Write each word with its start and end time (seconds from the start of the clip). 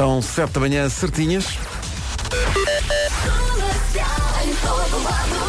São 0.00 0.22
da 0.54 0.60
manhã 0.60 0.88
certinhas. 0.88 1.44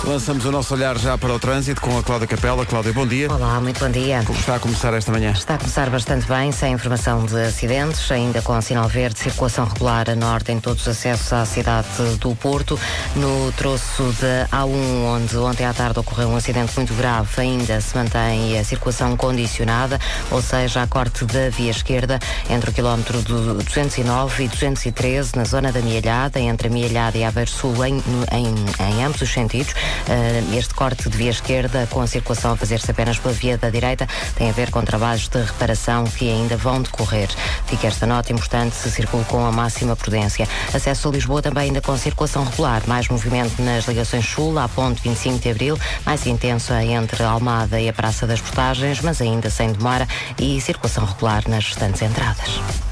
Lançamos 0.04 0.44
o 0.46 0.52
nosso 0.52 0.74
olhar 0.74 0.98
já 0.98 1.18
para 1.18 1.32
o 1.32 1.40
trânsito 1.40 1.80
com 1.80 1.98
a 1.98 2.04
Cláudia 2.04 2.28
Capela. 2.28 2.66
Cláudia, 2.66 2.92
bom 2.92 3.06
dia. 3.08 3.32
Olá, 3.32 3.62
muito 3.62 3.80
bom 3.80 3.90
dia. 3.90 4.24
Como 4.26 4.38
está 4.38 4.56
a 4.56 4.60
começar 4.60 4.94
esta 4.94 5.12
manhã? 5.12 5.32
Está 5.32 5.56
a 5.56 5.58
começar 5.60 5.90
bastante 5.90 6.28
bem, 6.28 6.52
sem 6.52 6.74
informação 6.74 7.26
de 7.26 7.40
acidentes, 7.40 8.12
ainda 8.12 8.42
com 8.42 8.60
sinal 8.62 8.90
verde, 8.90 9.20
circulação 9.20 9.66
regular 9.66 10.10
a 10.10 10.16
norte 10.16 10.52
em 10.52 10.60
todos 10.60 10.82
os 10.82 10.88
acessos 10.88 11.32
à 11.32 11.46
cidade 11.46 11.88
do 12.20 12.36
Porto. 12.36 12.80
No 13.16 13.52
troço 13.54 14.04
de 14.20 14.50
A1, 14.52 15.06
onde 15.06 15.38
ontem 15.38 15.66
à 15.66 15.74
tarde 15.74 16.00
ocorreu 16.00 16.30
um 16.30 16.36
acidente 16.36 16.74
muito 16.76 16.94
grave, 16.96 17.30
ainda 17.40 17.80
se 17.80 17.96
mantém 17.96 18.58
a 18.58 18.64
circulação 18.64 19.16
condicionada, 19.16 20.00
ou 20.32 20.42
seja, 20.42 20.82
a 20.82 20.88
corte 20.88 21.26
da 21.26 21.50
via 21.50 21.72
esquerda 21.72 22.20
entre 22.50 22.72
o 22.72 22.74
quilómetro 22.74 23.22
do 23.22 23.54
209 23.64 24.44
e 24.44 24.48
213, 24.48 25.38
na 25.38 25.44
zona 25.46 25.72
da 25.72 25.80
Mialhada, 25.80 26.40
entre 26.40 26.68
a 26.68 26.72
Mialhada 26.72 27.18
e 27.18 27.24
Aveiro 27.24 27.52
Sul, 27.52 27.86
em, 27.86 28.04
em, 28.32 28.56
em 28.94 29.01
ambos 29.04 29.22
os 29.22 29.32
sentidos. 29.32 29.74
Uh, 29.74 30.58
este 30.58 30.74
corte 30.74 31.10
de 31.10 31.18
via 31.18 31.32
esquerda, 31.32 31.88
com 31.90 32.02
a 32.02 32.08
circulação 32.08 32.54
a 32.54 32.56
fazer-se 32.58 32.90
apenas 32.92 33.18
pela 33.18 33.34
via 33.34 33.58
da 33.58 33.70
direita, 33.70 34.08
tem 34.36 34.50
a 34.50 34.54
ver 34.54 34.72
com 34.72 34.82
trabalhos 34.82 35.28
de 35.28 35.42
reparação 35.42 36.04
que 36.06 36.30
ainda 36.30 36.58
vão 36.58 36.82
decorrer. 36.82 37.30
Fica 37.66 37.88
esta 37.88 38.06
nota 38.06 38.32
importante, 38.32 38.76
se 38.76 38.92
circula 38.92 39.24
com 39.26 39.46
a 39.46 39.52
máxima 39.52 39.96
prudência. 39.96 40.48
Acesso 40.74 41.10
a 41.10 41.12
Lisboa 41.12 41.42
também 41.42 41.64
ainda 41.64 41.82
com 41.82 41.98
circulação 41.98 42.44
regular, 42.44 42.82
mais 42.88 43.08
movimento 43.08 43.62
nas 43.62 43.88
ligações 43.88 44.26
Sul, 44.26 44.58
à 44.60 44.68
ponte 44.68 45.02
25 45.02 45.40
de 45.40 45.50
Abril, 45.50 45.80
mais 46.06 46.26
intensa 46.26 46.84
entre 46.84 47.24
Almada 47.24 47.80
e 47.80 47.90
a 47.90 47.94
Praça 47.94 48.28
das 48.28 48.42
Portagens, 48.42 49.02
mas 49.02 49.22
ainda 49.22 49.50
sem 49.50 49.72
demora, 49.72 50.08
e 50.38 50.60
circulação 50.62 51.06
regular 51.06 51.44
nas 51.48 51.66
restantes 51.66 52.02
entradas. 52.02 52.91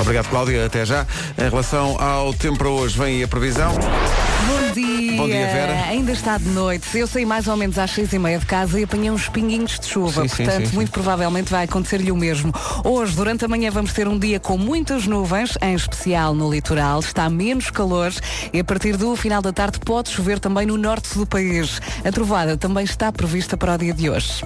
Obrigado, 0.00 0.28
Cláudia. 0.28 0.66
Até 0.66 0.84
já. 0.84 1.06
Em 1.38 1.48
relação 1.48 2.00
ao 2.00 2.32
tempo 2.34 2.58
para 2.58 2.68
hoje, 2.68 2.98
vem 2.98 3.16
aí 3.16 3.22
a 3.22 3.28
previsão. 3.28 3.72
Bom 3.72 4.72
dia. 4.72 5.16
Bom 5.16 5.26
dia, 5.26 5.46
Vera. 5.46 5.72
Ainda 5.88 6.12
está 6.12 6.38
de 6.38 6.48
noite. 6.48 6.96
Eu 6.96 7.06
saí 7.06 7.26
mais 7.26 7.46
ou 7.46 7.56
menos 7.56 7.78
às 7.78 7.90
seis 7.90 8.12
e 8.12 8.18
meia 8.18 8.38
de 8.38 8.46
casa 8.46 8.80
e 8.80 8.84
apanhei 8.84 9.10
uns 9.10 9.28
pinguinhos 9.28 9.78
de 9.78 9.86
chuva. 9.86 10.22
Sim, 10.22 10.28
Portanto, 10.28 10.62
sim, 10.62 10.66
sim. 10.66 10.74
muito 10.74 10.90
provavelmente 10.90 11.50
vai 11.50 11.64
acontecer-lhe 11.64 12.10
o 12.10 12.16
mesmo. 12.16 12.52
Hoje, 12.84 13.14
durante 13.14 13.44
a 13.44 13.48
manhã, 13.48 13.70
vamos 13.70 13.92
ter 13.92 14.08
um 14.08 14.18
dia 14.18 14.40
com 14.40 14.56
muitas 14.56 15.06
nuvens, 15.06 15.58
em 15.60 15.74
especial 15.74 16.34
no 16.34 16.50
litoral. 16.50 17.00
Está 17.00 17.28
menos 17.28 17.70
calor 17.70 18.12
e 18.52 18.60
a 18.60 18.64
partir 18.64 18.96
do 18.96 19.14
final 19.14 19.42
da 19.42 19.52
tarde 19.52 19.78
pode 19.80 20.10
chover 20.10 20.38
também 20.38 20.66
no 20.66 20.76
norte 20.76 21.18
do 21.18 21.26
país. 21.26 21.80
A 22.04 22.10
trovada 22.10 22.56
também 22.56 22.84
está 22.84 23.12
prevista 23.12 23.56
para 23.56 23.74
o 23.74 23.78
dia 23.78 23.92
de 23.92 24.08
hoje. 24.08 24.42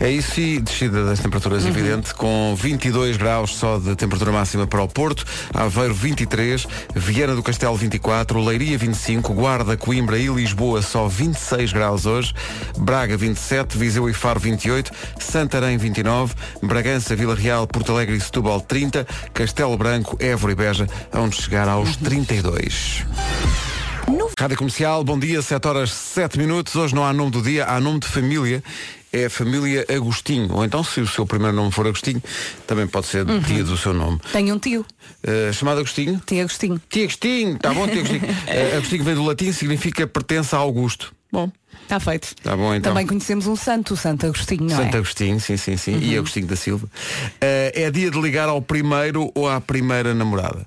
É 0.00 0.10
isso 0.10 0.40
e 0.40 0.58
descida 0.58 1.04
das 1.04 1.20
temperaturas 1.20 1.66
evidente, 1.66 2.14
com 2.14 2.56
22 2.56 3.18
graus 3.18 3.54
só 3.54 3.78
de 3.78 3.94
temperatura 3.94 4.32
máxima 4.32 4.66
para 4.66 4.82
o 4.82 4.88
Porto, 4.88 5.26
Aveiro 5.52 5.92
23, 5.92 6.66
Viana 6.94 7.34
do 7.34 7.42
Castelo 7.42 7.76
24, 7.76 8.42
Leiria 8.42 8.78
25, 8.78 9.34
Guarda, 9.34 9.76
Coimbra 9.76 10.16
e 10.16 10.26
Lisboa 10.28 10.80
só 10.80 11.06
26 11.06 11.74
graus 11.74 12.06
hoje, 12.06 12.32
Braga 12.78 13.14
27, 13.14 13.76
Viseu 13.76 14.08
e 14.08 14.14
Faro 14.14 14.40
28, 14.40 14.90
Santarém 15.18 15.76
29, 15.76 16.34
Bragança, 16.62 17.14
Vila 17.14 17.34
Real, 17.34 17.66
Porto 17.66 17.92
Alegre 17.92 18.16
e 18.16 18.20
Setúbal 18.22 18.62
30, 18.62 19.06
Castelo 19.34 19.76
Branco, 19.76 20.16
Évora 20.18 20.52
e 20.52 20.56
Beja 20.56 20.86
onde 21.12 21.36
chegar 21.36 21.68
aos 21.68 21.96
32. 21.96 23.04
Rádio 24.38 24.56
Comercial, 24.56 25.04
bom 25.04 25.18
dia, 25.18 25.42
7 25.42 25.68
horas 25.68 25.90
7 25.90 26.38
minutos. 26.38 26.74
Hoje 26.74 26.94
não 26.94 27.04
há 27.04 27.12
nome 27.12 27.30
do 27.30 27.42
dia, 27.42 27.66
há 27.66 27.78
nome 27.78 28.00
de 28.00 28.08
família. 28.08 28.64
É 29.12 29.24
a 29.24 29.30
família 29.30 29.84
Agostinho. 29.88 30.52
Ou 30.54 30.64
então, 30.64 30.84
se 30.84 31.00
o 31.00 31.06
seu 31.06 31.26
primeiro 31.26 31.56
nome 31.56 31.72
for 31.72 31.86
Agostinho, 31.86 32.22
também 32.66 32.86
pode 32.86 33.06
ser 33.06 33.24
tia 33.46 33.64
do 33.64 33.76
seu 33.76 33.92
nome. 33.92 34.20
Tenho 34.32 34.54
um 34.54 34.58
tio, 34.58 34.84
Uh, 35.22 35.52
chamado 35.52 35.78
Agostinho? 35.80 36.20
tio 36.24 36.40
Agostinho. 36.40 36.80
Tia 36.88 37.02
Agostinho, 37.04 37.56
está 37.56 37.74
bom, 37.74 37.86
tia 37.88 37.98
Agostinho. 38.00 38.22
Uh, 38.22 38.76
Agostinho 38.78 39.04
vem 39.04 39.14
do 39.14 39.24
latim, 39.24 39.52
significa 39.52 40.06
pertence 40.06 40.54
a 40.54 40.58
Augusto. 40.58 41.12
Bom, 41.32 41.50
Está 41.82 41.98
feito. 42.00 42.24
está 42.38 42.56
bom 42.56 42.74
então. 42.74 42.92
Também 42.92 43.06
conhecemos 43.06 43.46
um 43.46 43.54
santo, 43.56 43.94
o 43.94 43.96
Santo 43.96 44.26
Agostinho, 44.26 44.62
não 44.64 44.76
Santo 44.76 44.94
é? 44.94 44.98
Agostinho, 44.98 45.40
sim, 45.40 45.56
sim, 45.56 45.76
sim. 45.76 45.98
E 46.00 46.16
Agostinho 46.16 46.46
da 46.46 46.56
Silva. 46.56 46.86
Uh, 46.86 46.90
é 47.74 47.90
dia 47.90 48.10
de 48.10 48.20
ligar 48.20 48.48
ao 48.48 48.62
primeiro 48.62 49.30
ou 49.34 49.48
à 49.48 49.60
primeira 49.60 50.14
namorada. 50.14 50.64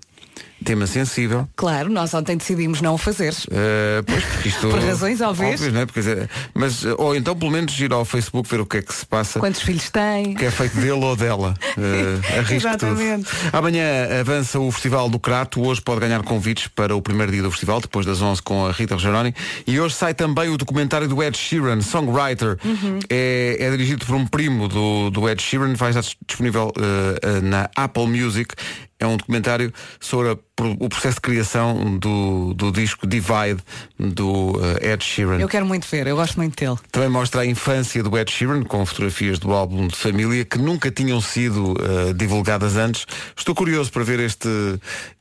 Tema 0.63 0.88
sensível. 0.88 1.47
Claro, 1.56 1.90
nós 1.90 2.13
ontem 2.13 2.38
decidimos 2.38 2.81
não 2.81 2.94
o 2.94 2.97
fazer. 2.97 3.34
Uh, 3.34 4.03
pois, 4.06 4.24
porque 4.24 4.50
isto, 4.50 4.68
Por 4.69 4.79
razões 4.79 5.22
óbvias. 5.22 5.62
não 5.62 5.81
é? 5.81 5.85
Porque, 5.85 6.00
eh, 6.00 6.28
mas, 6.53 6.84
uh, 6.84 6.96
ou 6.97 7.16
então 7.16 7.35
pelo 7.35 7.51
menos 7.51 7.78
ir 7.79 7.91
ao 7.91 8.06
Facebook 8.06 8.50
ver 8.50 8.62
o 8.62 8.66
que 8.66 8.78
é 8.78 8.81
que 8.81 8.94
se 8.94 9.06
passa. 9.06 9.40
Quantos 9.40 9.62
filhos 9.62 9.90
tem? 9.90 10.34
Que 10.35 10.46
é 10.46 10.51
feito 10.51 10.75
dele 10.78 10.91
ou 10.91 11.16
dela. 11.16 11.53
Uh, 11.78 12.22
arrisco 12.40 12.53
Exatamente. 12.53 13.25
tudo. 13.25 13.50
Amanhã 13.51 13.84
avança 14.19 14.59
o 14.59 14.72
Festival 14.72 15.09
do 15.09 15.19
Crato. 15.19 15.62
Hoje 15.62 15.81
pode 15.81 16.00
ganhar 16.00 16.24
convites 16.24 16.68
para 16.68 16.95
o 16.95 17.01
primeiro 17.01 17.31
dia 17.31 17.41
do 17.41 17.51
festival, 17.51 17.81
depois 17.81 18.06
das 18.06 18.22
11 18.22 18.41
com 18.41 18.66
a 18.66 18.72
Rita 18.72 18.95
Rogeroni. 18.95 19.34
E 19.68 19.80
hoje 19.80 19.95
sai 19.95 20.13
também 20.13 20.50
o 20.50 20.57
documentário 20.57 21.07
do 21.07 21.22
Ed 21.22 21.38
Sheeran, 21.38 21.81
Songwriter. 21.81 22.57
Uhum. 22.63 23.00
É, 23.09 23.57
é 23.59 23.72
dirigido 23.72 24.06
por 24.06 24.16
um 24.16 24.25
primo 24.25 24.68
do, 24.68 25.09
do 25.09 25.30
Ed 25.30 25.41
Sheeran. 25.41 25.74
Vai 25.74 25.90
estar 25.90 26.03
disponível 26.25 26.72
uh, 26.78 27.38
uh, 27.38 27.41
na 27.41 27.69
Apple 27.75 28.07
Music. 28.07 28.56
É 29.03 29.07
um 29.07 29.17
documentário 29.17 29.73
sobre 29.99 30.31
a 30.31 30.37
o 30.79 30.87
processo 30.87 31.15
de 31.15 31.21
criação 31.21 31.97
do, 31.97 32.53
do 32.53 32.71
disco 32.71 33.07
Divide 33.07 33.59
do 33.97 34.51
uh, 34.51 34.77
Ed 34.81 35.03
Sheeran. 35.03 35.39
Eu 35.39 35.47
quero 35.47 35.65
muito 35.65 35.87
ver, 35.87 36.05
eu 36.05 36.15
gosto 36.15 36.37
muito 36.37 36.55
dele. 36.55 36.77
Também 36.91 37.09
mostra 37.09 37.41
a 37.41 37.45
infância 37.45 38.03
do 38.03 38.15
Ed 38.17 38.31
Sheeran 38.31 38.63
com 38.63 38.85
fotografias 38.85 39.39
do 39.39 39.51
álbum 39.51 39.87
de 39.87 39.95
família 39.95 40.45
que 40.45 40.59
nunca 40.59 40.91
tinham 40.91 41.19
sido 41.19 41.73
uh, 41.73 42.13
divulgadas 42.13 42.75
antes. 42.75 43.07
Estou 43.35 43.55
curioso 43.55 43.91
para 43.91 44.03
ver 44.03 44.19
este 44.19 44.47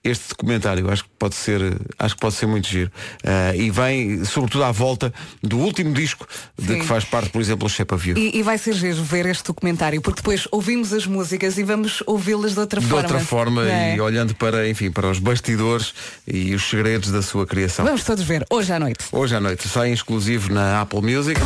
este 0.04 0.30
documentário. 0.30 0.90
Acho 0.90 1.04
que 1.04 1.10
pode 1.18 1.34
ser 1.34 1.60
acho 1.98 2.14
que 2.14 2.20
pode 2.20 2.34
ser 2.34 2.46
muito 2.46 2.66
giro. 2.68 2.90
Uh, 3.24 3.54
e 3.54 3.70
vem 3.70 4.24
sobretudo 4.24 4.64
à 4.64 4.72
volta 4.72 5.12
do 5.42 5.58
último 5.58 5.92
disco 5.92 6.26
de 6.58 6.74
Sim. 6.74 6.80
que 6.80 6.86
faz 6.86 7.04
parte, 7.04 7.30
por 7.30 7.40
exemplo, 7.40 7.68
o 7.68 7.94
of 7.94 8.08
You. 8.08 8.16
E, 8.16 8.38
e 8.38 8.42
vai 8.42 8.58
ser 8.58 8.74
giro 8.74 9.02
ver 9.02 9.26
este 9.26 9.44
documentário, 9.44 10.00
porque 10.00 10.20
depois 10.20 10.48
ouvimos 10.50 10.92
as 10.92 11.06
músicas 11.06 11.56
e 11.58 11.62
vamos 11.64 12.02
ouvi-las 12.06 12.54
de 12.54 12.60
outra 12.60 12.80
de 12.80 12.86
forma. 12.86 13.02
outra 13.02 13.20
forma 13.20 13.68
é? 13.68 13.96
e 13.96 14.00
olhando 14.00 14.34
para, 14.34 14.68
enfim, 14.68 14.90
para 14.90 15.08
os 15.08 15.18
bastidores 15.18 15.94
e 16.26 16.54
os 16.54 16.68
segredos 16.68 17.10
da 17.10 17.22
sua 17.22 17.46
criação. 17.46 17.84
Vamos 17.84 18.04
todos 18.04 18.24
ver, 18.24 18.44
hoje 18.50 18.72
à 18.72 18.80
noite. 18.80 19.04
Hoje 19.12 19.36
à 19.36 19.40
noite 19.40 19.68
sai 19.68 19.90
em 19.90 19.92
exclusivo 19.92 20.52
na 20.52 20.80
Apple 20.80 21.02
Music. 21.02 21.40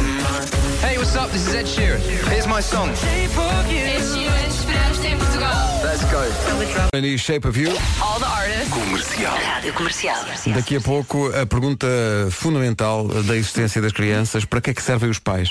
Hey, 0.83 0.99
what's 0.99 1.15
up? 1.15 1.31
This 1.31 1.47
is 1.49 1.55
Ed 1.55 1.67
Sheeran. 1.67 2.01
Here's 2.31 2.47
my 2.47 2.63
song. 2.63 2.91
E 6.95 7.19
Shape 7.19 7.47
of 7.47 7.61
You. 7.61 7.71
All 8.01 8.19
the 8.19 8.25
artists. 8.25 8.47
Rádio 9.23 9.73
Comercial. 9.75 10.17
Daqui 10.55 10.77
a 10.77 10.81
pouco 10.81 11.31
a 11.35 11.45
pergunta 11.45 11.87
fundamental 12.31 13.07
da 13.07 13.37
existência 13.37 13.83
das 13.83 13.93
crianças, 13.93 14.45
para 14.45 14.61
que 14.61 14.71
é 14.71 14.75
que 14.75 14.83
servem 14.83 15.11
os 15.11 15.19
pais? 15.19 15.51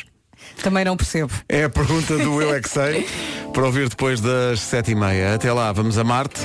Também 0.64 0.84
não 0.84 0.98
percebo. 0.98 1.32
É 1.48 1.66
a 1.66 1.70
pergunta 1.70 2.18
do 2.18 2.42
Eu 2.42 2.56
é 2.56 2.60
que 2.60 2.70
sei, 2.70 3.08
para 3.54 3.64
ouvir 3.64 3.88
depois 3.90 4.20
das 4.20 4.60
sete 4.60 4.92
e 4.92 4.96
meia. 4.96 5.36
Até 5.36 5.54
lá, 5.54 5.72
vamos 5.72 5.98
a 5.98 6.04
Marte 6.04 6.42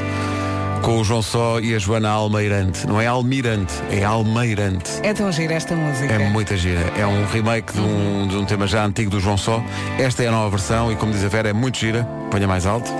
com 0.82 0.98
o 0.98 1.04
João 1.04 1.22
Só 1.22 1.60
e 1.60 1.74
a 1.74 1.78
Joana 1.78 2.10
Almeirante. 2.10 2.86
Não 2.86 3.00
é 3.00 3.06
Almirante, 3.06 3.72
é 3.90 4.04
Almeirante. 4.04 4.90
É 5.02 5.14
tão 5.14 5.32
gira 5.32 5.54
esta 5.54 5.74
música. 5.74 6.12
É 6.12 6.18
muita 6.28 6.56
gira. 6.56 6.80
É 6.96 7.06
um 7.06 7.24
remake 7.26 7.72
de 7.72 7.80
um, 7.80 8.28
de 8.28 8.36
um 8.36 8.44
tema 8.44 8.66
já 8.66 8.84
antigo 8.84 9.10
do 9.10 9.20
João 9.20 9.36
Só. 9.36 9.62
Esta 9.98 10.22
é 10.22 10.28
a 10.28 10.30
nova 10.30 10.50
versão 10.50 10.92
e, 10.92 10.96
como 10.96 11.12
diz 11.12 11.24
a 11.24 11.28
Vera, 11.28 11.48
é 11.48 11.52
muito 11.52 11.78
gira. 11.78 12.04
Ponha 12.30 12.46
mais 12.46 12.66
alto. 12.66 12.90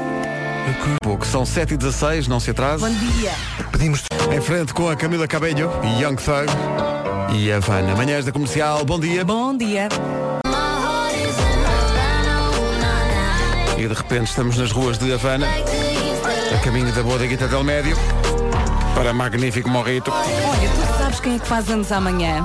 Pouco. 1.02 1.26
São 1.26 1.42
7h16, 1.42 2.26
não 2.28 2.40
se 2.40 2.50
atrase. 2.50 2.82
Bom 2.84 2.90
dia. 2.94 3.32
Pedimos 3.72 4.02
em 4.32 4.40
frente 4.40 4.72
com 4.74 4.88
a 4.88 4.96
Camila 4.96 5.26
Cabello 5.26 5.70
e 5.82 6.02
Young 6.02 6.16
Thug 6.16 6.46
e 7.34 7.50
a 7.52 7.58
Vanna. 7.60 7.94
Manhãs 7.96 8.24
da 8.24 8.32
Comercial, 8.32 8.84
bom 8.84 8.98
dia. 9.00 9.24
Bom 9.24 9.56
dia. 9.56 9.88
E 13.76 13.88
de 13.88 13.94
repente 13.94 14.26
estamos 14.28 14.58
nas 14.58 14.70
ruas 14.72 14.98
de 14.98 15.10
Havana, 15.12 15.46
a 16.54 16.58
caminho 16.62 16.92
da 16.92 17.02
Bodeguita 17.02 17.48
del 17.48 17.64
Médio, 17.64 17.96
para 18.94 19.12
magnífico 19.14 19.70
morrito. 19.70 20.10
Olha, 20.12 20.68
tu 20.68 20.98
sabes 20.98 21.20
quem 21.20 21.36
é 21.36 21.38
que 21.38 21.46
faz 21.46 21.70
anos 21.70 21.90
amanhã? 21.90 22.44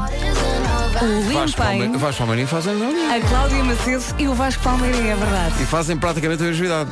O 1.01 1.33
Vasco 1.33 1.61
Limpem, 1.61 1.79
Palme- 1.89 1.97
Vasco 1.97 2.17
Palmeirinho 2.19 2.47
fazem 2.47 2.73
a 2.73 3.19
Cláudia 3.27 3.63
Macedo 3.65 4.03
e 4.17 4.27
o 4.29 4.33
Vasco 4.33 4.63
Palmeirinho, 4.63 5.11
é 5.11 5.15
verdade. 5.15 5.55
e 5.61 5.65
fazem 5.65 5.97
praticamente 5.97 6.41
a 6.41 6.45
mesma 6.45 6.65
idade. 6.65 6.89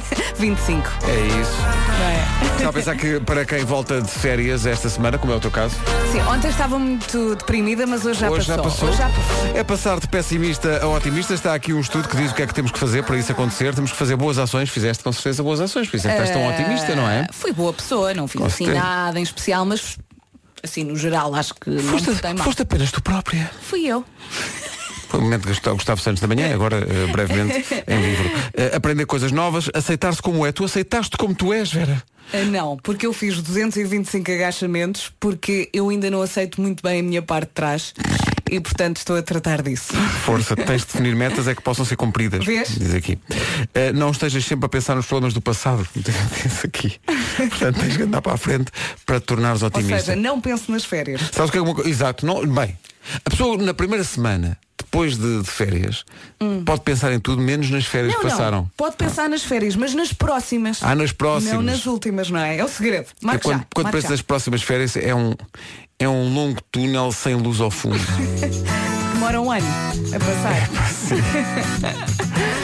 25. 0.38 0.88
É 1.06 1.40
isso. 1.40 1.52
Não 1.60 2.08
é? 2.08 2.24
Estava 2.54 2.70
a 2.70 2.72
pensar 2.72 2.96
que 2.96 3.20
para 3.20 3.44
quem 3.44 3.64
volta 3.64 4.00
de 4.00 4.10
férias 4.10 4.64
esta 4.66 4.88
semana, 4.88 5.18
como 5.18 5.32
é 5.32 5.36
o 5.36 5.40
teu 5.40 5.50
caso, 5.50 5.74
Sim, 6.12 6.20
ontem 6.22 6.48
estava 6.48 6.78
muito 6.78 7.34
deprimida, 7.36 7.86
mas 7.86 8.04
hoje 8.04 8.20
já 8.20 8.30
hoje 8.30 8.46
passou. 8.46 8.56
já 8.56 8.62
passou. 8.62 8.88
Hoje 8.88 8.98
já 8.98 9.08
passou. 9.08 9.56
É 9.56 9.64
passar 9.64 10.00
de 10.00 10.08
pessimista 10.08 10.80
a 10.82 10.88
otimista. 10.88 11.34
Está 11.34 11.54
aqui 11.54 11.72
um 11.72 11.80
estudo 11.80 12.08
que 12.08 12.16
diz 12.16 12.30
o 12.30 12.34
que 12.34 12.42
é 12.42 12.46
que 12.46 12.54
temos 12.54 12.70
que 12.70 12.78
fazer 12.78 13.02
para 13.02 13.16
isso 13.16 13.32
acontecer. 13.32 13.74
Temos 13.74 13.90
que 13.92 13.96
fazer 13.98 14.16
boas 14.16 14.38
ações. 14.38 14.70
Fizeste 14.70 15.02
com 15.04 15.12
certeza 15.12 15.42
boas 15.42 15.60
ações, 15.60 15.88
por 15.88 15.96
isso 15.96 16.08
é 16.08 16.14
que 16.14 16.22
estás 16.22 16.30
tão 16.38 16.48
otimista, 16.48 16.94
não 16.94 17.08
é? 17.08 17.26
Fui 17.32 17.52
boa 17.52 17.72
pessoa, 17.72 18.14
não 18.14 18.26
fiz 18.28 18.40
Com 18.40 18.46
assim 18.46 18.64
certeza. 18.66 18.84
nada 18.86 19.18
em 19.18 19.22
especial, 19.22 19.64
mas 19.66 19.98
assim, 20.62 20.84
no 20.84 20.96
geral, 20.96 21.34
acho 21.34 21.54
que 21.54 21.68
não 21.68 21.82
Foste, 21.82 22.10
me 22.10 22.16
tem 22.16 22.34
mal. 22.34 22.44
foste 22.44 22.62
apenas 22.62 22.90
tu 22.92 23.02
própria. 23.02 23.50
Fui 23.62 23.84
eu. 23.86 24.04
Foi 25.14 25.20
o 25.20 25.22
momento 25.22 25.46
de 25.46 25.60
Gustavo 25.70 26.00
Santos 26.02 26.20
da 26.20 26.26
manhã, 26.26 26.52
agora 26.52 26.78
eh, 26.78 27.06
brevemente 27.12 27.64
em 27.86 28.00
livro. 28.00 28.30
Eh, 28.56 28.72
aprender 28.74 29.06
coisas 29.06 29.30
novas, 29.32 29.68
aceitar-se 29.72 30.20
como 30.20 30.44
é. 30.44 30.50
Tu 30.52 30.64
aceitaste 30.64 31.16
como 31.16 31.34
tu 31.34 31.52
és, 31.52 31.72
Vera. 31.72 32.02
Ah, 32.32 32.38
Não, 32.42 32.76
porque 32.76 33.06
eu 33.06 33.12
fiz 33.12 33.40
225 33.40 34.30
agachamentos 34.32 35.12
porque 35.20 35.68
eu 35.72 35.88
ainda 35.88 36.10
não 36.10 36.20
aceito 36.22 36.60
muito 36.60 36.82
bem 36.82 37.00
a 37.00 37.02
minha 37.02 37.22
parte 37.22 37.48
de 37.48 37.54
trás 37.54 37.94
e 38.50 38.60
portanto 38.60 38.96
estou 38.98 39.16
a 39.16 39.22
tratar 39.22 39.62
disso. 39.62 39.92
Força, 40.24 40.54
tens 40.56 40.82
de 40.82 40.86
definir 40.88 41.14
metas 41.16 41.46
é 41.48 41.54
que 41.54 41.62
possam 41.62 41.84
ser 41.84 41.96
cumpridas. 41.96 42.44
Vês? 42.44 42.76
Diz 42.78 42.94
aqui. 42.94 43.18
Eh, 43.72 43.92
não 43.92 44.10
estejas 44.10 44.44
sempre 44.44 44.66
a 44.66 44.68
pensar 44.68 44.94
nos 44.96 45.06
problemas 45.06 45.32
do 45.34 45.40
passado. 45.40 45.86
Diz 45.94 46.64
aqui. 46.64 46.98
Portanto, 47.36 47.80
tens 47.80 47.96
que 47.96 48.02
andar 48.02 48.20
para 48.22 48.34
a 48.34 48.38
frente 48.38 48.70
para 49.06 49.20
te 49.20 49.26
tornares 49.26 49.62
Ou 49.62 49.68
otimista. 49.68 49.98
seja, 50.00 50.16
não 50.16 50.40
pense 50.40 50.70
nas 50.70 50.84
férias. 50.84 51.20
Sabes 51.32 51.50
que 51.50 51.58
é 51.58 51.60
uma 51.62 51.74
coisa? 51.74 51.88
Exato. 51.90 52.24
Não, 52.26 52.44
bem, 52.46 52.76
a 53.24 53.30
pessoa 53.30 53.56
na 53.58 53.74
primeira 53.74 54.04
semana, 54.04 54.56
depois 54.94 55.18
de, 55.18 55.42
de 55.42 55.50
férias, 55.50 56.04
pode 56.64 56.82
pensar 56.82 57.12
em 57.12 57.18
tudo 57.18 57.42
menos 57.42 57.68
nas 57.68 57.84
férias 57.84 58.04
Hum. 58.04 58.16
Não, 58.16 58.22
que 58.22 58.28
passaram. 58.28 58.58
não. 58.58 58.70
Pode 58.76 58.96
pensar 58.96 59.28
nas 59.28 59.42
férias, 59.42 59.74
mas 59.74 59.92
nas 59.94 60.12
próximas. 60.12 60.78
Ah, 60.82 60.94
nas 60.94 61.10
próximas. 61.10 61.54
Não 61.54 61.62
nas 61.62 61.84
últimas, 61.86 62.30
não 62.30 62.38
é? 62.38 62.58
É 62.58 62.64
o 62.64 62.68
segredo. 62.68 63.06
Marca 63.20 63.40
quando 63.40 63.58
já. 63.58 63.66
quando 63.74 64.00
já. 64.00 64.08
nas 64.10 64.22
próximas 64.22 64.62
férias 64.62 64.96
é 64.96 65.12
um, 65.14 65.34
é 65.98 66.08
um 66.08 66.32
longo 66.32 66.60
túnel 66.70 67.10
sem 67.10 67.34
luz 67.34 67.60
ao 67.60 67.70
fundo. 67.70 67.98
Demora 69.14 69.40
um 69.40 69.50
ano 69.50 69.66
a 70.14 70.18
passar. 70.20 70.70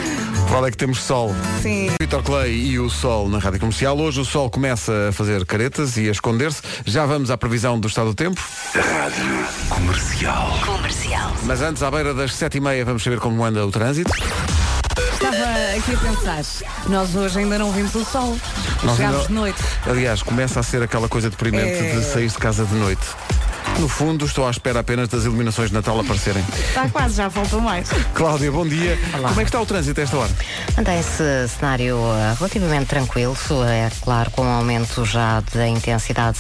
Qual 0.51 0.67
é 0.67 0.71
que 0.71 0.77
temos 0.77 0.99
sol? 1.01 1.33
Sim. 1.63 1.91
Vitor 2.01 2.23
Clay 2.25 2.53
e 2.53 2.79
o 2.81 2.91
Sol 2.91 3.29
na 3.29 3.39
Rádio 3.39 3.61
Comercial. 3.61 3.97
Hoje 3.97 4.21
o 4.21 4.25
Sol 4.25 4.51
começa 4.51 5.09
a 5.09 5.13
fazer 5.13 5.47
caretas 5.47 5.97
e 5.97 6.09
a 6.09 6.11
esconder-se. 6.13 6.61
Já 6.85 7.07
vamos 7.07 7.31
à 7.31 7.39
previsão 7.39 7.79
do 7.79 7.87
estado 7.87 8.09
do 8.09 8.15
tempo. 8.15 8.41
Rádio 8.75 9.47
Comercial. 9.69 10.59
Comercial. 10.67 11.33
Mas 11.45 11.63
antes, 11.63 11.83
à 11.85 11.91
beira 11.91 12.13
das 12.13 12.35
sete 12.35 12.59
e 12.59 12.61
meia, 12.61 12.85
vamos 12.85 13.03
saber 13.05 13.21
como 13.21 13.45
anda 13.45 13.65
o 13.65 13.71
trânsito. 13.71 14.11
Estava 15.13 15.37
aqui 15.77 15.95
a 15.95 15.99
pensar. 15.99 16.43
Nós 16.89 17.15
hoje 17.15 17.39
ainda 17.39 17.57
não 17.59 17.71
vimos 17.71 17.95
o 17.95 18.05
sol. 18.05 18.37
Nós 18.83 18.97
Chegámos 18.97 19.17
ainda- 19.19 19.29
de 19.29 19.33
noite. 19.35 19.63
Aliás, 19.87 20.23
começa 20.23 20.59
a 20.59 20.63
ser 20.65 20.83
aquela 20.83 21.09
coisa 21.09 21.31
deprimente 21.31 21.79
É. 21.87 21.95
de 21.95 22.05
sair 22.05 22.29
de 22.29 22.39
casa 22.39 22.65
de 22.65 22.75
noite. 22.75 23.07
No 23.79 23.89
fundo, 23.89 24.27
estou 24.27 24.47
à 24.47 24.51
espera 24.51 24.81
apenas 24.81 25.09
das 25.09 25.25
iluminações 25.25 25.69
de 25.69 25.75
Natal 25.75 25.99
aparecerem. 25.99 26.45
Está 26.59 26.89
quase, 26.89 27.15
já 27.15 27.31
falta 27.31 27.57
mais. 27.59 27.89
Cláudia, 28.15 28.53
bom 28.53 28.67
dia. 28.67 28.99
Olá. 29.15 29.29
Como 29.29 29.41
é 29.41 29.45
que 29.45 29.49
está 29.49 29.61
o 29.61 29.65
trânsito 29.65 30.01
a 30.01 30.03
esta 30.03 30.17
hora? 30.19 30.31
Mantém-se 30.77 31.49
cenário 31.49 31.97
eh, 31.97 32.35
relativamente 32.39 32.87
tranquilo, 32.87 33.37
é 33.67 33.91
claro, 34.03 34.31
com 34.33 34.43
um 34.43 34.49
aumento 34.51 35.05
já 35.05 35.43
da 35.55 35.67
intensidade 35.67 36.39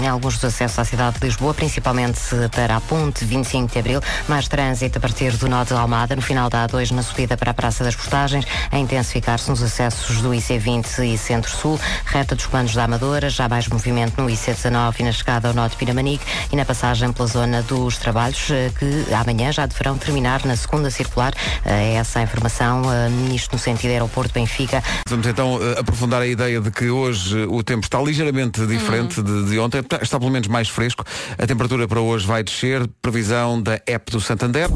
em 0.00 0.08
alguns 0.08 0.34
dos 0.34 0.44
acessos 0.44 0.78
à 0.78 0.84
cidade 0.84 1.18
de 1.18 1.26
Lisboa, 1.26 1.52
principalmente 1.52 2.20
para 2.54 2.76
a 2.76 2.80
ponte 2.80 3.24
25 3.24 3.72
de 3.72 3.78
Abril, 3.78 4.00
mais 4.26 4.48
trânsito 4.48 4.98
a 4.98 5.00
partir 5.00 5.32
do 5.36 5.48
nó 5.48 5.64
de 5.64 5.74
Almada, 5.74 6.16
no 6.16 6.22
final 6.22 6.48
da 6.48 6.66
A2 6.66 6.90
na 6.92 7.02
subida 7.02 7.36
para 7.36 7.50
a 7.50 7.54
Praça 7.54 7.84
das 7.84 7.96
Postagens, 7.96 8.46
a 8.70 8.78
intensificar-se 8.78 9.50
nos 9.50 9.62
acessos 9.62 10.22
do 10.22 10.30
IC20 10.30 11.14
e 11.14 11.18
Centro-Sul, 11.18 11.78
reta 12.06 12.34
dos 12.34 12.46
planos 12.46 12.74
da 12.74 12.84
Amadora, 12.84 13.28
já 13.28 13.48
mais 13.48 13.68
movimento 13.68 14.20
no 14.20 14.28
IC19 14.28 15.00
e 15.00 15.02
na 15.02 15.12
chegada 15.12 15.48
ao 15.48 15.54
nó 15.54 15.68
de 15.68 15.76
Pinamanique 15.76 16.24
e 16.50 16.56
na 16.56 16.64
passagem 16.68 17.10
pela 17.14 17.26
zona 17.26 17.62
dos 17.62 17.96
trabalhos, 17.96 18.50
eh, 18.50 18.70
que 18.78 19.14
amanhã 19.14 19.50
já 19.50 19.64
deverão 19.64 19.96
terminar 19.96 20.44
na 20.44 20.54
segunda 20.54 20.90
circular. 20.90 21.32
Eh, 21.64 21.78
É 21.78 21.94
essa 21.94 22.18
a 22.18 22.22
informação, 22.22 22.82
eh, 22.92 23.08
isto 23.34 23.52
no 23.52 23.58
sentido 23.58 23.90
aeroporto 23.90 24.34
Benfica. 24.34 24.82
Vamos 25.08 25.26
então 25.26 25.58
aprofundar 25.78 26.20
a 26.20 26.26
ideia 26.26 26.60
de 26.60 26.70
que 26.70 26.90
hoje 26.90 27.46
o 27.48 27.62
tempo 27.62 27.84
está 27.84 27.98
ligeiramente 28.02 28.66
diferente 28.66 29.22
de, 29.22 29.48
de 29.48 29.58
ontem. 29.58 29.78
Está, 30.02 30.18
pelo 30.18 30.30
menos 30.30 30.48
mais 30.48 30.68
fresco. 30.68 31.02
A 31.38 31.46
temperatura 31.46 31.88
para 31.88 32.00
hoje 32.00 32.26
vai 32.26 32.42
descer. 32.42 32.86
Previsão 33.00 33.62
da 33.62 33.80
app 33.86 34.12
do 34.12 34.20
Santander. 34.20 34.68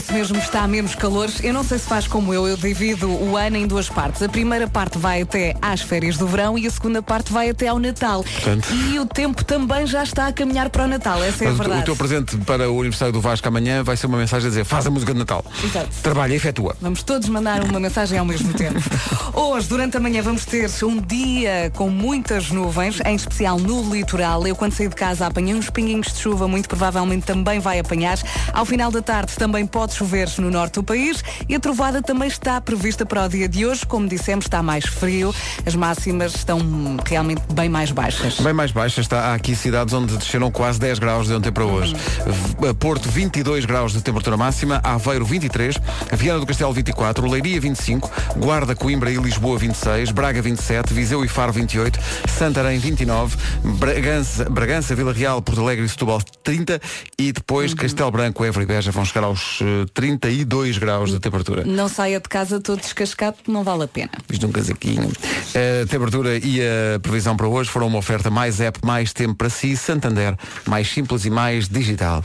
Isso 0.00 0.14
mesmo, 0.14 0.38
está 0.38 0.62
a 0.62 0.66
menos 0.66 0.94
calor. 0.94 1.28
Eu 1.42 1.52
não 1.52 1.62
sei 1.62 1.78
se 1.78 1.84
faz 1.86 2.06
como 2.08 2.32
eu, 2.32 2.48
eu 2.48 2.56
divido 2.56 3.06
o 3.06 3.36
ano 3.36 3.58
em 3.58 3.66
duas 3.66 3.90
partes. 3.90 4.22
A 4.22 4.28
primeira 4.30 4.66
parte 4.66 4.96
vai 4.96 5.20
até 5.20 5.54
às 5.60 5.82
férias 5.82 6.16
do 6.16 6.26
verão 6.26 6.56
e 6.58 6.66
a 6.66 6.70
segunda 6.70 7.02
parte 7.02 7.30
vai 7.30 7.50
até 7.50 7.68
ao 7.68 7.78
Natal. 7.78 8.22
Portanto- 8.24 8.66
E 8.72 8.98
o 8.98 9.04
tempo 9.04 9.44
também 9.44 9.86
já 9.86 10.02
está 10.02 10.26
a 10.28 10.32
caminhar 10.32 10.70
para 10.70 10.84
o 10.84 10.88
Natal, 10.88 11.22
essa 11.22 11.44
é 11.44 11.48
a 11.48 11.52
verdade. 11.52 11.82
o 11.82 11.84
teu 11.84 11.96
presente 11.96 12.34
para 12.38 12.70
o 12.70 12.80
aniversário 12.80 13.12
do 13.12 13.20
Vasco 13.20 13.46
amanhã 13.46 13.82
vai 13.84 13.94
ser 13.94 14.06
uma 14.06 14.16
mensagem 14.16 14.46
a 14.46 14.48
dizer 14.48 14.64
faz 14.64 14.86
a 14.86 14.90
música 14.90 15.12
de 15.12 15.18
Natal. 15.18 15.44
Exato. 15.62 15.88
Trabalha, 16.02 16.32
efetua. 16.34 16.74
Vamos 16.80 17.02
todos 17.02 17.28
mandar 17.28 17.62
uma 17.62 17.78
mensagem 17.78 18.18
ao 18.18 18.24
mesmo 18.24 18.54
tempo. 18.54 18.80
Hoje, 19.34 19.68
durante 19.68 19.98
a 19.98 20.00
manhã, 20.00 20.22
vamos 20.22 20.46
ter 20.46 20.70
um 20.82 20.98
dia 20.98 21.70
com 21.76 21.90
muitas 21.90 22.50
nuvens, 22.50 23.00
em 23.04 23.14
especial 23.14 23.58
no 23.58 23.94
litoral. 23.94 24.46
Eu, 24.46 24.56
quando 24.56 24.72
saí 24.72 24.88
de 24.88 24.94
casa, 24.96 25.26
apanhei 25.26 25.54
uns 25.54 25.68
pinguinhos 25.68 26.06
de 26.10 26.18
chuva, 26.20 26.48
muito 26.48 26.68
provavelmente 26.70 27.26
também 27.26 27.60
vai 27.60 27.78
apanhar. 27.78 28.18
Ao 28.54 28.64
final 28.64 28.90
da 28.90 29.02
tarde 29.02 29.34
também 29.36 29.66
pode 29.66 29.89
chover 29.94 30.28
no 30.38 30.50
norte 30.50 30.74
do 30.74 30.82
país 30.82 31.22
e 31.48 31.54
a 31.54 31.60
trovada 31.60 32.02
também 32.02 32.28
está 32.28 32.60
prevista 32.60 33.04
para 33.06 33.24
o 33.24 33.28
dia 33.28 33.48
de 33.48 33.64
hoje. 33.66 33.84
Como 33.86 34.06
dissemos, 34.08 34.44
está 34.46 34.62
mais 34.62 34.84
frio, 34.86 35.34
as 35.66 35.74
máximas 35.74 36.34
estão 36.34 36.58
realmente 37.06 37.42
bem 37.52 37.68
mais 37.68 37.90
baixas. 37.90 38.38
Bem 38.40 38.52
mais 38.52 38.70
baixa 38.72 39.00
está. 39.00 39.26
Há 39.30 39.34
aqui 39.34 39.54
cidades 39.54 39.92
onde 39.94 40.16
desceram 40.16 40.50
quase 40.50 40.78
10 40.80 40.98
graus 40.98 41.26
de 41.26 41.34
ontem 41.34 41.50
para 41.52 41.64
hoje. 41.64 41.94
V- 42.26 42.74
Porto, 42.74 43.08
22 43.08 43.64
graus 43.64 43.92
de 43.92 44.00
temperatura 44.02 44.36
máxima. 44.36 44.80
Aveiro, 44.84 45.24
23. 45.24 45.76
Viana 46.12 46.38
do 46.40 46.46
Castelo, 46.46 46.72
24. 46.72 47.28
Leiria, 47.28 47.60
25. 47.60 48.10
Guarda, 48.36 48.74
Coimbra 48.74 49.10
e 49.10 49.16
Lisboa, 49.16 49.58
26. 49.58 50.10
Braga, 50.12 50.40
27. 50.42 50.92
Viseu 50.94 51.24
e 51.24 51.28
Faro, 51.28 51.52
28. 51.52 51.98
Santarém, 52.38 52.78
29. 52.78 53.36
Bragança, 53.78 54.44
Bragança 54.48 54.94
Vila 54.94 55.12
Real, 55.12 55.40
Porto 55.42 55.60
Alegre 55.60 55.84
e 55.84 55.88
Setúbal, 55.88 56.20
30. 56.42 56.80
E 57.18 57.32
depois 57.32 57.74
Castelo 57.74 58.10
Branco, 58.10 58.44
Évora 58.44 58.62
e 58.64 58.66
Beja 58.66 58.90
vão 58.90 59.04
chegar 59.04 59.24
aos 59.24 59.58
eh, 59.62 59.64
32 59.94 60.78
graus 60.78 61.10
de 61.10 61.20
temperatura. 61.20 61.64
Não 61.64 61.88
saia 61.88 62.20
de 62.20 62.28
casa 62.28 62.60
todo 62.60 62.80
descascado, 62.80 63.36
não 63.46 63.64
vale 63.64 63.84
a 63.84 63.88
pena. 63.88 64.10
Isto 64.30 64.46
um 64.46 64.52
casaquinho. 64.52 65.10
A 65.54 65.86
temperatura 65.86 66.38
e 66.38 66.60
a 66.60 66.98
previsão 67.00 67.36
para 67.36 67.48
hoje 67.48 67.70
foram 67.70 67.86
uma 67.86 67.98
oferta 67.98 68.30
mais 68.30 68.60
app, 68.60 68.78
mais 68.84 69.12
tempo 69.12 69.34
para 69.34 69.50
si, 69.50 69.76
Santander, 69.76 70.36
mais 70.66 70.88
simples 70.88 71.24
e 71.24 71.30
mais 71.30 71.68
digital. 71.68 72.22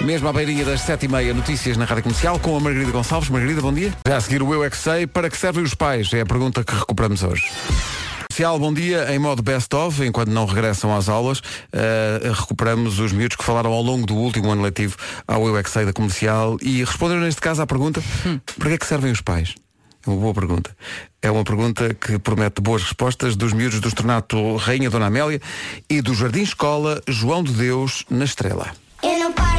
Mesmo 0.00 0.28
à 0.28 0.32
beirinha 0.32 0.64
das 0.64 0.82
sete 0.82 1.06
e 1.06 1.08
meia, 1.08 1.32
notícias 1.32 1.76
na 1.76 1.84
Rádio 1.84 2.02
Comercial 2.02 2.38
com 2.38 2.56
a 2.56 2.60
Margarida 2.60 2.90
Gonçalves. 2.90 3.30
Margarida, 3.30 3.62
bom 3.62 3.72
dia. 3.72 3.92
Já 4.06 4.16
a 4.16 4.20
seguir 4.20 4.42
o 4.42 4.52
Eu 4.52 4.62
É 4.62 4.68
Que 4.68 4.76
Sei, 4.76 5.06
para 5.06 5.30
que 5.30 5.36
servem 5.36 5.64
os 5.64 5.74
pais? 5.74 6.12
É 6.12 6.20
a 6.20 6.26
pergunta 6.26 6.62
que 6.62 6.74
recuperamos 6.74 7.22
hoje. 7.22 7.44
Comercial, 8.34 8.58
bom 8.58 8.74
dia. 8.74 9.14
Em 9.14 9.18
modo 9.20 9.44
best-of, 9.44 10.04
enquanto 10.04 10.28
não 10.28 10.44
regressam 10.44 10.92
às 10.92 11.08
aulas, 11.08 11.40
eh, 11.72 12.32
recuperamos 12.34 12.98
os 12.98 13.12
miúdos 13.12 13.36
que 13.36 13.44
falaram 13.44 13.70
ao 13.72 13.80
longo 13.80 14.04
do 14.06 14.16
último 14.16 14.50
ano 14.50 14.60
letivo 14.60 14.96
ao 15.28 15.46
Eu 15.46 15.56
É 15.56 15.62
da 15.62 15.92
Comercial 15.92 16.56
e 16.60 16.82
responderam 16.82 17.20
neste 17.20 17.40
caso 17.40 17.62
à 17.62 17.66
pergunta 17.66 18.02
para 18.58 18.70
que 18.70 18.74
é 18.74 18.78
que 18.78 18.86
servem 18.86 19.12
os 19.12 19.20
pais? 19.20 19.54
É 20.04 20.10
uma 20.10 20.18
boa 20.18 20.34
pergunta. 20.34 20.76
É 21.22 21.30
uma 21.30 21.44
pergunta 21.44 21.94
que 21.94 22.18
promete 22.18 22.60
boas 22.60 22.82
respostas 22.82 23.36
dos 23.36 23.52
miúdos 23.52 23.78
do 23.78 23.86
Estornato 23.86 24.56
Rainha 24.56 24.90
Dona 24.90 25.06
Amélia 25.06 25.40
e 25.88 26.02
do 26.02 26.12
Jardim 26.12 26.42
Escola 26.42 27.00
João 27.06 27.40
de 27.40 27.52
Deus 27.52 28.04
na 28.10 28.24
Estrela. 28.24 28.72
Eu 29.00 29.16
não 29.16 29.32
paro 29.32 29.53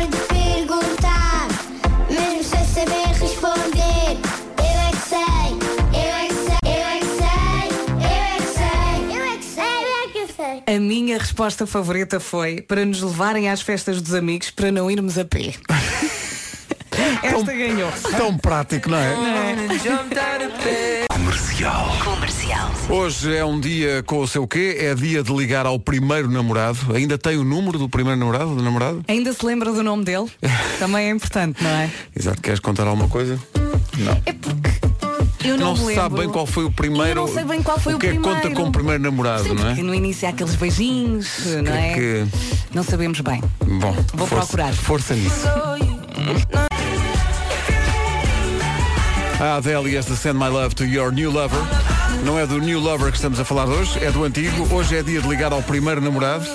A 10.68 10.80
minha 10.80 11.20
resposta 11.20 11.68
favorita 11.68 12.20
foi 12.20 12.60
para 12.60 12.84
nos 12.84 13.00
levarem 13.00 13.50
às 13.50 13.62
festas 13.62 14.02
dos 14.02 14.16
amigos 14.16 14.50
para 14.50 14.72
não 14.72 14.90
irmos 14.90 15.16
a 15.16 15.24
pé. 15.24 15.54
Esta 17.22 17.54
ganhou. 17.54 17.92
Tão 18.18 18.36
prático, 18.36 18.90
não 18.90 18.98
é? 18.98 19.14
Comercial. 21.08 21.98
Comercial. 22.04 22.72
Hoje 22.90 23.36
é 23.36 23.46
um 23.46 23.60
dia 23.60 24.02
com 24.08 24.20
o 24.20 24.28
seu 24.28 24.48
quê? 24.48 24.78
É 24.80 24.96
dia 24.96 25.22
de 25.22 25.32
ligar 25.32 25.68
ao 25.68 25.78
primeiro 25.78 26.32
namorado. 26.32 26.80
Ainda 26.96 27.16
tem 27.18 27.38
o 27.38 27.44
número 27.44 27.78
do 27.78 27.88
primeiro 27.88 28.20
namorado, 28.20 28.56
do 28.56 28.64
namorado? 28.64 29.04
Ainda 29.08 29.34
se 29.34 29.46
lembra 29.46 29.72
do 29.72 29.84
nome 29.84 30.04
dele? 30.04 30.32
Também 30.80 31.08
é 31.08 31.10
importante, 31.12 31.64
não 31.64 31.70
é? 31.70 31.92
Exato, 32.18 32.42
queres 32.42 32.60
contar 32.60 32.88
alguma 32.88 33.08
coisa? 33.08 33.40
Não. 33.98 34.22
É 34.26 34.34
porque 34.34 34.65
eu 35.50 35.58
não, 35.58 35.76
Não, 35.76 35.88
se 35.88 35.96
sabe 35.96 36.16
bem 36.20 36.30
qual 36.30 36.46
foi 36.46 36.66
o 36.66 36.72
primeiro. 36.72 37.22
Eu 37.22 37.28
não 37.28 37.34
sei 37.34 37.44
bem 37.44 37.62
qual 37.64 37.80
foi 37.80 37.94
o, 37.94 38.00
que 38.00 38.08
é 38.08 38.12
que 38.12 38.18
primeiro. 38.20 38.42
conta 38.42 38.56
como 38.56 38.72
primeiro 38.72 39.02
namorado, 39.04 39.44
Sim, 39.44 39.54
não 39.56 39.70
é? 39.70 39.74
no 39.76 39.94
início 39.94 40.28
há 40.28 40.32
aqueles 40.32 40.56
beijinhos, 40.56 41.46
não 41.64 41.74
é 41.74 41.92
é? 41.92 41.94
que- 41.94 42.26
Não 42.74 42.84
sabemos 42.84 43.20
bem. 43.22 43.42
Bom, 43.66 43.96
Vou 44.14 44.28
força, 44.28 44.46
procurar. 44.48 44.74
Força 44.74 45.14
nisso. 45.14 45.48
A 49.40 49.58
Adele 49.58 49.92
e 49.92 49.98
esta 49.98 50.16
Send 50.16 50.36
My 50.40 50.48
Love 50.50 50.74
to 50.76 50.86
Your 50.86 51.12
New 51.12 51.30
Lover. 51.32 51.60
Não 52.24 52.40
é 52.40 52.48
do 52.48 52.58
New 52.60 52.80
Lover 52.80 53.10
que 53.12 53.18
estamos 53.18 53.40
a 53.40 53.46
falar 53.46 53.66
hoje, 53.68 54.04
é 54.04 54.10
do 54.12 54.24
antigo. 54.24 54.74
Hoje 54.74 54.96
é 54.98 55.04
dia 55.04 55.22
de 55.22 55.28
ligar 55.28 55.52
ao 55.52 55.62
primeiro 55.62 56.02
namorado. 56.02 56.46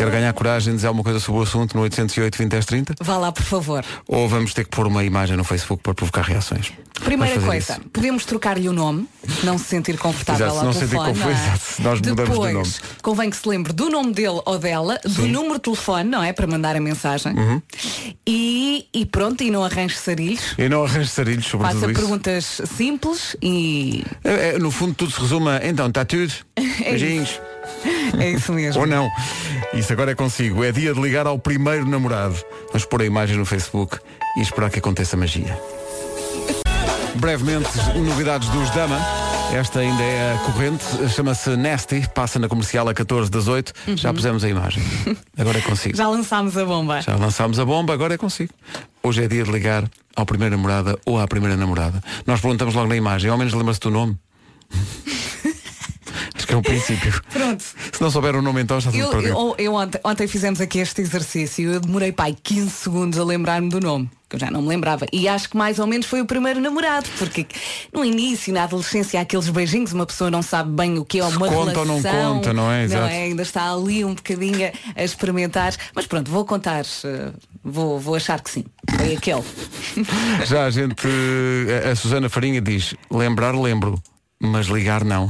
Quer 0.00 0.10
ganhar 0.10 0.32
coragem, 0.32 0.74
dizer 0.74 0.86
alguma 0.86 1.04
coisa 1.04 1.20
sobre 1.20 1.40
o 1.40 1.42
assunto 1.44 1.76
no 1.76 1.82
808 1.82 2.38
20 2.38 2.48
10 2.50 2.64
30? 2.64 2.94
Vá 3.02 3.18
lá, 3.18 3.30
por 3.30 3.42
favor. 3.42 3.84
Ou 4.08 4.26
vamos 4.26 4.54
ter 4.54 4.64
que 4.64 4.70
pôr 4.70 4.86
uma 4.86 5.04
imagem 5.04 5.36
no 5.36 5.44
Facebook 5.44 5.82
para 5.82 5.92
provocar 5.92 6.22
reações? 6.22 6.72
Primeira 7.04 7.38
coisa, 7.38 7.72
isso. 7.74 7.80
podemos 7.92 8.24
trocar-lhe 8.24 8.66
o 8.66 8.72
nome, 8.72 9.06
não 9.44 9.58
se 9.58 9.64
sentir 9.64 9.98
confortável 9.98 10.46
Exato, 10.46 10.54
se 10.54 10.58
ao 10.60 10.64
não 10.64 10.72
sentir 10.72 10.88
telefone. 10.88 11.12
confuso, 11.18 11.28
não 11.28 11.30
é? 11.30 11.54
exato, 11.54 11.82
nós 11.82 11.98
mudamos 12.00 12.22
de 12.24 12.30
Depois, 12.30 12.52
nome. 12.54 12.68
convém 13.02 13.30
que 13.30 13.36
se 13.36 13.48
lembre 13.48 13.72
do 13.74 13.90
nome 13.90 14.12
dele 14.14 14.40
ou 14.46 14.58
dela, 14.58 14.98
do 15.04 15.10
Sim. 15.22 15.30
número 15.32 15.54
de 15.54 15.60
telefone, 15.60 16.08
não 16.08 16.22
é? 16.22 16.32
Para 16.32 16.46
mandar 16.46 16.76
a 16.76 16.80
mensagem. 16.80 17.34
Uhum. 17.34 17.62
E, 18.26 18.86
e 18.94 19.04
pronto, 19.04 19.42
e 19.42 19.50
não 19.50 19.62
arranje 19.64 19.96
sarilhos. 19.96 20.54
E 20.56 20.66
não 20.68 20.82
arranjo 20.84 21.08
sarilhos 21.10 21.46
sobre 21.46 21.66
Faça 21.66 21.80
tudo 21.80 21.92
isso. 21.92 22.00
perguntas 22.00 22.60
simples 22.76 23.36
e 23.42 24.02
É, 24.24 24.48
é, 24.54 24.58
no 24.58 24.70
fundo 24.70 24.94
tudo 24.94 25.10
se 25.10 25.20
resume 25.20 25.48
a, 25.50 25.60
então, 25.66 25.88
está 25.88 26.04
tudo? 26.06 26.32
Beijinhos. 26.56 27.38
É 28.18 28.30
isso 28.30 28.52
mesmo. 28.52 28.80
Ou 28.80 28.86
não. 28.86 29.08
Isso 29.74 29.92
agora 29.92 30.12
é 30.12 30.14
consigo. 30.14 30.64
É 30.64 30.72
dia 30.72 30.92
de 30.92 31.00
ligar 31.00 31.26
ao 31.26 31.38
primeiro 31.38 31.86
namorado. 31.88 32.36
Vamos 32.68 32.84
pôr 32.84 33.02
a 33.02 33.04
imagem 33.04 33.36
no 33.36 33.44
Facebook 33.44 33.98
e 34.36 34.40
esperar 34.40 34.70
que 34.70 34.78
aconteça 34.78 35.16
magia. 35.16 35.58
Brevemente, 37.16 37.70
novidades 37.96 38.48
dos 38.48 38.70
Dama. 38.70 38.98
Esta 39.52 39.80
ainda 39.80 40.00
é 40.00 40.34
a 40.34 40.38
corrente, 40.38 40.84
chama-se 41.08 41.56
Nasty, 41.56 42.08
passa 42.14 42.38
na 42.38 42.48
comercial 42.48 42.88
a 42.88 42.94
14 42.94 43.28
das 43.28 43.48
8. 43.48 43.72
Já 43.96 44.14
pusemos 44.14 44.44
a 44.44 44.48
imagem. 44.48 44.80
Agora 45.36 45.58
é 45.58 45.60
consigo. 45.60 45.96
Já 45.96 46.08
lançámos 46.08 46.56
a 46.56 46.64
bomba. 46.64 47.00
Já 47.00 47.16
lançámos 47.16 47.58
a 47.58 47.64
bomba, 47.64 47.92
agora 47.92 48.14
é 48.14 48.16
consigo. 48.16 48.54
Hoje 49.02 49.24
é 49.24 49.28
dia 49.28 49.42
de 49.42 49.50
ligar 49.50 49.90
ao 50.14 50.24
primeiro 50.24 50.56
namorada 50.56 50.96
ou 51.04 51.18
à 51.18 51.26
primeira 51.26 51.56
namorada. 51.56 52.00
Nós 52.26 52.40
perguntamos 52.40 52.74
logo 52.74 52.88
na 52.88 52.96
imagem, 52.96 53.28
ao 53.28 53.36
menos 53.36 53.52
lembra-se 53.52 53.80
do 53.80 53.90
nome. 53.90 54.16
Que 56.50 56.54
é 56.54 56.58
o 56.58 56.62
princípio. 56.62 57.22
Pronto. 57.32 57.62
Se 57.62 58.00
não 58.00 58.10
souber 58.10 58.34
o 58.34 58.42
nome 58.42 58.60
então 58.60 58.78
está 58.78 58.90
tudo 58.90 59.00
Eu, 59.02 59.08
perdido. 59.10 59.28
eu, 59.30 59.54
eu 59.58 59.74
ontem, 59.74 60.00
ontem 60.04 60.26
fizemos 60.26 60.60
aqui 60.60 60.80
este 60.80 61.00
exercício. 61.00 61.70
Eu 61.72 61.80
demorei 61.80 62.10
pai 62.12 62.36
15 62.42 62.70
segundos 62.70 63.18
a 63.18 63.24
lembrar-me 63.24 63.68
do 63.68 63.80
nome. 63.80 64.10
Que 64.28 64.36
eu 64.36 64.40
já 64.40 64.50
não 64.50 64.62
me 64.62 64.68
lembrava. 64.68 65.06
E 65.12 65.26
acho 65.28 65.48
que 65.50 65.56
mais 65.56 65.78
ou 65.80 65.86
menos 65.88 66.06
foi 66.06 66.20
o 66.20 66.24
primeiro 66.26 66.60
namorado. 66.60 67.08
Porque 67.18 67.46
no 67.92 68.04
início, 68.04 68.52
na 68.54 68.62
adolescência, 68.64 69.18
há 69.18 69.22
aqueles 69.22 69.48
beijinhos, 69.48 69.92
uma 69.92 70.06
pessoa 70.06 70.30
não 70.30 70.40
sabe 70.42 70.70
bem 70.70 70.98
o 70.98 71.04
que 71.04 71.18
é 71.18 71.24
uma 71.24 71.48
conta 71.48 71.56
ou 71.56 71.64
relação. 71.64 71.84
não 71.84 72.34
conta, 72.34 72.52
não 72.52 72.70
é? 72.70 72.84
Exato. 72.84 73.06
Ainda 73.12 73.42
está 73.42 73.72
ali 73.72 74.04
um 74.04 74.14
bocadinho 74.14 74.70
a, 74.96 75.02
experimentar. 75.04 75.74
Mas 75.94 76.06
pronto, 76.06 76.30
vou 76.30 76.44
contar. 76.44 76.84
eh, 77.04 77.32
Vou, 77.62 78.00
vou 78.00 78.14
achar 78.14 78.40
que 78.40 78.50
sim. 78.50 78.64
Foi 78.96 79.14
aquele. 79.16 79.42
Já 80.46 80.64
a 80.64 80.70
gente, 80.70 81.06
a, 81.86 81.90
a 81.90 81.96
Susana 81.96 82.28
Farinha 82.28 82.60
diz, 82.60 82.94
lembrar 83.10 83.54
lembro, 83.54 84.00
mas 84.40 84.66
ligar 84.66 85.04
não. 85.04 85.28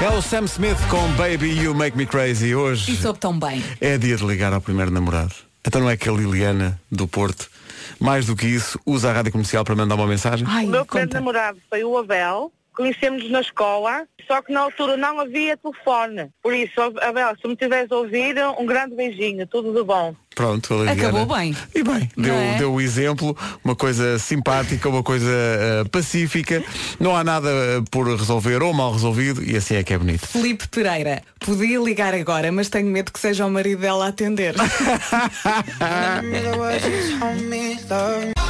É 0.00 0.08
o 0.10 0.22
Sam 0.22 0.44
Smith 0.44 0.78
com 0.88 1.08
Baby 1.16 1.60
You 1.60 1.74
Make 1.74 1.96
Me 1.96 2.06
Crazy 2.06 2.46
E 2.48 2.54
hoje. 2.54 2.96
soube 2.96 3.18
tão 3.18 3.36
bem. 3.38 3.62
É 3.80 3.98
dia 3.98 4.16
de 4.16 4.24
ligar 4.24 4.52
ao 4.52 4.60
primeiro 4.60 4.90
namorado. 4.92 5.34
Então 5.66 5.80
não 5.82 5.90
é 5.90 5.96
que 5.96 6.08
a 6.08 6.12
Liliana 6.12 6.80
do 6.90 7.08
Porto, 7.08 7.50
mais 7.98 8.26
do 8.26 8.36
que 8.36 8.46
isso, 8.46 8.78
usa 8.86 9.10
a 9.10 9.12
rádio 9.12 9.32
comercial 9.32 9.64
para 9.64 9.74
mandar 9.74 9.96
uma 9.96 10.06
mensagem? 10.06 10.46
Ai, 10.48 10.66
O 10.66 10.68
meu 10.68 10.86
primeiro 10.86 11.12
namorado 11.12 11.58
foi 11.68 11.82
o 11.82 11.98
Abel. 11.98 12.52
Conhecemos-nos 12.76 13.32
na 13.32 13.40
escola, 13.40 14.06
só 14.24 14.40
que 14.40 14.52
na 14.52 14.60
altura 14.60 14.96
não 14.96 15.18
havia 15.18 15.56
telefone. 15.56 16.30
Por 16.40 16.54
isso, 16.54 16.80
Abel, 17.02 17.34
se 17.42 17.48
me 17.48 17.56
tiveres 17.56 17.90
ouvido, 17.90 18.40
um 18.56 18.64
grande 18.66 18.94
beijinho, 18.94 19.44
tudo 19.48 19.74
de 19.74 19.82
bom. 19.82 20.14
Pronto, 20.38 20.72
a. 20.82 20.92
Acabou 20.92 21.26
bem. 21.26 21.56
E 21.74 21.82
bem, 21.82 22.08
deu, 22.16 22.32
é? 22.32 22.58
deu 22.58 22.72
o 22.72 22.80
exemplo, 22.80 23.36
uma 23.64 23.74
coisa 23.74 24.20
simpática, 24.20 24.88
uma 24.88 25.02
coisa 25.02 25.28
eh, 25.28 25.82
pacífica. 25.90 26.62
Não 27.00 27.16
há 27.16 27.24
nada 27.24 27.48
eh, 27.48 27.82
por 27.90 28.06
resolver 28.06 28.62
ou 28.62 28.72
mal 28.72 28.92
resolvido 28.92 29.42
e 29.42 29.56
assim 29.56 29.74
é 29.74 29.82
que 29.82 29.92
é 29.92 29.98
bonito. 29.98 30.28
Felipe 30.28 30.68
Pereira, 30.68 31.22
podia 31.40 31.80
ligar 31.80 32.14
agora, 32.14 32.52
mas 32.52 32.68
tenho 32.68 32.86
medo 32.86 33.12
que 33.12 33.18
seja 33.18 33.44
o 33.46 33.50
marido 33.50 33.80
dela 33.80 34.06
a 34.06 34.08
atender. 34.10 34.54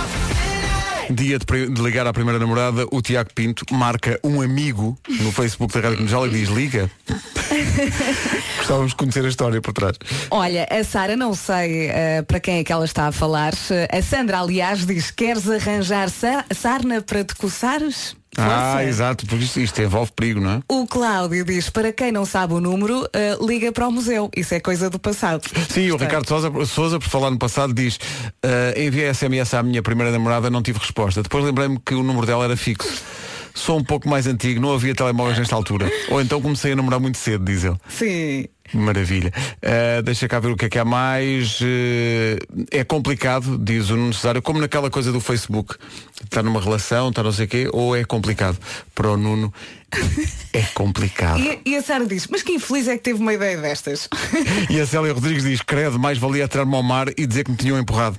Dia 1.11 1.38
de, 1.38 1.69
de 1.69 1.83
ligar 1.83 2.07
à 2.07 2.12
primeira 2.12 2.38
namorada, 2.38 2.87
o 2.91 3.00
Tiago 3.00 3.31
Pinto 3.35 3.65
marca 3.73 4.21
um 4.23 4.41
amigo 4.43 4.97
no 5.09 5.33
Facebook 5.33 5.73
da 5.73 5.81
Rádio 5.81 5.97
Comercial 5.97 6.27
e 6.27 6.31
diz, 6.31 6.49
liga. 6.49 6.91
Gostávamos 8.59 8.91
de 8.91 8.97
conhecer 8.97 9.25
a 9.25 9.29
história 9.29 9.61
por 9.61 9.73
trás. 9.73 9.97
Olha, 10.31 10.67
a 10.71 10.85
Sara, 10.85 11.17
não 11.17 11.35
sei 11.35 11.87
eh, 11.88 12.23
para 12.23 12.38
quem 12.41 12.59
é 12.59 12.65
que 12.65 12.73
ela 12.73 12.85
está 12.85 13.07
a 13.09 13.12
falar. 13.12 13.55
A 13.91 14.03
Sandra, 14.03 14.41
aliás, 14.41 14.85
diz: 14.85 15.11
Queres 15.11 15.49
arranjar 15.49 16.11
sa- 16.11 16.45
sarna 16.55 17.00
para 17.00 17.25
te 17.25 17.35
coçares? 17.35 18.15
Ah, 18.38 18.85
exato, 18.85 19.26
porque 19.26 19.45
isto, 19.45 19.61
isto 19.61 19.83
envolve 19.83 20.12
perigo, 20.14 20.40
não 20.40 20.50
é? 20.50 20.61
O 20.68 20.87
Cláudio 20.87 21.45
diz: 21.45 21.68
Para 21.71 21.92
quem 21.92 22.12
não 22.12 22.25
sabe 22.25 22.54
o 22.54 22.61
número, 22.61 23.09
eh, 23.12 23.37
liga 23.40 23.73
para 23.73 23.87
o 23.88 23.92
museu. 23.92 24.30
Isso 24.37 24.54
é 24.54 24.61
coisa 24.61 24.88
do 24.88 24.99
passado. 24.99 25.42
Sim, 25.71 25.90
o 25.90 25.97
Ricardo 25.97 26.26
Souza, 26.28 26.50
Souza, 26.66 26.99
por 26.99 27.09
falar 27.09 27.30
no 27.30 27.38
passado, 27.38 27.73
diz 27.75 27.99
"Ah, 28.42 28.78
enviei 28.78 29.09
SMS 29.12 29.54
à 29.54 29.62
minha 29.62 29.83
primeira 29.83 30.12
namorada, 30.12 30.49
não 30.50 30.62
tive 30.62 30.78
resposta. 30.78 31.23
Depois 31.23 31.45
lembrei-me 31.45 31.78
que 31.85 31.95
o 31.95 32.02
número 32.02 32.26
dela 32.26 32.45
era 32.45 32.57
fixo. 32.57 32.88
Sou 33.54 33.76
um 33.76 33.83
pouco 33.83 34.09
mais 34.09 34.26
antigo, 34.28 34.61
não 34.61 34.73
havia 34.73 34.95
telemóveis 34.95 35.37
nesta 35.37 35.57
altura. 35.57 35.90
Ou 36.11 36.21
então 36.21 36.40
comecei 36.40 36.73
a 36.73 36.76
namorar 36.76 37.00
muito 37.00 37.18
cedo, 37.18 37.45
diz 37.45 37.64
ele. 37.64 37.76
Sim. 37.88 38.47
Maravilha. 38.73 39.33
Ah, 39.63 40.01
deixa 40.03 40.29
cá 40.29 40.39
ver 40.41 40.51
o 40.51 40.57
que 40.57 40.67
é 40.67 40.69
que 40.69 40.79
há 40.79 40.85
mais. 40.85 41.59
Eh, 41.63 42.39
é 42.71 42.85
complicado, 42.85 43.59
diz 43.59 43.91
o 43.91 43.97
Nuno 43.97 44.15
Cesário, 44.15 44.43
como 44.43 44.61
naquela 44.61 44.91
coisa 44.91 45.13
do 45.13 45.21
Facebook. 45.21 45.77
Está 46.23 46.43
numa 46.43 46.61
relação, 46.61 47.09
está 47.11 47.23
não 47.23 47.33
sei 47.33 47.47
o 47.47 47.49
quê, 47.49 47.69
ou 47.73 47.97
é 47.97 48.05
complicado. 48.05 48.59
Para 48.95 49.11
o 49.11 49.17
Nuno, 49.17 49.53
é 50.53 50.63
complicado. 50.75 51.39
E, 51.65 51.71
e 51.71 51.77
a 51.77 51.83
Sara 51.83 52.05
diz: 52.07 52.27
Mas 52.27 52.43
que 52.43 52.53
infeliz 52.53 52.89
é 52.89 52.97
que 52.97 53.03
teve 53.03 53.21
uma 53.21 53.33
ideia 53.33 53.57
destas? 53.57 54.09
E 54.69 54.81
a 54.81 54.87
Célia 54.87 55.13
Rodrigues 55.13 55.45
diz, 55.45 55.63
credo, 55.63 55.99
mais 55.99 56.19
valia 56.19 56.45
atirar-me 56.45 56.75
ao 56.75 56.83
mar 56.83 57.09
e 57.17 57.27
dizer 57.27 57.45
que 57.45 57.51
me 57.51 57.57
tinham 57.57 57.79
empurrado. 57.79 58.19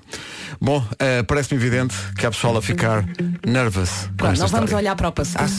Bom, 0.60 0.84
eh, 0.98 1.22
parece-me 1.24 1.60
evidente 1.60 1.96
que 2.18 2.26
há 2.26 2.32
pessoal 2.32 2.58
a 2.58 2.62
ficar 2.62 3.06
nervous 3.46 4.10
esta 4.32 4.44
nós 4.44 4.52
vamos 4.52 4.74
olhar 4.74 4.96
para 4.96 5.10
o 5.10 5.12
passado. 5.12 5.52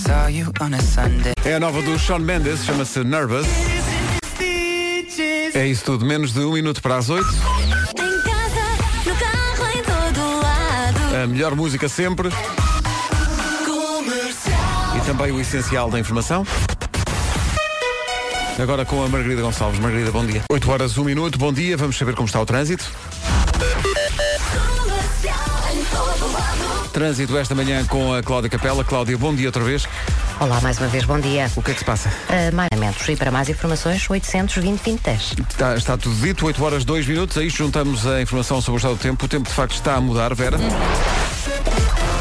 É 1.45 1.55
a 1.55 1.61
nova 1.61 1.83
do 1.83 1.99
Sean 1.99 2.19
Mendes, 2.19 2.65
chama-se 2.65 3.03
Nervous. 3.05 3.47
É 5.55 5.67
isso 5.67 5.85
tudo, 5.85 6.07
menos 6.07 6.33
de 6.33 6.41
um 6.41 6.53
minuto 6.53 6.81
para 6.81 6.97
as 6.97 7.09
oito. 7.11 7.29
Em 7.29 8.23
casa, 8.23 8.61
no 9.05 9.15
carro, 9.17 9.71
em 9.75 9.83
todo 9.83 10.41
lado. 10.43 11.23
A 11.23 11.27
melhor 11.27 11.57
música 11.57 11.89
sempre. 11.89 12.29
E 14.97 15.01
também 15.07 15.33
o 15.33 15.41
essencial 15.41 15.91
da 15.91 15.99
informação. 15.99 16.47
Agora 18.59 18.85
com 18.85 19.03
a 19.03 19.09
Margarida 19.09 19.43
Gonçalves. 19.43 19.81
Margarida, 19.81 20.13
bom 20.13 20.25
dia. 20.25 20.43
8 20.53 20.71
horas, 20.71 20.99
1 20.99 21.05
minuto, 21.05 21.39
bom 21.39 21.53
dia. 21.53 21.77
Vamos 21.77 21.97
saber 21.97 22.15
como 22.15 22.27
está 22.27 22.41
o 22.41 22.47
trânsito. 22.47 22.85
Trânsito 26.93 27.39
esta 27.39 27.55
manhã 27.55 27.85
com 27.85 28.13
a 28.13 28.23
Cláudia 28.23 28.51
Capela. 28.51 28.85
Cláudia, 28.85 29.17
bom 29.17 29.35
dia 29.35 29.49
outra 29.49 29.63
vez. 29.63 29.87
Olá, 30.41 30.61
mais 30.61 30.79
uma 30.79 30.89
vez, 30.89 31.05
bom 31.05 31.21
dia. 31.21 31.51
O 31.55 31.63
que 31.63 31.71
é 31.71 31.75
que 31.75 31.81
se 31.81 31.85
passa? 31.85 32.09
Uh, 32.09 32.55
mais 32.55 32.71
e 33.09 33.17
para 33.17 33.31
mais 33.31 33.49
informações, 33.49 34.09
820 34.09 34.81
2010. 34.83 35.35
Está, 35.49 35.77
está 35.77 35.97
tudo 35.97 36.15
dito, 36.17 36.47
8 36.47 36.65
horas 36.65 36.85
2 36.85 37.07
minutos. 37.07 37.39
Aí 37.39 37.49
juntamos 37.49 38.07
a 38.07 38.21
informação 38.21 38.61
sobre 38.61 38.77
o 38.77 38.79
estado 38.79 38.95
do 38.95 39.01
tempo. 39.01 39.25
O 39.25 39.29
tempo 39.29 39.49
de 39.49 39.55
facto 39.55 39.75
está 39.75 39.95
a 39.95 40.01
mudar, 40.01 40.35
Vera. 40.35 40.59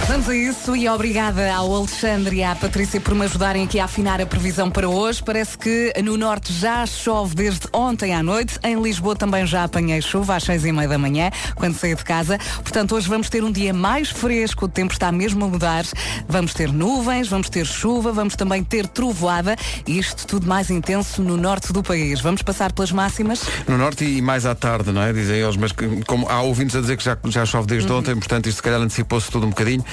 Vamos 0.09 0.27
a 0.27 0.35
isso 0.35 0.75
e 0.75 0.89
obrigada 0.89 1.53
ao 1.53 1.71
Alexandre 1.71 2.37
e 2.37 2.43
à 2.43 2.55
Patrícia 2.55 2.99
por 2.99 3.13
me 3.13 3.25
ajudarem 3.25 3.63
aqui 3.63 3.79
a 3.79 3.85
afinar 3.85 4.19
a 4.19 4.25
previsão 4.25 4.67
para 4.71 4.89
hoje. 4.89 5.21
Parece 5.21 5.55
que 5.55 5.93
no 6.03 6.17
norte 6.17 6.51
já 6.51 6.83
chove 6.87 7.35
desde 7.35 7.67
ontem 7.71 8.15
à 8.15 8.23
noite. 8.23 8.57
Em 8.63 8.81
Lisboa 8.81 9.15
também 9.15 9.45
já 9.45 9.65
apanhei 9.65 10.01
chuva 10.01 10.37
às 10.37 10.43
seis 10.43 10.65
e 10.65 10.71
meia 10.71 10.89
da 10.89 10.97
manhã, 10.97 11.29
quando 11.53 11.75
saí 11.75 11.93
de 11.93 12.03
casa. 12.03 12.39
Portanto, 12.55 12.95
hoje 12.95 13.07
vamos 13.07 13.29
ter 13.29 13.43
um 13.43 13.51
dia 13.51 13.71
mais 13.71 14.09
fresco, 14.09 14.65
o 14.65 14.67
tempo 14.67 14.93
está 14.93 15.11
mesmo 15.11 15.45
a 15.45 15.47
mudar. 15.47 15.85
Vamos 16.27 16.55
ter 16.55 16.73
nuvens, 16.73 17.27
vamos 17.27 17.47
ter 17.47 17.67
chuva, 17.67 18.11
vamos 18.11 18.35
também 18.35 18.63
ter 18.63 18.87
trovoada 18.87 19.55
e 19.85 19.99
isto 19.99 20.25
tudo 20.25 20.47
mais 20.47 20.71
intenso 20.71 21.21
no 21.21 21.37
norte 21.37 21.71
do 21.71 21.83
país. 21.83 22.19
Vamos 22.19 22.41
passar 22.41 22.71
pelas 22.71 22.91
máximas? 22.91 23.43
No 23.67 23.77
norte 23.77 24.05
e 24.05 24.23
mais 24.23 24.47
à 24.47 24.55
tarde, 24.55 24.91
não 24.91 25.03
é? 25.03 25.13
Dizem 25.13 25.37
eles, 25.37 25.55
mas 25.55 25.71
como 26.07 26.27
há 26.27 26.41
ouvintes 26.41 26.75
a 26.75 26.81
dizer 26.81 26.97
que 26.97 27.03
já, 27.03 27.15
já 27.25 27.45
chove 27.45 27.67
desde 27.67 27.91
ontem, 27.91 28.15
portanto 28.15 28.47
isto 28.47 28.57
se 28.57 28.63
calhar 28.63 28.81
antecipou-se 28.81 29.29
tudo 29.29 29.45
um 29.45 29.49
bocadinho. 29.49 29.85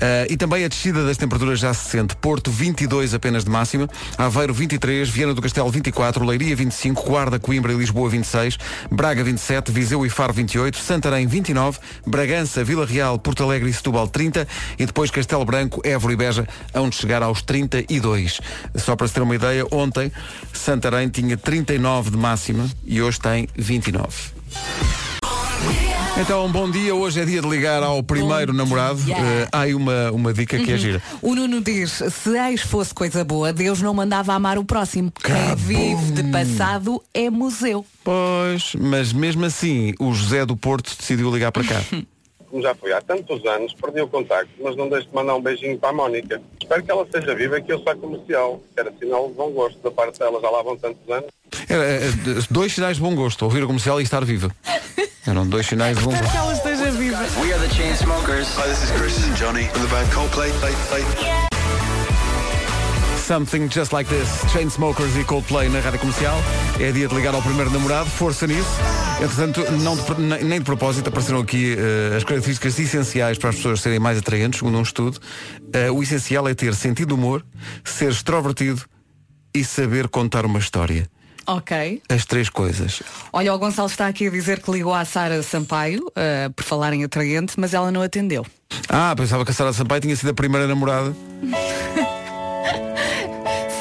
Ah, 0.00 0.26
e 0.28 0.36
também 0.36 0.64
a 0.64 0.68
descida 0.68 1.04
das 1.04 1.16
temperaturas 1.16 1.58
já 1.58 1.72
se 1.72 1.90
sente. 1.90 2.16
Porto 2.16 2.50
22 2.50 3.14
apenas 3.14 3.44
de 3.44 3.50
máxima, 3.50 3.88
Aveiro 4.16 4.54
23, 4.54 5.08
Viana 5.08 5.34
do 5.34 5.42
Castelo 5.42 5.70
24, 5.70 6.24
Leiria 6.24 6.56
25, 6.56 7.02
Guarda, 7.02 7.38
Coimbra 7.38 7.72
e 7.72 7.76
Lisboa 7.76 8.08
26, 8.08 8.58
Braga 8.90 9.22
27, 9.24 9.70
Viseu 9.70 10.04
e 10.04 10.10
Faro 10.10 10.32
28, 10.32 10.78
Santarém 10.78 11.26
29, 11.26 11.78
Bragança, 12.06 12.64
Vila 12.64 12.86
Real, 12.86 13.18
Porto 13.18 13.42
Alegre 13.42 13.70
e 13.70 13.72
Setúbal 13.72 14.08
30 14.08 14.46
e 14.78 14.86
depois 14.86 15.10
Castelo 15.10 15.44
Branco, 15.44 15.80
Évora 15.84 16.12
e 16.12 16.16
Beja, 16.16 16.48
onde 16.74 16.96
chegar 16.96 17.22
aos 17.22 17.42
32. 17.42 18.40
Só 18.76 18.96
para 18.96 19.08
se 19.08 19.14
ter 19.14 19.22
uma 19.22 19.34
ideia, 19.34 19.66
ontem 19.70 20.10
Santarém 20.52 21.08
tinha 21.08 21.36
39 21.36 22.10
de 22.10 22.16
máxima 22.16 22.68
e 22.84 23.02
hoje 23.02 23.20
tem 23.20 23.48
29. 23.56 24.34
Então, 26.16 26.50
bom 26.50 26.70
dia. 26.70 26.94
Hoje 26.94 27.20
é 27.20 27.24
dia 27.24 27.42
de 27.42 27.48
ligar 27.48 27.82
ao 27.82 28.00
primeiro 28.02 28.52
Bom 28.52 28.58
namorado. 28.58 29.00
Eh, 29.10 29.48
há 29.50 29.62
aí 29.62 29.74
uma, 29.74 30.12
uma 30.12 30.32
dica 30.32 30.56
que 30.58 30.72
é 30.72 30.76
gira. 30.76 31.02
O 31.20 31.34
Nuno 31.34 31.60
diz, 31.60 31.90
se 31.90 32.38
ex 32.38 32.62
fosse 32.62 32.94
coisa 32.94 33.24
boa, 33.24 33.52
Deus 33.52 33.82
não 33.82 33.92
mandava 33.92 34.32
amar 34.32 34.56
o 34.56 34.64
próximo. 34.64 35.12
Quem 35.22 35.56
vive 35.56 36.12
de 36.12 36.22
passado 36.30 37.02
é 37.12 37.28
museu. 37.28 37.84
Pois, 38.04 38.74
mas 38.78 39.12
mesmo 39.12 39.44
assim, 39.44 39.92
o 39.98 40.12
José 40.12 40.46
do 40.46 40.56
Porto 40.56 40.96
decidiu 40.96 41.32
ligar 41.32 41.50
para 41.50 41.64
cá. 41.64 41.80
como 42.48 42.62
já 42.62 42.74
foi 42.76 42.92
há 42.92 43.00
tantos 43.00 43.44
anos, 43.44 43.74
perdi 43.74 44.00
o 44.00 44.06
contacto, 44.06 44.52
mas 44.62 44.76
não 44.76 44.88
deixo 44.88 45.08
de 45.08 45.14
mandar 45.14 45.34
um 45.34 45.42
beijinho 45.42 45.76
para 45.78 45.90
a 45.90 45.92
Mónica. 45.92 46.40
Espero 46.60 46.82
que 46.84 46.90
ela 46.92 47.02
esteja 47.02 47.34
viva 47.34 47.58
e 47.58 47.62
que 47.62 47.72
eu 47.72 47.82
saia 47.82 47.96
comercial, 47.96 48.62
que 48.72 48.80
era 48.80 48.92
sinal 49.00 49.28
de 49.28 49.34
bom 49.34 49.50
gosto 49.50 49.78
da 49.82 49.90
parte 49.90 50.20
dela, 50.20 50.40
já 50.40 50.48
lá 50.48 50.62
vão 50.62 50.76
tantos 50.76 51.10
anos. 51.10 51.30
Era, 51.68 51.84
eh, 51.84 52.12
dois 52.50 52.72
sinais 52.72 52.96
de 52.96 53.02
bom 53.02 53.14
gosto, 53.16 53.42
ouvir 53.42 53.64
o 53.64 53.66
comercial 53.66 54.00
e 54.00 54.04
estar 54.04 54.24
viva. 54.24 54.54
Eram 55.26 55.46
dois 55.46 55.66
sinais 55.66 55.96
de 55.96 56.04
bom 56.04 56.10
gosto. 56.10 56.30
Que 56.30 56.36
ela 56.36 56.52
esteja 56.52 56.90
viva. 56.92 57.18
We 57.42 57.52
are 57.52 57.66
the 57.66 57.74
Chainsmokers. 57.74 58.46
Hi, 58.58 58.68
this 58.68 58.82
is 58.84 58.90
Chris 58.92 59.16
and 59.24 59.34
Johnny 59.36 59.64
from 59.68 59.82
the 59.82 59.88
band 59.88 60.10
Coldplay. 60.12 60.50
Play, 60.60 60.72
play. 60.88 61.02
Something 63.26 63.70
Just 63.70 63.90
Like 63.94 64.10
This, 64.14 64.28
Chainsmokers 64.52 65.16
e 65.16 65.24
Coldplay 65.24 65.70
na 65.70 65.80
rádio 65.80 65.98
comercial. 65.98 66.36
É 66.78 66.92
dia 66.92 67.08
de 67.08 67.14
ligar 67.14 67.34
ao 67.34 67.40
primeiro 67.40 67.70
namorado, 67.70 68.10
força 68.10 68.46
nisso. 68.46 68.68
Entretanto, 69.22 69.62
não 69.80 69.96
de- 69.96 70.44
nem 70.44 70.58
de 70.58 70.64
propósito, 70.64 71.08
apareceram 71.08 71.38
aqui 71.40 71.74
eh, 71.78 72.16
as 72.18 72.22
características 72.24 72.78
essenciais 72.78 73.38
para 73.38 73.48
as 73.48 73.56
pessoas 73.56 73.80
serem 73.80 73.98
mais 73.98 74.18
atraentes, 74.18 74.58
segundo 74.58 74.76
um 74.76 74.82
estudo. 74.82 75.18
Eh, 75.72 75.90
o 75.90 76.02
essencial 76.02 76.46
é 76.46 76.54
ter 76.54 76.74
sentido 76.74 77.08
de 77.08 77.14
humor, 77.14 77.42
ser 77.82 78.10
extrovertido 78.10 78.82
e 79.54 79.64
saber 79.64 80.06
contar 80.08 80.44
uma 80.44 80.58
história. 80.58 81.08
Ok. 81.46 82.02
As 82.08 82.24
três 82.24 82.48
coisas. 82.48 83.02
Olha, 83.32 83.54
o 83.54 83.58
Gonçalo 83.58 83.88
está 83.88 84.06
aqui 84.06 84.26
a 84.26 84.30
dizer 84.30 84.60
que 84.60 84.70
ligou 84.70 84.94
à 84.94 85.04
Sara 85.04 85.42
Sampaio, 85.42 86.10
eh, 86.16 86.48
por 86.54 86.64
falar 86.64 86.92
em 86.92 87.04
atraente, 87.04 87.54
mas 87.58 87.74
ela 87.74 87.90
não 87.90 88.02
atendeu. 88.02 88.46
Ah, 88.88 89.14
pensava 89.16 89.44
que 89.44 89.50
a 89.50 89.54
Sara 89.54 89.72
Sampaio 89.72 90.00
tinha 90.00 90.16
sido 90.16 90.30
a 90.30 90.34
primeira 90.34 90.66
namorada. 90.66 91.14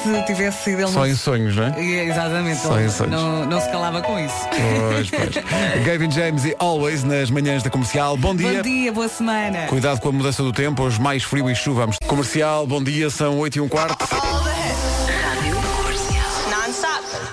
Se 0.03 0.22
tivesse 0.25 0.65
sido 0.65 0.82
ele 0.82 0.91
Só 0.91 1.00
não... 1.00 1.08
em 1.08 1.15
sonhos, 1.15 1.55
não 1.55 1.63
é? 1.63 1.82
Exatamente, 1.82 2.60
Só 2.60 2.77
ele 2.77 2.88
em 2.88 2.89
sonhos. 2.89 3.13
não, 3.13 3.46
não 3.46 3.62
se 3.62 3.70
calava 3.70 4.01
com 4.01 4.20
isso. 4.20 4.36
Pois, 4.50 5.10
pois. 5.10 5.46
Gavin 5.86 6.12
James 6.12 6.43
e 6.43 6.53
Always 6.60 7.05
nas 7.05 7.29
manhãs 7.29 7.63
da 7.63 7.70
comercial. 7.70 8.17
Bom 8.17 8.36
dia. 8.36 8.55
Bom 8.55 8.62
dia, 8.63 8.91
boa 8.91 9.08
semana. 9.08 9.65
Cuidado 9.67 10.01
com 10.01 10.10
a 10.10 10.12
mudança 10.12 10.43
do 10.43 10.51
tempo, 10.51 10.84
hoje 10.84 11.00
mais 11.00 11.24
frio 11.24 11.50
e 11.50 11.55
chuva. 11.55 11.82
Vamos. 11.82 11.98
Comercial, 12.05 12.67
bom 12.67 12.84
dia, 12.84 13.10
são 13.10 13.38
8 13.39 13.55
e 13.55 13.62
um 13.62 13.70
quarto. 13.70 14.05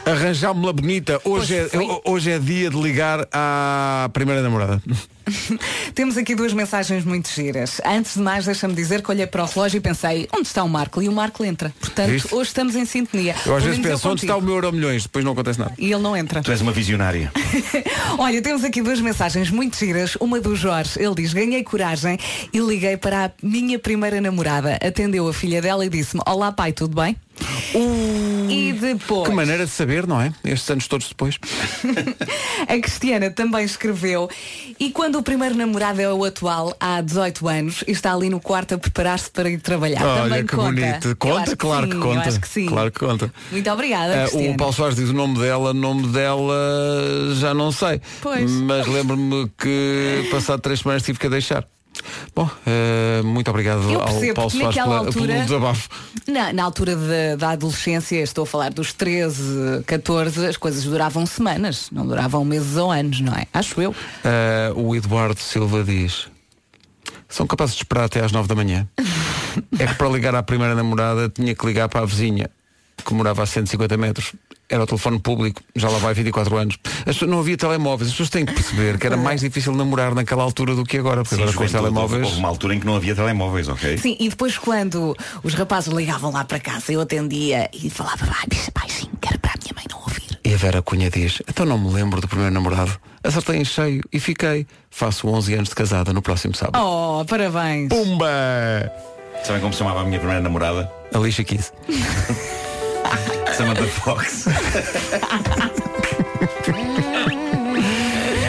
Arranjámos-la 0.05 0.73
bonita. 0.73 1.21
Hoje 1.25 1.57
é, 1.57 1.69
hoje 2.05 2.31
é 2.31 2.39
dia 2.39 2.71
de 2.71 2.81
ligar 2.81 3.27
à 3.33 4.09
primeira 4.13 4.43
namorada. 4.43 4.83
Temos 5.95 6.17
aqui 6.17 6.35
duas 6.35 6.53
mensagens 6.53 7.05
muito 7.05 7.29
giras. 7.29 7.81
Antes 7.85 8.15
de 8.15 8.21
mais, 8.21 8.47
deixa-me 8.47 8.75
dizer 8.75 9.03
que 9.03 9.11
olhei 9.11 9.27
para 9.27 9.45
o 9.45 9.47
relógio 9.47 9.79
e 9.79 9.81
pensei, 9.81 10.29
onde 10.35 10.49
está 10.49 10.65
o 10.65 10.69
Marco? 10.69 11.03
E 11.03 11.09
o 11.09 11.13
Marco 11.13 11.45
entra. 11.45 11.73
Portanto, 11.79 12.11
Viste? 12.11 12.35
hoje 12.35 12.49
estamos 12.49 12.75
em 12.75 12.85
sintonia. 12.85 13.37
Eu 13.47 13.55
às 13.55 13.63
Pelo 13.63 13.75
vezes 13.75 13.81
penso, 13.81 14.09
onde 14.09 14.25
está 14.25 14.37
o 14.37 14.41
meu 14.41 14.55
euro 14.55 14.73
milhões? 14.73 15.05
Depois 15.05 15.25
não 15.25 15.33
acontece 15.33 15.59
nada. 15.59 15.73
E 15.79 15.93
ele 15.93 16.03
não 16.03 16.17
entra. 16.17 16.43
Tu 16.43 16.51
és 16.51 16.61
uma 16.61 16.73
visionária. 16.73 17.31
Olha, 18.19 18.43
temos 18.43 18.65
aqui 18.65 18.83
duas 18.83 19.01
mensagens 19.01 19.51
muito 19.51 19.77
giras. 19.77 20.17
Uma 20.17 20.41
do 20.41 20.57
Jorge. 20.57 20.93
Ele 20.97 21.15
diz, 21.15 21.33
ganhei 21.33 21.63
coragem 21.63 22.19
e 22.53 22.59
liguei 22.59 22.97
para 22.97 23.27
a 23.27 23.31
minha 23.43 23.79
primeira 23.79 24.21
namorada. 24.21 24.79
Atendeu 24.85 25.29
a 25.29 25.33
filha 25.33 25.63
dela 25.63 25.85
e 25.85 25.89
disse-me, 25.89 26.23
olá 26.27 26.51
pai, 26.51 26.73
tudo 26.73 27.01
bem? 27.01 27.17
E 28.53 28.73
depois... 28.73 29.29
Que 29.29 29.35
maneira 29.35 29.65
de 29.65 29.71
saber, 29.71 30.07
não 30.07 30.21
é? 30.21 30.33
Estes 30.45 30.71
anos 30.71 30.87
todos 30.89 31.09
depois. 31.09 31.39
A 32.69 32.79
Cristiana 32.81 33.31
também 33.31 33.65
escreveu 33.65 34.29
E 34.79 34.91
quando 34.91 35.19
o 35.19 35.23
primeiro 35.23 35.55
namorado 35.55 36.01
é 36.01 36.13
o 36.13 36.25
atual 36.25 36.77
Há 36.79 37.01
18 37.01 37.49
anos 37.49 37.85
E 37.87 37.93
está 37.93 38.13
ali 38.13 38.29
no 38.29 38.41
quarto 38.41 38.75
a 38.75 38.79
preparar-se 38.79 39.31
para 39.31 39.49
ir 39.49 39.61
trabalhar 39.61 40.05
Olha 40.05 40.23
Também 40.23 40.47
que 40.47 40.57
conta 40.57 40.73
bonito. 40.73 41.17
Conta, 41.17 41.57
claro 41.57 41.87
sim, 41.87 41.93
que 41.93 41.99
conta. 41.99 42.29
acho 42.29 42.41
que 42.41 42.49
sim 42.49 42.67
Claro 42.67 42.91
que 42.91 42.99
conta. 42.99 43.33
Muito 43.51 43.71
obrigada 43.71 44.23
Cristiana 44.23 44.51
o 44.51 44.57
Paulo 44.57 44.73
Soares 44.73 44.97
diz 44.97 45.11
o 45.11 45.13
nome 45.13 45.39
dela, 45.39 45.71
o 45.71 45.75
nome 45.75 46.09
dela 46.09 46.55
já 47.35 47.55
não 47.55 47.73
sei. 47.73 48.01
Pois. 48.21 48.51
Mas 48.51 48.87
lembro-me 48.87 49.51
que 49.59 50.29
passado 50.31 50.61
três 50.61 50.81
semanas 50.81 51.03
tive 51.03 51.19
que 51.19 51.27
a 51.27 51.31
deixar. 51.31 51.67
Bom, 52.35 52.49
eh, 52.67 53.23
muito 53.23 53.49
obrigado 53.51 53.83
Eu 53.91 54.01
ao 54.01 54.35
Paulo 54.35 54.51
Soares 54.51 54.75
pela, 54.75 54.99
altura- 54.99 55.27
pelo 55.35 55.43
desabafo. 55.45 55.89
na, 56.27 56.53
na 56.53 56.65
altura 56.65 56.97
da- 56.97 57.37
da 57.37 57.51
adolescência 57.51 58.17
Estou 58.23 58.45
a 58.45 58.47
falar 58.47 58.71
dos 58.73 58.93
13, 58.93 59.83
14 59.87 60.47
As 60.47 60.57
coisas 60.57 60.85
duravam 60.85 61.25
semanas 61.27 61.89
Não 61.93 62.07
duravam 62.07 62.45
meses 62.45 62.77
ou 62.77 62.91
anos, 62.91 63.21
não 63.21 63.33
é? 63.35 63.47
Acho 63.53 63.81
eu 63.81 63.95
Eh, 64.25 64.73
o 64.77 64.95
Eduardo 64.95 65.39
Silva 65.41 65.83
diz 65.85 66.29
São 67.29 67.47
capazes 67.47 67.75
de 67.77 67.83
esperar 67.83 68.05
até 68.05 68.25
às 68.25 68.33
nove 68.33 68.49
da 68.49 68.55
manhã 68.55 68.89
É 69.79 69.87
que 69.87 69.95
para 69.95 70.09
ligar 70.09 70.35
à 70.35 70.43
primeira 70.43 70.75
namorada 70.75 71.29
Tinha 71.29 71.55
que 71.55 71.67
ligar 71.67 71.89
para 71.89 72.01
a 72.03 72.05
vizinha 72.07 72.51
Que 73.05 73.13
morava 73.15 73.43
a 73.43 73.47
150 73.47 73.97
metros 73.97 74.33
Era 74.71 74.85
o 74.85 74.87
telefone 74.87 75.19
público, 75.19 75.61
já 75.75 75.89
lá 75.89 75.99
vai 75.99 76.15
24 76.15 76.57
anos. 76.57 76.79
As 77.01 77.05
pessoas, 77.05 77.31
Não 77.31 77.41
havia 77.41 77.57
telemóveis 77.57 78.09
As 78.09 78.13
pessoas 78.15 78.31
têm 78.31 78.47
que 78.47 78.53
perceber 78.53 78.99
que 78.99 79.07
era 79.07 79.17
mais 79.17 79.41
difícil 79.41 79.75
namorar 79.75 80.15
naquela 80.15 80.43
altura 80.45 80.75
do 80.75 80.85
que 80.85 80.97
agora 80.99 81.23
Porque 81.23 81.35
Sim, 81.37 81.43
agora 81.43 81.57
com 81.57 81.65
os 81.65 81.73
telemóveis 81.73 82.25
houve 82.25 82.39
uma 82.39 82.49
altura 82.49 82.75
em 82.75 82.81
que 82.81 82.87
não 82.87 82.95
havia 82.97 83.15
telemóveis, 83.15 83.69
ok? 83.69 83.99
Sim, 83.99 84.17
e 84.21 84.29
depois 84.29 84.57
quando 84.57 85.17
os 85.43 85.55
rapazes 85.55 85.93
ligavam 85.93 86.31
lá 86.31 86.45
para 86.45 86.61
casa 86.61 86.93
Eu 86.93 87.01
atendia 87.01 87.69
e 87.73 87.91
falava 87.91 88.25
Vai, 88.25 88.45
baixinho, 88.75 89.13
que 89.21 89.29
era 89.29 89.39
para 89.39 89.53
a 89.53 89.55
minha 89.63 89.73
mãe 89.75 89.85
não 89.91 89.99
ouvir. 90.01 90.39
E 90.45 90.55
a 90.55 90.57
Vera 90.57 90.83
Cunha 90.83 91.11
diz 91.11 91.43
Então 91.49 91.67
não 91.67 91.79
me 91.79 91.91
lembro 91.93 92.21
do 92.21 92.29
primeiro 92.29 92.55
namorado. 92.55 92.93
Acertei 93.25 93.57
em 93.57 93.65
cheio 93.65 94.03
e 94.13 94.19
fiquei. 94.21 94.67
Faço 94.91 95.29
11 95.29 95.55
anos 95.55 95.69
de 95.69 95.75
casada 95.75 96.13
no 96.13 96.23
próximo 96.23 96.55
sábado. 96.55 96.83
Oh, 96.83 97.25
parabéns. 97.25 97.89
Pumba! 97.89 98.29
Sabem 99.45 99.61
como 99.61 99.73
se 99.73 99.79
chamava 99.79 100.01
a 100.01 100.05
minha 100.05 100.19
primeira 100.19 100.43
namorada? 100.43 100.91
Alicia 101.15 101.45
Keys 101.45 101.73
Samantha 103.61 103.87
Fox. 103.89 104.47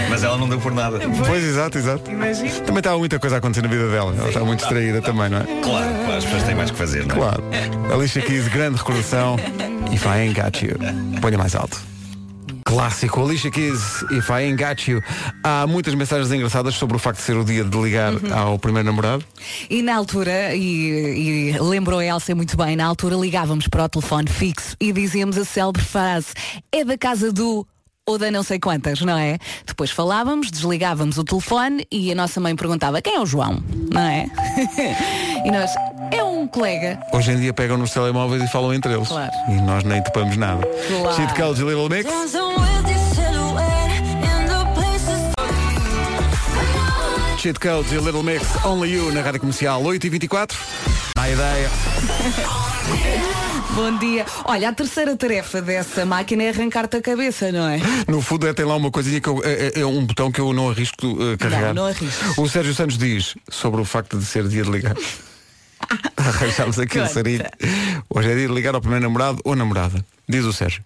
Mas 0.10 0.24
ela 0.24 0.38
não 0.38 0.48
deu 0.48 0.58
por 0.58 0.74
nada. 0.74 1.00
Pois, 1.28 1.44
exato, 1.44 1.78
exato 1.78 2.04
Também 2.04 2.78
estava 2.78 2.98
muita 2.98 3.20
coisa 3.20 3.36
a 3.36 3.40
acontecer 3.40 3.62
na 3.62 3.68
vida 3.68 3.90
dela 3.90 4.16
Ela 4.18 4.30
está 4.30 4.40
muito 4.42 4.60
distraída 4.60 5.02
também, 5.02 5.30
não 5.30 5.40
é? 5.40 5.44
Claro, 5.44 5.62
claro, 5.62 6.18
as 6.18 6.24
pessoas 6.24 6.44
têm 6.44 6.56
mais 6.56 6.72
que 6.72 6.78
fazer, 6.78 7.06
não 7.06 7.16
é? 7.16 7.20
Claro. 7.20 7.44
Alicia 7.94 8.22
Keys, 8.22 8.48
grande 8.48 8.78
recordação. 8.78 9.36
If 9.92 10.06
I 10.06 10.10
Ain't 10.10 10.40
Got 10.40 10.64
You. 10.64 10.78
Ponha 11.20 11.38
mais 11.38 11.56
alto. 11.56 11.91
Clássico, 12.66 13.24
Alicia 13.24 13.52
Keys, 13.52 14.04
If 14.12 14.30
I 14.30 14.46
Ain't 14.46 14.64
Got 14.64 14.90
You. 14.90 15.02
Há 15.44 15.66
muitas 15.68 15.94
mensagens 15.96 16.32
engraçadas 16.32 16.76
sobre 16.76 16.96
o 16.96 17.00
facto 17.00 17.18
de 17.18 17.24
ser 17.24 17.38
o 17.38 17.44
dia 17.44 17.64
de 17.64 17.78
ligar 17.78 18.14
ao 18.32 18.58
primeiro 18.60 18.88
namorado. 18.88 19.24
E 19.70 19.82
na 19.82 19.96
altura, 19.96 20.56
e, 20.56 21.54
e 21.54 21.60
lembrou 21.60 22.00
a 22.00 22.06
Elsa 22.06 22.34
muito 22.36 22.56
bem, 22.58 22.76
na 22.76 22.86
altura 22.86 23.16
ligávamos 23.16 23.68
para 23.68 23.86
o 23.86 23.90
telefone 23.90 24.30
fixo 24.30 24.76
e 24.80 24.92
dizíamos 24.92 25.38
a 25.38 25.46
célebre 25.46 25.82
frase 25.82 26.34
é 26.72 26.84
da 26.84 26.98
casa 26.98 27.32
do 27.32 27.66
ou 28.06 28.18
da 28.18 28.32
não 28.32 28.44
sei 28.44 28.60
quantas, 28.60 29.02
não 29.02 29.18
é? 29.18 29.38
Depois 29.66 29.92
falávamos, 29.92 30.50
desligávamos 30.50 31.18
o 31.18 31.24
telefone 31.24 31.86
e 31.92 32.12
a 32.12 32.16
nossa 32.16 32.40
mãe 32.40 32.56
perguntava 32.56 33.02
quem 33.02 33.16
é 33.16 33.20
o 33.20 33.26
João, 33.26 33.64
não 33.92 34.02
é? 34.02 34.26
e 35.46 35.52
nós, 35.52 35.72
é 36.12 36.24
um 36.42 36.48
colega. 36.48 37.00
Hoje 37.14 37.32
em 37.32 37.40
dia 37.40 37.54
pegam 37.54 37.78
nos 37.78 37.92
telemóveis 37.92 38.44
e 38.44 38.48
falam 38.48 38.74
entre 38.74 38.94
eles. 38.94 39.08
Claro. 39.08 39.32
E 39.50 39.62
nós 39.62 39.84
nem 39.84 40.02
topamos 40.04 40.36
nada. 40.38 40.66
Claro. 40.88 41.16
Cheat 41.16 41.36
Codes 41.36 41.62
e 41.62 41.66
Little 41.66 41.90
Mix. 41.90 42.10
Cheat 47.38 47.60
Codes 47.60 47.92
e 47.92 47.98
Little 47.98 48.24
Mix, 48.24 48.44
Only 48.64 48.94
You 48.94 49.12
na 49.12 49.22
Rádio 49.22 49.40
Comercial 49.40 49.82
8h24. 49.84 50.56
A 51.18 51.30
ideia. 51.30 51.70
Bom 53.74 53.98
dia. 53.98 54.26
Olha, 54.46 54.70
a 54.70 54.74
terceira 54.74 55.16
tarefa 55.16 55.62
dessa 55.62 56.06
máquina 56.06 56.44
é 56.44 56.50
arrancar-te 56.50 56.98
a 56.98 57.02
cabeça, 57.02 57.52
não 57.52 57.68
é? 57.68 57.80
No 58.08 58.22
fundo 58.22 58.48
é, 58.48 58.54
tem 58.54 58.66
lá 58.66 58.76
uma 58.76 58.92
coisinha 58.92 59.22
que 59.22 59.30
eu, 59.30 59.42
é, 59.44 59.80
é 59.80 59.86
um 59.86 60.06
botão 60.06 60.32
que 60.32 60.42
eu 60.42 60.52
não 60.52 60.70
arrisco 60.70 61.08
uh, 61.08 61.38
carregar. 61.38 61.74
Não, 61.74 61.84
não 61.84 61.86
arriscas. 61.86 62.38
O 62.38 62.50
Sérgio 62.50 62.76
Santos 62.76 62.98
diz 62.98 63.36
sobre 63.50 63.80
o 63.80 63.86
facto 63.86 64.18
de 64.18 64.26
ser 64.26 64.48
dia 64.48 64.64
de 64.64 64.70
ligar. 64.70 64.96
Arranjámos 66.18 66.80
aqui 66.80 67.00
o 67.00 67.08
sarilho. 67.08 67.46
Hoje 68.10 68.32
é 68.32 68.36
dia 68.36 68.48
de 68.48 68.54
ligar 68.54 68.76
ao 68.76 68.82
primeiro 68.82 69.04
namorado 69.04 69.40
ou 69.44 69.56
namorada. 69.56 70.04
Diz 70.28 70.46
o 70.46 70.54
Sérgio. 70.54 70.84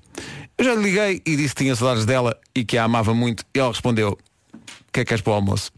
Eu 0.57 0.65
já 0.65 0.75
lhe 0.75 0.83
liguei 0.83 1.21
e 1.25 1.35
disse 1.35 1.53
que 1.53 1.63
tinha 1.63 1.75
saudades 1.75 2.05
dela 2.05 2.37
e 2.55 2.63
que 2.63 2.77
a 2.77 2.83
amava 2.85 3.13
muito. 3.13 3.43
E 3.53 3.59
ela 3.59 3.69
respondeu, 3.69 4.17
o 4.53 4.57
que 4.91 5.01
é 5.01 5.03
que 5.03 5.09
queres 5.09 5.21
para 5.21 5.31
o 5.31 5.35
almoço? 5.35 5.71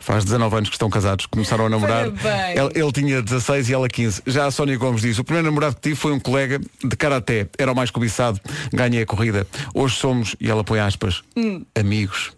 Faz 0.00 0.24
19 0.24 0.56
anos 0.56 0.68
que 0.70 0.74
estão 0.74 0.88
casados, 0.88 1.26
começaram 1.26 1.66
a 1.66 1.68
namorar. 1.68 2.06
Ele, 2.06 2.70
ele 2.82 2.92
tinha 2.92 3.20
16 3.22 3.68
e 3.68 3.74
ela 3.74 3.88
15. 3.88 4.22
Já 4.26 4.46
a 4.46 4.50
Sónia 4.50 4.76
Gomes 4.76 5.02
diz, 5.02 5.18
o 5.18 5.24
primeiro 5.24 5.46
namorado 5.48 5.74
que 5.76 5.82
tive 5.82 5.96
foi 5.96 6.12
um 6.12 6.20
colega 6.20 6.58
de 6.82 6.96
karaté. 6.96 7.46
Era 7.58 7.72
o 7.72 7.76
mais 7.76 7.90
cobiçado. 7.90 8.40
Ganhei 8.72 9.02
a 9.02 9.06
corrida. 9.06 9.46
Hoje 9.74 9.96
somos, 9.96 10.34
e 10.40 10.50
ela 10.50 10.64
põe 10.64 10.80
aspas, 10.80 11.22
Hum. 11.36 11.64
amigos. 11.78 12.32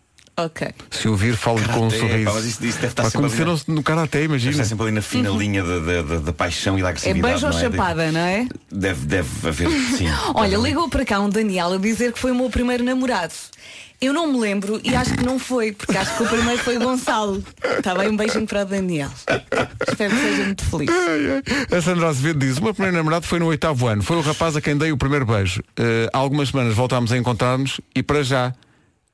Ok. 0.44 0.68
Se 0.90 1.08
ouvir, 1.08 1.36
falo 1.36 1.60
com 1.68 1.86
um 1.86 1.90
sorriso. 1.90 2.32
mas 2.32 2.44
isso- 2.44 2.64
isso 2.64 2.78
deve 2.78 2.86
estar 2.88 3.02
Pá, 3.04 3.10
sempre 3.10 3.26
ali 3.26 3.30
na- 3.30 3.36
Conheceram-se 3.44 3.70
no 3.70 3.82
karaté, 3.82 4.24
imagina. 4.24 4.52
Está 4.52 4.64
sempre 4.64 4.84
ali 4.86 4.92
na 4.92 5.02
fina 5.02 5.30
linha 5.30 5.62
da, 5.62 5.78
da, 5.78 6.02
da- 6.02 6.18
da 6.18 6.32
paixão 6.32 6.78
e 6.78 6.82
da 6.82 6.88
É 6.88 6.90
agressividade. 6.90 7.22
beijo 7.32 7.46
ou 7.46 7.52
não 7.52 7.58
é? 7.58 7.62
chapada, 7.62 8.12
não 8.12 8.20
é? 8.20 8.46
Deve, 8.70 9.06
deve 9.06 9.48
haver, 9.48 9.68
sim. 9.96 10.06
Olha, 10.34 10.50
Deve- 10.50 10.62
ligou 10.68 10.88
para 10.88 11.04
cá 11.04 11.20
um 11.20 11.28
Daniel 11.28 11.72
a 11.74 11.78
dizer 11.78 12.12
que 12.12 12.18
foi 12.18 12.30
o 12.32 12.34
meu 12.34 12.50
primeiro 12.50 12.82
namorado. 12.84 13.32
Eu 14.02 14.14
não 14.14 14.32
me 14.32 14.40
lembro 14.40 14.80
e 14.82 14.96
acho 14.96 15.12
que 15.14 15.22
não 15.26 15.38
foi, 15.38 15.72
porque 15.72 15.94
acho 15.94 16.16
que 16.16 16.22
o 16.22 16.26
primeiro 16.26 16.56
foi 16.62 16.78
o 16.78 16.80
Gonçalo. 16.80 17.44
Está 17.76 17.94
bem, 17.94 18.08
um 18.08 18.16
beijinho 18.16 18.46
para 18.46 18.62
o 18.62 18.64
Daniel. 18.64 19.10
Espero 19.86 20.14
que 20.14 20.20
seja 20.22 20.44
muito 20.44 20.64
feliz. 20.64 20.88
A 21.70 21.82
Sandra 21.82 22.08
Azevedo 22.08 22.38
diz, 22.38 22.56
o 22.56 22.62
meu 22.64 22.72
primeiro 22.72 22.96
namorado 22.96 23.26
foi 23.26 23.38
no 23.38 23.44
oitavo 23.48 23.86
ano. 23.88 24.02
Foi 24.02 24.16
o 24.16 24.22
rapaz 24.22 24.56
a 24.56 24.60
quem 24.62 24.74
dei 24.74 24.90
o 24.90 24.96
primeiro 24.96 25.26
beijo. 25.26 25.62
Eh, 25.78 26.08
há 26.14 26.16
algumas 26.16 26.48
semanas 26.48 26.72
voltámos 26.74 27.12
a 27.12 27.18
encontrar-nos 27.18 27.78
e 27.94 28.02
para 28.02 28.22
já 28.22 28.54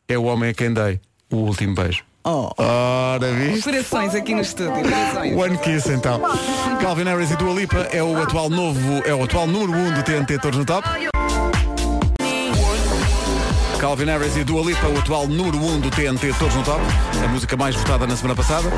é 0.09 0.17
o 0.17 0.23
homem 0.23 0.51
a 0.51 0.55
quem 0.55 0.73
dei 0.73 1.01
o 1.37 1.46
último 1.46 1.75
beijo. 1.75 2.03
Oh. 2.25 2.51
Ora, 2.59 3.33
viste? 3.33 3.62
Corações 3.62 4.14
aqui 4.14 4.35
no 4.35 4.40
estúdio. 4.40 4.83
Corações. 4.83 5.37
One 5.37 5.59
Kiss 5.59 5.92
então. 5.92 6.20
Calvin 6.81 7.05
Harris 7.05 7.31
e 7.31 7.37
Dua 7.37 7.55
Lipa 7.55 7.88
é 7.92 8.03
o 8.03 8.20
atual 8.20 8.51
novo, 8.51 9.03
é 9.07 9.14
o 9.14 9.22
atual 9.22 9.46
número 9.46 9.72
1 9.72 9.87
um 9.87 9.92
do 9.92 10.03
TNT 10.03 10.38
Todos 10.40 10.59
no 10.59 10.64
Top. 10.64 11.15
Calvin 13.87 14.07
Harris 14.07 14.37
e 14.37 14.42
Dua 14.42 14.64
Lipa, 14.64 14.88
o 14.88 14.99
atual 14.99 15.29
número 15.29 15.59
1 15.59 15.75
um 15.75 15.79
do 15.79 15.92
TNT 15.92 16.35
Todos 16.40 16.57
no 16.57 16.64
Top, 16.64 16.81
a 17.25 17.29
música 17.29 17.57
mais 17.57 17.77
votada 17.77 18.05
na 18.05 18.16
semana 18.16 18.35
passada. 18.35 18.68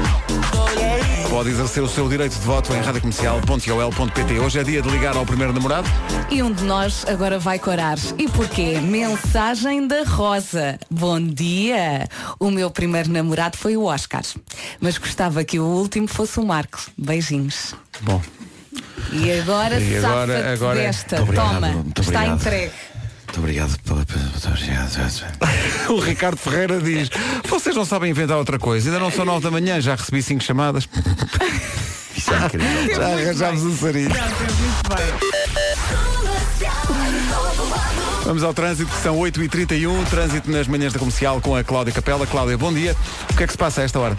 Pode 1.30 1.48
exercer 1.48 1.82
o 1.82 1.88
seu 1.88 2.06
direito 2.10 2.34
de 2.34 2.44
voto 2.44 2.74
em 2.74 2.80
radiocomercial.ol.pt. 2.82 4.38
Hoje 4.38 4.58
é 4.58 4.64
dia 4.64 4.82
de 4.82 4.88
ligar 4.90 5.16
ao 5.16 5.24
primeiro 5.24 5.54
namorado. 5.54 5.88
E 6.30 6.42
um 6.42 6.52
de 6.52 6.62
nós 6.62 7.06
agora 7.08 7.38
vai 7.38 7.58
corar. 7.58 7.96
E 8.18 8.28
porquê? 8.28 8.80
Mensagem 8.82 9.88
da 9.88 10.02
Rosa. 10.02 10.78
Bom 10.90 11.18
dia. 11.18 12.06
O 12.38 12.50
meu 12.50 12.70
primeiro 12.70 13.10
namorado 13.10 13.56
foi 13.56 13.78
o 13.78 13.84
Oscar. 13.84 14.20
Mas 14.78 14.98
gostava 14.98 15.42
que 15.42 15.58
o 15.58 15.64
último 15.64 16.06
fosse 16.06 16.38
o 16.38 16.44
Marco. 16.44 16.82
Beijinhos. 16.98 17.74
Bom, 18.02 18.20
E 19.10 19.32
agora, 19.40 19.80
E 19.80 19.96
agora- 19.96 20.34
safa-te 20.34 20.48
agora 20.52 20.78
é- 20.78 20.86
desta. 20.86 21.22
Obrigado, 21.22 21.54
Toma. 21.54 21.84
Está 21.98 22.26
entregue. 22.26 22.72
Muito 23.28 23.40
obrigado 23.40 23.78
pela. 23.80 23.96
Muito 23.98 24.48
obrigado. 24.48 24.90
o 25.92 26.00
Ricardo 26.00 26.38
Ferreira 26.38 26.80
diz, 26.80 27.10
vocês 27.46 27.76
não 27.76 27.84
sabem 27.84 28.10
inventar 28.10 28.38
outra 28.38 28.58
coisa, 28.58 28.88
ainda 28.88 28.98
não 28.98 29.10
são 29.10 29.24
nove 29.24 29.44
da 29.44 29.50
manhã, 29.50 29.80
já 29.80 29.94
recebi 29.94 30.22
cinco 30.22 30.42
chamadas. 30.42 30.88
Isso 32.16 32.32
é 32.32 32.46
incrível. 32.46 32.96
Já 32.96 33.06
arranjámos 33.06 33.62
um 33.64 33.76
sarinho. 33.76 34.10
Vamos 38.28 38.42
ao 38.42 38.52
trânsito, 38.52 38.90
são 39.02 39.16
8h31, 39.20 40.04
trânsito 40.10 40.50
nas 40.50 40.68
manhãs 40.68 40.92
da 40.92 40.98
comercial 40.98 41.40
com 41.40 41.56
a 41.56 41.64
Cláudia 41.64 41.94
Capela. 41.94 42.26
Cláudia, 42.26 42.58
bom 42.58 42.70
dia. 42.70 42.94
O 43.30 43.34
que 43.34 43.42
é 43.42 43.46
que 43.46 43.52
se 43.52 43.56
passa 43.56 43.80
a 43.80 43.84
esta 43.84 43.98
hora? 43.98 44.18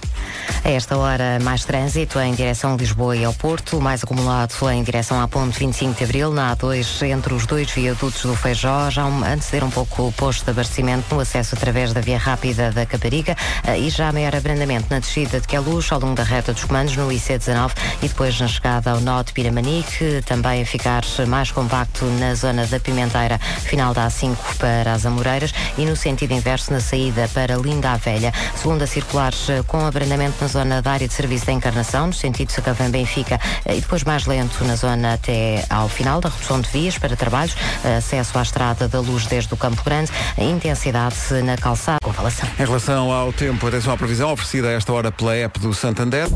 A 0.66 0.70
esta 0.72 0.98
hora, 0.98 1.38
mais 1.44 1.64
trânsito 1.64 2.20
em 2.20 2.34
direção 2.34 2.74
a 2.74 2.76
Lisboa 2.76 3.16
e 3.16 3.24
ao 3.24 3.36
Porto, 3.36 3.80
mais 3.80 4.04
acumulado 4.04 4.56
em 4.72 4.82
direção 4.82 5.22
à 5.22 5.28
Ponte 5.28 5.60
25 5.60 5.96
de 5.96 6.04
Abril, 6.06 6.32
na 6.32 6.56
A2, 6.56 7.08
entre 7.08 7.36
os 7.36 7.46
dois 7.46 7.70
viadutos 7.70 8.24
do 8.24 8.36
Feijó, 8.36 8.90
já 8.90 9.06
um- 9.06 9.24
anteceder 9.24 9.64
um 9.64 9.70
pouco 9.70 10.08
o 10.08 10.12
posto 10.12 10.44
de 10.44 10.50
abastecimento 10.50 11.14
no 11.14 11.22
acesso 11.22 11.54
através 11.54 11.94
da 11.94 12.02
via 12.02 12.18
rápida 12.18 12.72
da 12.72 12.88
Caparica 12.88 13.38
eh, 13.68 13.78
e 13.78 13.92
já 13.92 14.12
maior 14.12 14.36
abrandamento 14.36 14.88
na 14.90 14.98
descida 14.98 15.40
de 15.40 15.48
Queluz, 15.48 15.92
ao 15.92 16.00
longo 16.00 16.16
da 16.16 16.24
reta 16.24 16.52
dos 16.52 16.64
comandos, 16.64 16.96
no 16.96 17.10
IC19 17.10 17.74
e 18.02 18.08
depois 18.08 18.40
na 18.40 18.48
chegada 18.48 18.90
ao 18.90 19.24
de 19.24 19.34
Piramanique, 19.34 20.24
também 20.26 20.64
a 20.64 20.66
ficar 20.66 21.04
mais 21.28 21.52
compacto 21.52 22.06
na 22.20 22.34
zona 22.34 22.66
da 22.66 22.80
Pimenteira, 22.80 23.38
final 23.66 23.94
da 23.94 23.99
A5 24.08 24.36
para 24.58 24.94
as 24.94 25.06
Amoreiras 25.06 25.54
e 25.78 25.86
no 25.86 25.96
sentido 25.96 26.34
inverso 26.34 26.72
na 26.72 26.80
saída 26.80 27.30
para 27.34 27.56
Linda 27.56 27.92
a 27.92 27.98
Velha. 27.98 28.34
Segunda 28.56 28.86
circular 28.88 29.34
eh, 29.48 29.64
com 29.68 29.86
abrandamento 29.86 30.36
na 30.42 30.48
zona 30.48 30.82
da 30.82 30.92
área 30.92 31.08
de 31.08 31.14
serviço 31.14 31.46
da 31.46 31.52
Encarnação, 31.52 32.08
no 32.08 32.14
sentido 32.14 32.52
Sacavém 32.52 32.90
Benfica 32.90 33.40
eh, 33.66 33.78
e 33.78 33.82
depois 33.82 34.04
mais 34.04 34.26
lento 34.26 34.64
na 34.64 34.76
zona 34.76 35.14
até 35.14 35.66
ao 35.70 35.90
final 35.90 36.22
da 36.22 36.30
redução 36.30 36.62
de 36.62 36.70
vias 36.70 36.98
para 36.98 37.16
trabalhos, 37.16 37.56
eh, 37.84 37.98
acesso 37.98 38.38
à 38.38 38.42
estrada 38.42 38.88
da 38.88 39.00
luz 39.00 39.26
desde 39.26 39.54
o 39.54 39.58
Campo 39.58 39.84
Grande, 39.84 40.12
a 40.38 40.44
intensidade 40.44 41.16
na 41.44 41.58
calçada 41.58 42.00
com 42.04 42.14
falação. 42.14 42.48
Em 42.60 42.66
relação 42.66 43.12
ao 43.12 43.32
tempo, 43.34 43.68
atenção 43.68 43.94
à 43.94 43.98
previsão 43.98 44.32
oferecida 44.32 44.70
a 44.70 44.72
esta 44.72 44.92
hora 44.94 45.12
pela 45.12 45.36
app 45.36 45.60
do 45.60 45.74
Santander. 45.74 46.28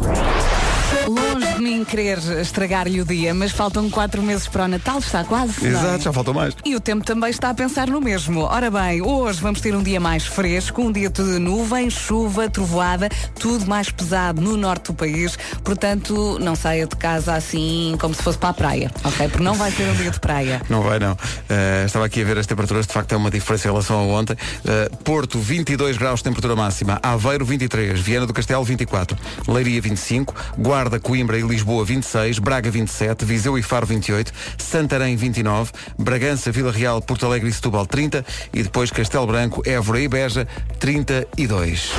Longe 1.43 1.55
de 1.55 1.61
mim 1.61 1.83
querer 1.83 2.17
estragar-lhe 2.39 3.01
o 3.01 3.05
dia, 3.05 3.33
mas 3.33 3.51
faltam 3.51 3.89
quatro 3.89 4.21
meses 4.21 4.47
para 4.47 4.63
o 4.63 4.67
Natal, 4.67 4.99
está 4.99 5.23
quase. 5.25 5.65
é? 5.65 5.69
Exato, 5.69 6.03
já 6.03 6.13
falta 6.13 6.31
mais. 6.31 6.55
E 6.63 6.73
o 6.73 6.79
tempo 6.79 7.03
também 7.03 7.29
está 7.29 7.49
a 7.49 7.53
pensar 7.53 7.87
no 7.87 7.99
mesmo. 7.99 8.41
Ora 8.41 8.71
bem, 8.71 9.01
hoje 9.01 9.41
vamos 9.41 9.59
ter 9.59 9.75
um 9.75 9.83
dia 9.83 9.99
mais 9.99 10.25
fresco, 10.25 10.81
um 10.81 10.91
dia 10.91 11.09
de 11.09 11.21
nuvens, 11.21 11.93
chuva, 11.93 12.49
trovoada, 12.49 13.09
tudo 13.37 13.65
mais 13.67 13.89
pesado 13.89 14.41
no 14.41 14.55
norte 14.55 14.85
do 14.85 14.93
país. 14.93 15.37
Portanto, 15.63 16.37
não 16.39 16.55
saia 16.55 16.87
de 16.87 16.95
casa 16.95 17.33
assim 17.33 17.95
como 17.99 18.13
se 18.13 18.23
fosse 18.23 18.37
para 18.37 18.49
a 18.49 18.53
praia, 18.53 18.91
ok? 19.03 19.27
Porque 19.27 19.43
não 19.43 19.55
vai 19.55 19.71
ser 19.71 19.83
um 19.89 19.95
dia 19.95 20.11
de 20.11 20.19
praia. 20.19 20.61
Não 20.69 20.81
vai, 20.81 20.97
não. 20.97 21.11
Uh, 21.13 21.85
estava 21.85 22.05
aqui 22.05 22.21
a 22.21 22.25
ver 22.25 22.37
as 22.37 22.47
temperaturas, 22.47 22.87
de 22.87 22.93
facto 22.93 23.11
é 23.11 23.17
uma 23.17 23.29
diferença 23.29 23.67
em 23.67 23.71
relação 23.71 23.97
a 23.99 24.03
ontem. 24.03 24.33
Uh, 24.33 24.95
Porto, 25.03 25.39
22 25.39 25.97
graus 25.97 26.19
de 26.19 26.23
temperatura 26.25 26.55
máxima. 26.55 26.99
Aveiro, 27.03 27.43
23. 27.45 27.99
Viana 27.99 28.25
do 28.25 28.33
Castelo, 28.33 28.63
24. 28.63 29.17
Leiria, 29.47 29.81
25. 29.81 30.33
Guarda, 30.57 30.99
Coimbra 30.99 31.32
e 31.37 31.41
Lisboa, 31.41 31.83
26. 31.85 32.39
Braga, 32.39 32.69
27. 32.69 33.25
Viseu 33.25 33.57
e 33.57 33.63
Faro, 33.63 33.85
28. 33.85 34.31
Santarém, 34.57 35.15
29. 35.15 35.71
Bragança, 35.97 36.51
Vila 36.51 36.71
Real, 36.71 37.01
Porto 37.01 37.25
Alegre 37.25 37.49
e 37.49 37.53
Setúbal, 37.53 37.85
30. 37.85 38.25
E 38.53 38.63
depois 38.63 38.91
Castelo 38.91 39.27
Branco, 39.27 39.61
Évora 39.65 39.99
e 39.99 40.07
Beja, 40.07 40.47
32. 40.79 41.91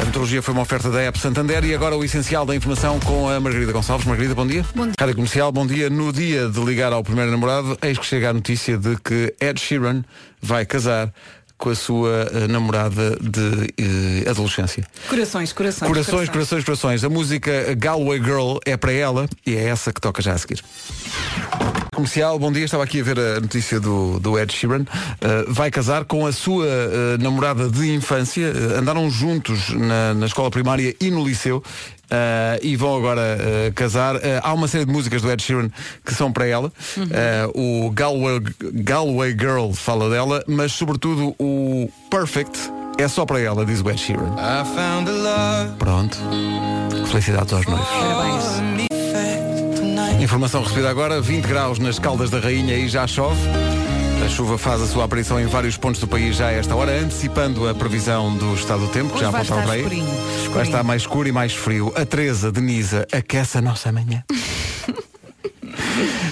A 0.00 0.04
meteorologia 0.04 0.42
foi 0.42 0.52
uma 0.52 0.62
oferta 0.62 0.90
da 0.90 1.00
App 1.00 1.18
Santander 1.18 1.64
e 1.64 1.74
agora 1.74 1.96
o 1.96 2.04
essencial 2.04 2.44
da 2.44 2.54
informação 2.54 3.00
com 3.00 3.26
a 3.26 3.40
Margarida 3.40 3.72
Gonçalves. 3.72 4.06
Margarida, 4.06 4.34
bom 4.34 4.46
dia. 4.46 4.62
Bom 4.74 4.84
dia. 4.84 4.92
Rádio 5.00 5.14
Comercial, 5.14 5.50
bom 5.50 5.66
dia. 5.66 5.88
No 5.88 6.12
dia 6.12 6.48
de 6.48 6.60
ligar 6.60 6.92
ao 6.92 7.02
primeiro 7.02 7.30
namorado, 7.30 7.78
eis 7.80 7.96
que 7.96 8.04
chega 8.04 8.28
a 8.28 8.32
notícia 8.34 8.76
de 8.76 8.96
que 8.96 9.34
Ed 9.40 9.58
Sheeran 9.58 10.02
vai 10.42 10.66
casar 10.66 11.10
com 11.64 11.70
a 11.70 11.74
sua 11.74 12.28
eh, 12.30 12.46
namorada 12.46 13.16
de 13.18 13.72
eh, 13.78 14.28
adolescência. 14.28 14.84
Corações, 15.08 15.50
corações. 15.50 15.88
Corações, 15.88 16.28
corações, 16.28 16.62
corações. 16.62 17.04
A 17.04 17.08
música 17.08 17.74
Galway 17.74 18.22
Girl 18.22 18.58
é 18.66 18.76
para 18.76 18.92
ela 18.92 19.26
e 19.46 19.56
é 19.56 19.64
essa 19.64 19.90
que 19.90 19.98
toca 19.98 20.20
já 20.20 20.34
a 20.34 20.38
seguir. 20.38 20.62
Comercial, 21.94 22.38
bom 22.38 22.52
dia. 22.52 22.66
Estava 22.66 22.84
aqui 22.84 23.00
a 23.00 23.04
ver 23.04 23.18
a 23.18 23.40
notícia 23.40 23.80
do, 23.80 24.20
do 24.20 24.38
Ed 24.38 24.52
Sheeran. 24.52 24.82
Uh, 24.82 25.50
vai 25.50 25.70
casar 25.70 26.04
com 26.04 26.26
a 26.26 26.32
sua 26.32 26.66
uh, 26.66 27.22
namorada 27.22 27.70
de 27.70 27.94
infância. 27.94 28.52
Uh, 28.52 28.78
andaram 28.80 29.08
juntos 29.08 29.70
na, 29.70 30.12
na 30.12 30.26
escola 30.26 30.50
primária 30.50 30.94
e 31.00 31.10
no 31.10 31.26
liceu. 31.26 31.62
Uh, 32.04 32.60
e 32.62 32.76
vão 32.76 32.96
agora 32.96 33.20
uh, 33.20 33.72
casar. 33.74 34.16
Uh, 34.16 34.20
há 34.42 34.52
uma 34.52 34.68
série 34.68 34.84
de 34.84 34.92
músicas 34.92 35.22
do 35.22 35.30
Ed 35.30 35.42
Sheeran 35.42 35.70
que 36.04 36.14
são 36.14 36.32
para 36.32 36.46
ela. 36.46 36.72
Uh, 36.96 37.86
o 37.86 37.90
Galway, 37.90 38.40
Galway 38.74 39.30
Girl 39.30 39.72
fala 39.72 40.10
dela, 40.10 40.44
mas 40.46 40.72
sobretudo 40.72 41.34
o 41.38 41.90
Perfect 42.10 42.58
é 42.98 43.08
só 43.08 43.24
para 43.26 43.40
ela, 43.40 43.64
diz 43.64 43.80
o 43.80 43.90
Ed 43.90 43.98
Sheeran. 43.98 44.34
Pronto. 45.78 46.18
Felicidades 47.10 47.52
aos 47.52 47.66
noivos. 47.66 47.88
Parabéns. 47.88 48.44
Informação 50.22 50.62
recebida 50.62 50.88
agora, 50.88 51.20
20 51.20 51.44
graus 51.44 51.78
nas 51.78 51.98
Caldas 51.98 52.30
da 52.30 52.38
Rainha 52.38 52.76
e 52.76 52.88
já 52.88 53.06
chove. 53.06 53.40
A 54.24 54.28
chuva 54.28 54.56
faz 54.56 54.80
a 54.80 54.86
sua 54.86 55.04
aparição 55.04 55.38
em 55.38 55.46
vários 55.46 55.76
pontos 55.76 56.00
do 56.00 56.08
país 56.08 56.36
já 56.36 56.46
a 56.46 56.52
esta 56.52 56.74
hora, 56.74 56.92
antecipando 56.92 57.68
a 57.68 57.74
previsão 57.74 58.34
do 58.34 58.54
estado 58.54 58.86
do 58.86 58.88
tempo, 58.88 59.10
que 59.10 59.16
Hoje 59.16 59.24
já 59.24 59.30
vai 59.30 59.42
apontava 59.42 59.60
estar 59.60 59.66
para 59.66 59.74
aí. 59.74 59.82
escurinho, 59.82 60.06
escurinho. 60.06 60.54
Vai 60.54 60.62
estar 60.62 60.82
mais 60.82 61.02
escuro 61.02 61.28
e 61.28 61.32
mais 61.32 61.54
frio. 61.54 61.92
A 61.94 62.06
Teresa 62.06 62.50
Denisa 62.50 63.06
aquece 63.12 63.58
a 63.58 63.60
nossa 63.60 63.92
manhã. 63.92 64.24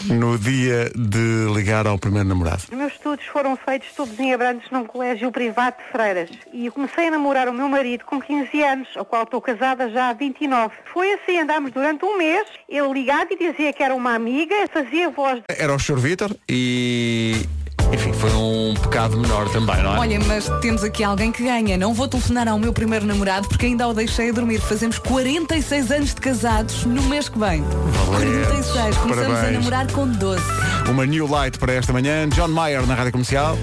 no 0.08 0.38
dia 0.38 0.90
de 0.94 1.52
ligar 1.54 1.86
ao 1.86 1.98
primeiro 1.98 2.28
namorado. 2.28 2.62
Os 2.70 2.76
meus 2.76 2.92
estudos 2.92 3.24
foram 3.26 3.56
feitos 3.56 3.88
todos 3.94 4.18
em 4.18 4.32
Abrantes 4.32 4.70
num 4.70 4.84
colégio 4.84 5.30
privado 5.30 5.76
de 5.76 5.92
freiras 5.92 6.30
e 6.52 6.66
eu 6.66 6.72
comecei 6.72 7.08
a 7.08 7.10
namorar 7.10 7.48
o 7.48 7.52
meu 7.52 7.68
marido 7.68 8.04
com 8.04 8.20
15 8.20 8.62
anos, 8.62 8.88
ao 8.96 9.04
qual 9.04 9.24
estou 9.24 9.40
casada 9.40 9.90
já 9.90 10.08
há 10.08 10.12
29. 10.12 10.74
Foi 10.92 11.12
assim, 11.12 11.40
andámos 11.40 11.72
durante 11.72 12.04
um 12.04 12.16
mês, 12.16 12.46
ele 12.68 12.92
ligava 12.92 13.28
e 13.30 13.36
dizia 13.36 13.72
que 13.72 13.82
era 13.82 13.94
uma 13.94 14.14
amiga, 14.14 14.54
fazia 14.72 15.10
voz 15.10 15.36
de... 15.36 15.44
Era 15.48 15.74
o 15.74 15.78
Sr. 15.78 15.98
Vítor 15.98 16.36
e. 16.48 17.46
Enfim, 17.92 18.12
foi 18.12 18.30
um 18.32 18.74
pecado 18.74 19.16
menor 19.18 19.48
também, 19.50 19.82
não 19.82 19.94
é? 19.94 19.98
Olha, 19.98 20.18
mas 20.26 20.48
temos 20.60 20.82
aqui 20.82 21.04
alguém 21.04 21.30
que 21.30 21.44
ganha. 21.44 21.76
Não 21.76 21.92
vou 21.92 22.08
telefonar 22.08 22.48
ao 22.48 22.58
meu 22.58 22.72
primeiro 22.72 23.04
namorado 23.06 23.46
porque 23.48 23.66
ainda 23.66 23.86
o 23.86 23.92
deixei 23.94 24.30
a 24.30 24.32
dormir. 24.32 24.60
Fazemos 24.60 24.98
46 24.98 25.90
anos 25.90 26.14
de 26.14 26.20
casados 26.20 26.84
no 26.84 27.02
mês 27.02 27.28
que 27.28 27.38
vem. 27.38 27.62
46. 28.06 28.96
Começamos 28.96 29.10
a 29.10 29.34
Parabéns. 29.34 29.58
namorar 29.58 29.92
com 29.92 30.06
12. 30.08 30.42
Uma 30.88 31.04
new 31.06 31.26
light 31.26 31.58
para 31.58 31.72
esta 31.74 31.92
manhã. 31.92 32.28
John 32.30 32.48
Mayer 32.48 32.86
na 32.86 32.94
rádio 32.94 33.12
comercial. 33.12 33.56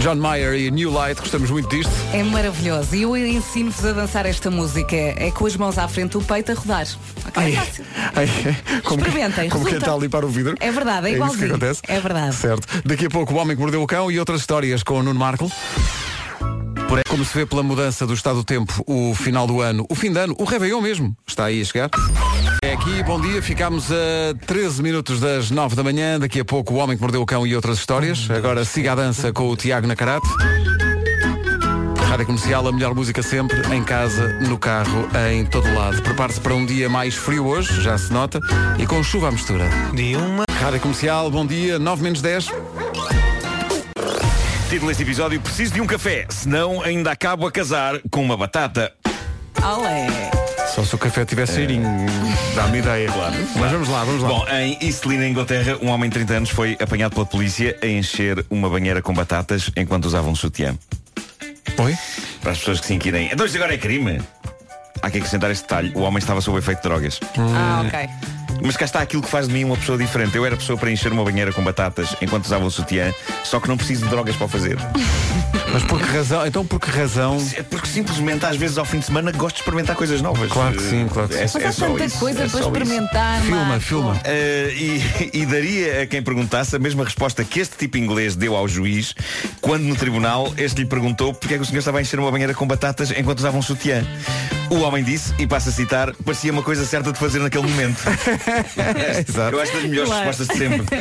John 0.00 0.16
Mayer 0.16 0.54
e 0.54 0.70
New 0.70 0.90
Light, 0.92 1.18
gostamos 1.20 1.50
muito 1.50 1.68
disto. 1.68 1.90
É 2.12 2.22
maravilhoso. 2.22 2.94
E 2.94 3.02
eu 3.02 3.16
ensino-vos 3.16 3.84
a 3.84 3.92
dançar 3.92 4.24
esta 4.26 4.50
música. 4.50 4.94
É 4.94 5.30
com 5.32 5.46
as 5.46 5.56
mãos 5.56 5.78
à 5.78 5.88
frente 5.88 6.12
do 6.12 6.22
peito 6.22 6.52
a 6.52 6.54
rodar. 6.54 6.86
Ok? 7.26 7.32
Ai, 7.42 7.52
É 7.52 7.56
fácil. 7.56 7.84
ai, 8.14 8.26
como 8.84 9.02
que- 9.02 9.08
Experimentem, 9.08 9.48
Como 9.48 9.64
quem 9.64 9.72
resulta. 9.74 9.76
está 9.90 9.94
a 9.94 9.98
limpar 9.98 10.24
o 10.24 10.28
vidro. 10.28 10.54
É 10.60 10.70
verdade, 10.70 11.06
é 11.06 11.10
que 11.10 11.16
igualzinho. 11.16 11.46
acontece. 11.48 11.80
É 11.88 11.98
verdade. 12.00 12.36
Certo. 12.36 12.66
Daqui 12.84 13.06
a 13.06 13.10
pouco 13.10 13.34
o 13.34 13.36
Homem 13.36 13.56
que 13.56 13.62
Mordeu 13.62 13.82
o 13.82 13.86
Cão 13.86 14.10
e 14.10 14.18
outras 14.18 14.40
histórias 14.40 14.82
com 14.82 14.94
o 14.98 15.02
Nuno 15.02 15.18
Marco. 15.18 15.50
Como 17.08 17.24
se 17.24 17.34
vê 17.36 17.46
pela 17.46 17.62
mudança 17.62 18.06
do 18.06 18.14
estado 18.14 18.36
do 18.36 18.44
tempo, 18.44 18.84
o 18.86 19.14
final 19.14 19.46
do 19.46 19.60
ano, 19.60 19.86
o 19.88 19.94
fim 19.94 20.12
de 20.12 20.18
ano, 20.20 20.36
o 20.38 20.44
Réveillon 20.44 20.80
mesmo, 20.80 21.16
está 21.26 21.46
aí 21.46 21.60
a 21.60 21.64
chegar. 21.64 21.90
Aqui 22.86 23.02
bom 23.02 23.20
dia. 23.20 23.42
Ficámos 23.42 23.90
a 23.90 24.32
13 24.46 24.80
minutos 24.80 25.18
das 25.18 25.50
9 25.50 25.74
da 25.74 25.82
manhã. 25.82 26.20
Daqui 26.20 26.38
a 26.38 26.44
pouco 26.44 26.74
o 26.74 26.76
Homem 26.76 26.96
que 26.96 27.02
Mordeu 27.02 27.20
o 27.20 27.26
Cão 27.26 27.44
e 27.44 27.56
outras 27.56 27.78
histórias. 27.78 28.30
Agora 28.30 28.64
siga 28.64 28.92
a 28.92 28.94
dança 28.94 29.32
com 29.32 29.48
o 29.48 29.56
Tiago 29.56 29.88
Nacarate. 29.88 30.28
Rádio 32.08 32.26
Comercial, 32.26 32.68
a 32.68 32.70
melhor 32.70 32.94
música 32.94 33.24
sempre, 33.24 33.60
em 33.74 33.82
casa, 33.82 34.28
no 34.34 34.56
carro, 34.56 35.08
em 35.32 35.44
todo 35.44 35.68
lado. 35.74 36.00
Prepare-se 36.00 36.40
para 36.40 36.54
um 36.54 36.64
dia 36.64 36.88
mais 36.88 37.16
frio 37.16 37.46
hoje, 37.46 37.82
já 37.82 37.98
se 37.98 38.12
nota, 38.12 38.38
e 38.78 38.86
com 38.86 39.02
chuva 39.02 39.28
à 39.28 39.32
mistura. 39.32 39.64
Rádio 40.60 40.80
Comercial, 40.80 41.28
bom 41.28 41.44
dia, 41.44 41.80
9 41.80 42.02
menos 42.04 42.22
10. 42.22 42.52
Título 44.70 44.86
deste 44.86 45.02
episódio, 45.02 45.40
preciso 45.40 45.74
de 45.74 45.80
um 45.80 45.86
café, 45.88 46.24
senão 46.30 46.80
ainda 46.82 47.10
acabo 47.10 47.48
a 47.48 47.50
casar 47.50 48.00
com 48.12 48.22
uma 48.22 48.36
batata. 48.36 48.92
Olé. 49.60 50.35
Só 50.76 50.84
se 50.84 50.94
o 50.94 50.98
café 50.98 51.24
tivesse 51.24 51.54
cheirinho, 51.54 51.88
dá-me 52.54 52.80
ideia. 52.80 53.10
Claro. 53.10 53.34
Mas 53.56 53.72
vamos 53.72 53.88
lá, 53.88 54.04
vamos 54.04 54.22
lá. 54.22 54.28
Bom, 54.28 54.46
em 54.50 54.76
Eastleigh, 54.82 55.18
na 55.18 55.26
Inglaterra, 55.26 55.78
um 55.80 55.88
homem 55.88 56.10
de 56.10 56.16
30 56.16 56.34
anos 56.34 56.50
foi 56.50 56.76
apanhado 56.78 57.14
pela 57.14 57.24
polícia 57.24 57.74
a 57.82 57.86
encher 57.86 58.44
uma 58.50 58.68
banheira 58.68 59.00
com 59.00 59.14
batatas 59.14 59.70
enquanto 59.74 60.04
usava 60.04 60.28
um 60.28 60.34
sutiã. 60.34 60.76
Oi? 61.78 61.96
Para 62.42 62.52
as 62.52 62.58
pessoas 62.58 62.80
que 62.80 62.88
se 62.88 62.92
inquirem, 62.92 63.30
então 63.32 63.46
isto 63.46 63.56
agora 63.56 63.72
é 63.72 63.78
crime? 63.78 64.20
Há 65.00 65.10
que 65.10 65.16
acrescentar 65.16 65.50
este 65.50 65.62
detalhe, 65.62 65.92
o 65.94 66.00
homem 66.00 66.18
estava 66.18 66.42
sob 66.42 66.58
o 66.58 66.60
efeito 66.60 66.82
de 66.82 66.88
drogas. 66.90 67.20
Ah, 67.38 67.82
ok. 67.86 68.35
Mas 68.62 68.76
cá 68.76 68.84
está 68.84 69.00
aquilo 69.00 69.22
que 69.22 69.28
faz 69.28 69.48
de 69.48 69.54
mim 69.54 69.64
uma 69.64 69.76
pessoa 69.76 69.96
diferente. 69.98 70.36
Eu 70.36 70.44
era 70.44 70.56
pessoa 70.56 70.78
para 70.78 70.90
encher 70.90 71.12
uma 71.12 71.24
banheira 71.24 71.52
com 71.52 71.62
batatas 71.62 72.14
enquanto 72.20 72.44
usava 72.46 72.64
um 72.64 72.70
sutiã, 72.70 73.12
só 73.44 73.60
que 73.60 73.68
não 73.68 73.76
preciso 73.76 74.04
de 74.04 74.10
drogas 74.10 74.36
para 74.36 74.46
o 74.46 74.48
fazer. 74.48 74.76
Mas 75.72 75.82
por 75.82 76.00
que 76.00 76.06
razão? 76.06 76.46
Então 76.46 76.64
por 76.64 76.80
que 76.80 76.90
razão? 76.90 77.36
É 77.54 77.62
porque 77.62 77.86
simplesmente 77.88 78.46
às 78.46 78.56
vezes 78.56 78.78
ao 78.78 78.84
fim 78.84 78.98
de 78.98 79.06
semana 79.06 79.30
gosto 79.32 79.56
de 79.56 79.62
experimentar 79.62 79.94
coisas 79.94 80.22
novas. 80.22 80.50
Claro 80.50 80.74
que 80.76 80.82
sim, 80.82 81.06
claro 81.12 81.28
que 81.28 81.34
sim. 81.34 81.40
É, 81.40 81.42
Mas 81.42 81.54
é 81.56 81.66
há 81.66 81.72
tanta 81.88 82.04
isso, 82.04 82.18
coisa 82.18 82.38
é 82.38 82.40
para 82.42 82.48
só 82.50 82.58
isso. 82.60 82.68
experimentar. 82.68 83.42
Filma, 83.42 83.64
Marco. 83.64 83.84
filma. 83.84 84.20
Eh, 84.24 84.72
e, 84.74 85.30
e 85.42 85.46
daria 85.46 86.02
a 86.02 86.06
quem 86.06 86.22
perguntasse 86.22 86.74
a 86.74 86.78
mesma 86.78 87.04
resposta 87.04 87.44
que 87.44 87.60
este 87.60 87.76
tipo 87.76 87.98
inglês 87.98 88.34
deu 88.36 88.56
ao 88.56 88.66
juiz 88.66 89.14
quando 89.60 89.82
no 89.82 89.96
tribunal 89.96 90.52
este 90.56 90.80
lhe 90.80 90.86
perguntou 90.86 91.34
porque 91.34 91.54
é 91.54 91.56
que 91.58 91.62
o 91.64 91.66
senhor 91.66 91.80
estava 91.80 91.98
a 91.98 92.00
encher 92.00 92.18
uma 92.18 92.30
banheira 92.30 92.54
com 92.54 92.66
batatas 92.66 93.10
enquanto 93.10 93.38
usava 93.40 93.58
um 93.58 93.62
sutiã. 93.62 94.02
O 94.70 94.80
homem 94.80 95.02
disse, 95.04 95.32
e 95.38 95.46
passo 95.46 95.68
a 95.68 95.72
citar, 95.72 96.12
parecia 96.24 96.50
uma 96.52 96.62
coisa 96.62 96.84
certa 96.84 97.12
de 97.12 97.18
fazer 97.18 97.38
naquele 97.38 97.66
momento. 97.68 98.02
Exato. 99.28 99.54
Eu 99.54 99.60
acho 99.60 99.72
das 99.72 99.82
melhores 99.84 100.08
Claro. 100.10 100.26
respostas 100.26 100.48
de 100.48 100.58
sempre. 100.58 100.86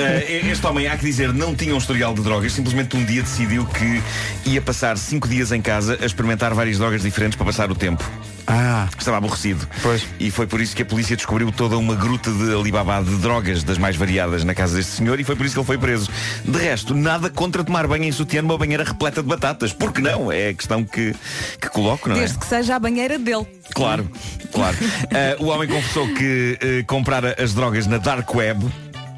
Eh, 0.00 0.42
este 0.50 0.66
homem, 0.66 0.86
há 0.86 0.96
que 0.96 1.04
dizer, 1.04 1.32
não 1.32 1.54
tinha 1.54 1.74
um 1.74 1.78
historial 1.78 2.14
de 2.14 2.22
drogas, 2.22 2.52
simplesmente 2.52 2.96
um 2.96 3.04
dia 3.04 3.22
decidiu 3.22 3.66
que 3.66 4.02
ia 4.48 4.60
passar 4.62 4.96
cinco 4.96 5.28
dias 5.28 5.52
em 5.52 5.60
casa 5.60 5.98
a 6.00 6.06
experimentar 6.06 6.54
várias 6.54 6.78
drogas 6.78 7.02
diferentes 7.02 7.36
para 7.36 7.44
passar 7.46 7.70
o 7.70 7.74
tempo. 7.74 8.02
Ah, 8.50 8.88
Estava 8.98 9.16
aborrecido. 9.18 9.66
Pois. 9.82 10.04
E 10.18 10.30
foi 10.30 10.46
por 10.46 10.60
isso 10.60 10.74
que 10.74 10.82
a 10.82 10.84
polícia 10.84 11.16
descobriu 11.16 11.50
toda 11.52 11.76
uma 11.78 11.94
gruta 11.94 12.30
de 12.32 12.52
Alibaba 12.52 13.02
de 13.02 13.16
drogas 13.16 13.62
das 13.62 13.78
mais 13.78 13.96
variadas 13.96 14.42
na 14.44 14.54
casa 14.54 14.76
deste 14.76 14.92
senhor 14.92 15.20
e 15.20 15.24
foi 15.24 15.36
por 15.36 15.46
isso 15.46 15.54
que 15.54 15.60
ele 15.60 15.66
foi 15.66 15.78
preso. 15.78 16.08
De 16.44 16.58
resto, 16.58 16.94
nada 16.94 17.30
contra 17.30 17.62
tomar 17.62 17.86
banho 17.86 18.04
em 18.04 18.12
sutiã 18.12 18.42
numa 18.42 18.58
banheira 18.58 18.82
repleta 18.84 19.22
de 19.22 19.28
batatas. 19.28 19.72
Por 19.72 19.92
que 19.92 20.00
não? 20.00 20.32
É 20.32 20.48
a 20.48 20.54
questão 20.54 20.84
que, 20.84 21.14
que 21.60 21.68
coloco, 21.68 22.08
não 22.08 22.16
é? 22.16 22.20
Desde 22.20 22.38
que 22.38 22.46
seja 22.46 22.76
a 22.76 22.78
banheira 22.78 23.18
dele. 23.18 23.46
Claro, 23.74 24.10
claro. 24.52 24.76
Ah, 25.12 25.36
o 25.40 25.46
homem 25.46 25.68
confessou 25.68 26.06
que 26.14 26.58
eh, 26.60 26.82
comprara 26.86 27.34
as 27.42 27.52
drogas 27.52 27.86
na 27.86 27.98
Dark 27.98 28.32
Web, 28.34 28.64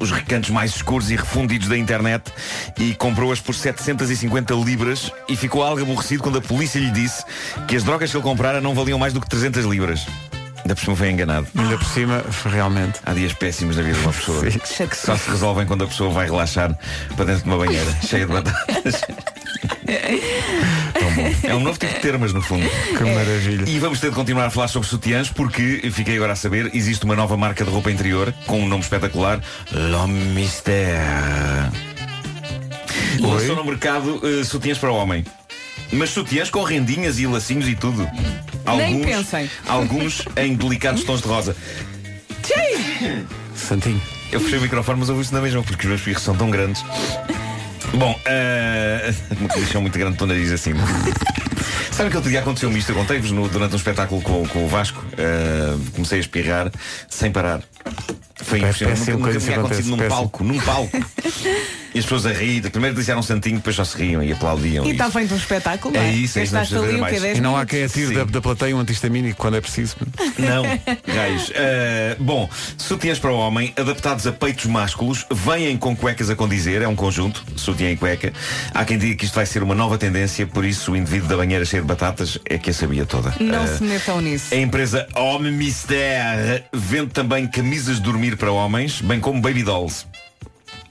os 0.03 0.11
recantos 0.11 0.49
mais 0.49 0.75
escuros 0.75 1.09
e 1.09 1.15
refundidos 1.15 1.67
da 1.67 1.77
internet, 1.77 2.31
e 2.77 2.93
comprou-as 2.95 3.39
por 3.39 3.55
750 3.55 4.53
libras 4.55 5.11
e 5.27 5.35
ficou 5.35 5.63
algo 5.63 5.81
aborrecido 5.81 6.21
quando 6.21 6.37
a 6.37 6.41
polícia 6.41 6.79
lhe 6.79 6.91
disse 6.91 7.23
que 7.67 7.75
as 7.75 7.83
drogas 7.83 8.11
que 8.11 8.17
ele 8.17 8.23
comprara 8.23 8.61
não 8.61 8.75
valiam 8.75 8.99
mais 8.99 9.13
do 9.13 9.21
que 9.21 9.29
300 9.29 9.65
libras. 9.65 10.05
Ainda 10.63 10.75
por 10.75 10.81
cima 10.81 10.95
foi 10.95 11.11
enganado. 11.11 11.47
ainda 11.57 11.77
por 11.77 11.87
cima, 11.87 12.23
realmente. 12.45 12.99
Há 13.05 13.13
dias 13.13 13.33
péssimos 13.33 13.75
na 13.75 13.83
vida 13.83 13.97
de 13.97 14.03
uma 14.05 14.13
pessoa. 14.13 14.49
Sim. 14.49 14.87
que 14.87 14.95
Só 14.95 15.17
se 15.17 15.29
resolvem 15.29 15.65
quando 15.65 15.83
a 15.83 15.87
pessoa 15.87 16.09
vai 16.09 16.25
relaxar 16.25 16.77
para 17.15 17.25
dentro 17.25 17.43
de 17.43 17.49
uma 17.49 17.57
banheira 17.57 17.91
cheia 18.01 18.25
de 18.25 18.31
batatas. 18.31 19.01
É 21.43 21.55
um 21.55 21.59
novo 21.59 21.77
tipo 21.77 21.93
de 21.93 21.99
termas, 21.99 22.33
no 22.33 22.41
fundo. 22.41 22.65
Que 22.97 23.03
maravilha. 23.03 23.69
E 23.69 23.79
vamos 23.79 23.99
ter 23.99 24.09
de 24.09 24.15
continuar 24.15 24.45
a 24.45 24.49
falar 24.49 24.67
sobre 24.67 24.87
sutiãs 24.87 25.29
porque, 25.29 25.89
fiquei 25.91 26.15
agora 26.15 26.33
a 26.33 26.35
saber, 26.35 26.71
existe 26.73 27.05
uma 27.05 27.15
nova 27.15 27.37
marca 27.37 27.63
de 27.63 27.69
roupa 27.69 27.91
interior 27.91 28.33
com 28.45 28.61
um 28.61 28.67
nome 28.67 28.83
espetacular, 28.83 29.39
L'Homme 29.71 30.19
Mystère. 30.33 31.71
Lançou 33.19 33.55
no 33.55 33.63
mercado 33.63 34.21
eh, 34.23 34.43
sutiãs 34.43 34.77
para 34.77 34.91
o 34.91 34.95
homem. 34.95 35.23
Mas 35.91 36.09
sutiãs 36.09 36.49
com 36.49 36.63
rendinhas 36.63 37.19
e 37.19 37.27
lacinhos 37.27 37.67
e 37.67 37.75
tudo. 37.75 38.09
Pensem. 39.03 39.49
Alguns 39.67 40.23
em 40.35 40.55
delicados 40.55 41.03
tons 41.03 41.21
de 41.21 41.27
rosa. 41.27 41.55
Santinho. 43.55 44.01
Eu 44.31 44.39
fechei 44.39 44.57
o 44.57 44.61
microfone, 44.61 44.99
mas 44.99 45.09
ouvi 45.09 45.21
isso 45.21 45.33
na 45.33 45.41
mesma, 45.41 45.61
porque 45.61 45.83
os 45.83 45.89
meus 45.89 46.01
filhos 46.01 46.21
são 46.23 46.35
tão 46.35 46.49
grandes. 46.49 46.83
Bom, 47.93 48.11
uh, 48.11 49.35
uma 49.39 49.49
condição 49.49 49.81
muito 49.81 49.97
grande 49.97 50.17
para 50.17 50.23
o 50.23 50.27
nariz 50.27 50.51
assim. 50.51 50.73
Sabe 51.91 52.09
que 52.09 52.15
outro 52.15 52.31
dia 52.31 52.39
aconteceu-me 52.39 52.79
isto? 52.79 52.91
Eu 52.91 52.95
contei-vos 52.95 53.31
durante 53.49 53.73
um 53.73 53.77
espetáculo 53.77 54.21
com, 54.21 54.47
com 54.47 54.65
o 54.65 54.67
Vasco. 54.67 54.99
uh, 54.99 55.91
comecei 55.91 56.17
a 56.17 56.21
espirrar 56.21 56.71
sem 57.07 57.31
parar. 57.31 57.61
Foi 58.35 58.59
É 58.59 58.61
impressionante. 58.63 59.11
Nunca, 59.11 59.27
nunca 59.27 59.39
tinha 59.39 59.57
acontecido 59.57 59.95
num 59.95 60.07
palco, 60.07 60.43
num 60.43 60.59
palco. 60.59 60.97
E 61.93 61.99
as 61.99 62.05
pessoas 62.05 62.25
a 62.25 62.33
rir. 62.33 62.61
Primeiro 62.71 62.95
disseram 62.95 63.19
um 63.19 63.23
santinho, 63.23 63.57
depois 63.57 63.75
só 63.75 63.83
se 63.85 63.97
riam 63.97 64.23
e 64.23 64.31
aplaudiam. 64.31 64.85
E 64.85 64.91
está 64.91 65.09
feito 65.11 65.33
um 65.33 65.37
espetáculo, 65.37 65.95
É 65.95 66.07
é? 66.07 66.11
isso, 66.11 66.39
é 66.39 66.43
isso, 66.43 66.53
Gastaste 66.53 66.73
vamos 66.75 66.89
ali 66.89 66.99
fazer 66.99 67.03
o 67.03 67.05
quê? 67.13 67.19
mais. 67.19 67.21
10 67.23 67.37
E 67.37 67.41
não 67.41 67.57
há 67.57 67.65
quem 67.65 67.83
atire 67.83 68.13
da, 68.15 68.23
da 68.23 68.41
plateia 68.41 68.75
um 68.75 68.79
antihistamínico 68.79 69.37
quando 69.37 69.57
é 69.57 69.61
preciso. 69.61 69.95
Não, 70.39 70.63
raios. 71.15 71.49
Uh, 71.49 72.23
bom, 72.23 72.49
sutiãs 72.77 73.19
para 73.19 73.31
o 73.31 73.37
homem, 73.37 73.73
adaptados 73.77 74.25
a 74.27 74.31
peitos 74.31 74.65
másculos, 74.65 75.25
vêm 75.31 75.77
com 75.77 75.95
cuecas 75.95 76.29
a 76.29 76.35
condizer, 76.35 76.81
é 76.81 76.87
um 76.87 76.95
conjunto, 76.95 77.43
sutiã 77.55 77.91
e 77.91 77.97
cueca. 77.97 78.33
Há 78.73 78.83
quem 78.85 78.97
diga 78.97 79.15
que 79.15 79.25
isto 79.25 79.35
vai 79.35 79.45
ser 79.45 79.61
uma 79.63 79.75
nova 79.75 79.97
tendência, 79.97 80.45
por 80.47 80.65
isso 80.65 80.91
o 80.93 80.97
indivíduo 80.97 81.27
da 81.29 81.37
banheira 81.37 81.63
cheio 81.65 81.81
de 81.83 81.87
batatas 81.87 82.37
é 82.45 82.57
que 82.57 82.69
a 82.69 82.73
sabia 82.73 83.05
toda. 83.05 83.33
Não 83.39 83.63
Uh, 83.63 83.77
se 83.77 83.83
metam 83.83 84.19
nisso. 84.21 84.53
a 84.53 84.57
empresa 84.57 85.07
Homme 85.15 85.49
Mystère 85.51 86.63
vende 86.73 87.11
também 87.11 87.47
camisas 87.47 87.97
de 87.97 88.01
dormir 88.01 88.35
para 88.37 88.51
homens, 88.51 88.99
bem 89.01 89.19
como 89.19 89.39
baby 89.41 89.63
dolls. 89.63 90.05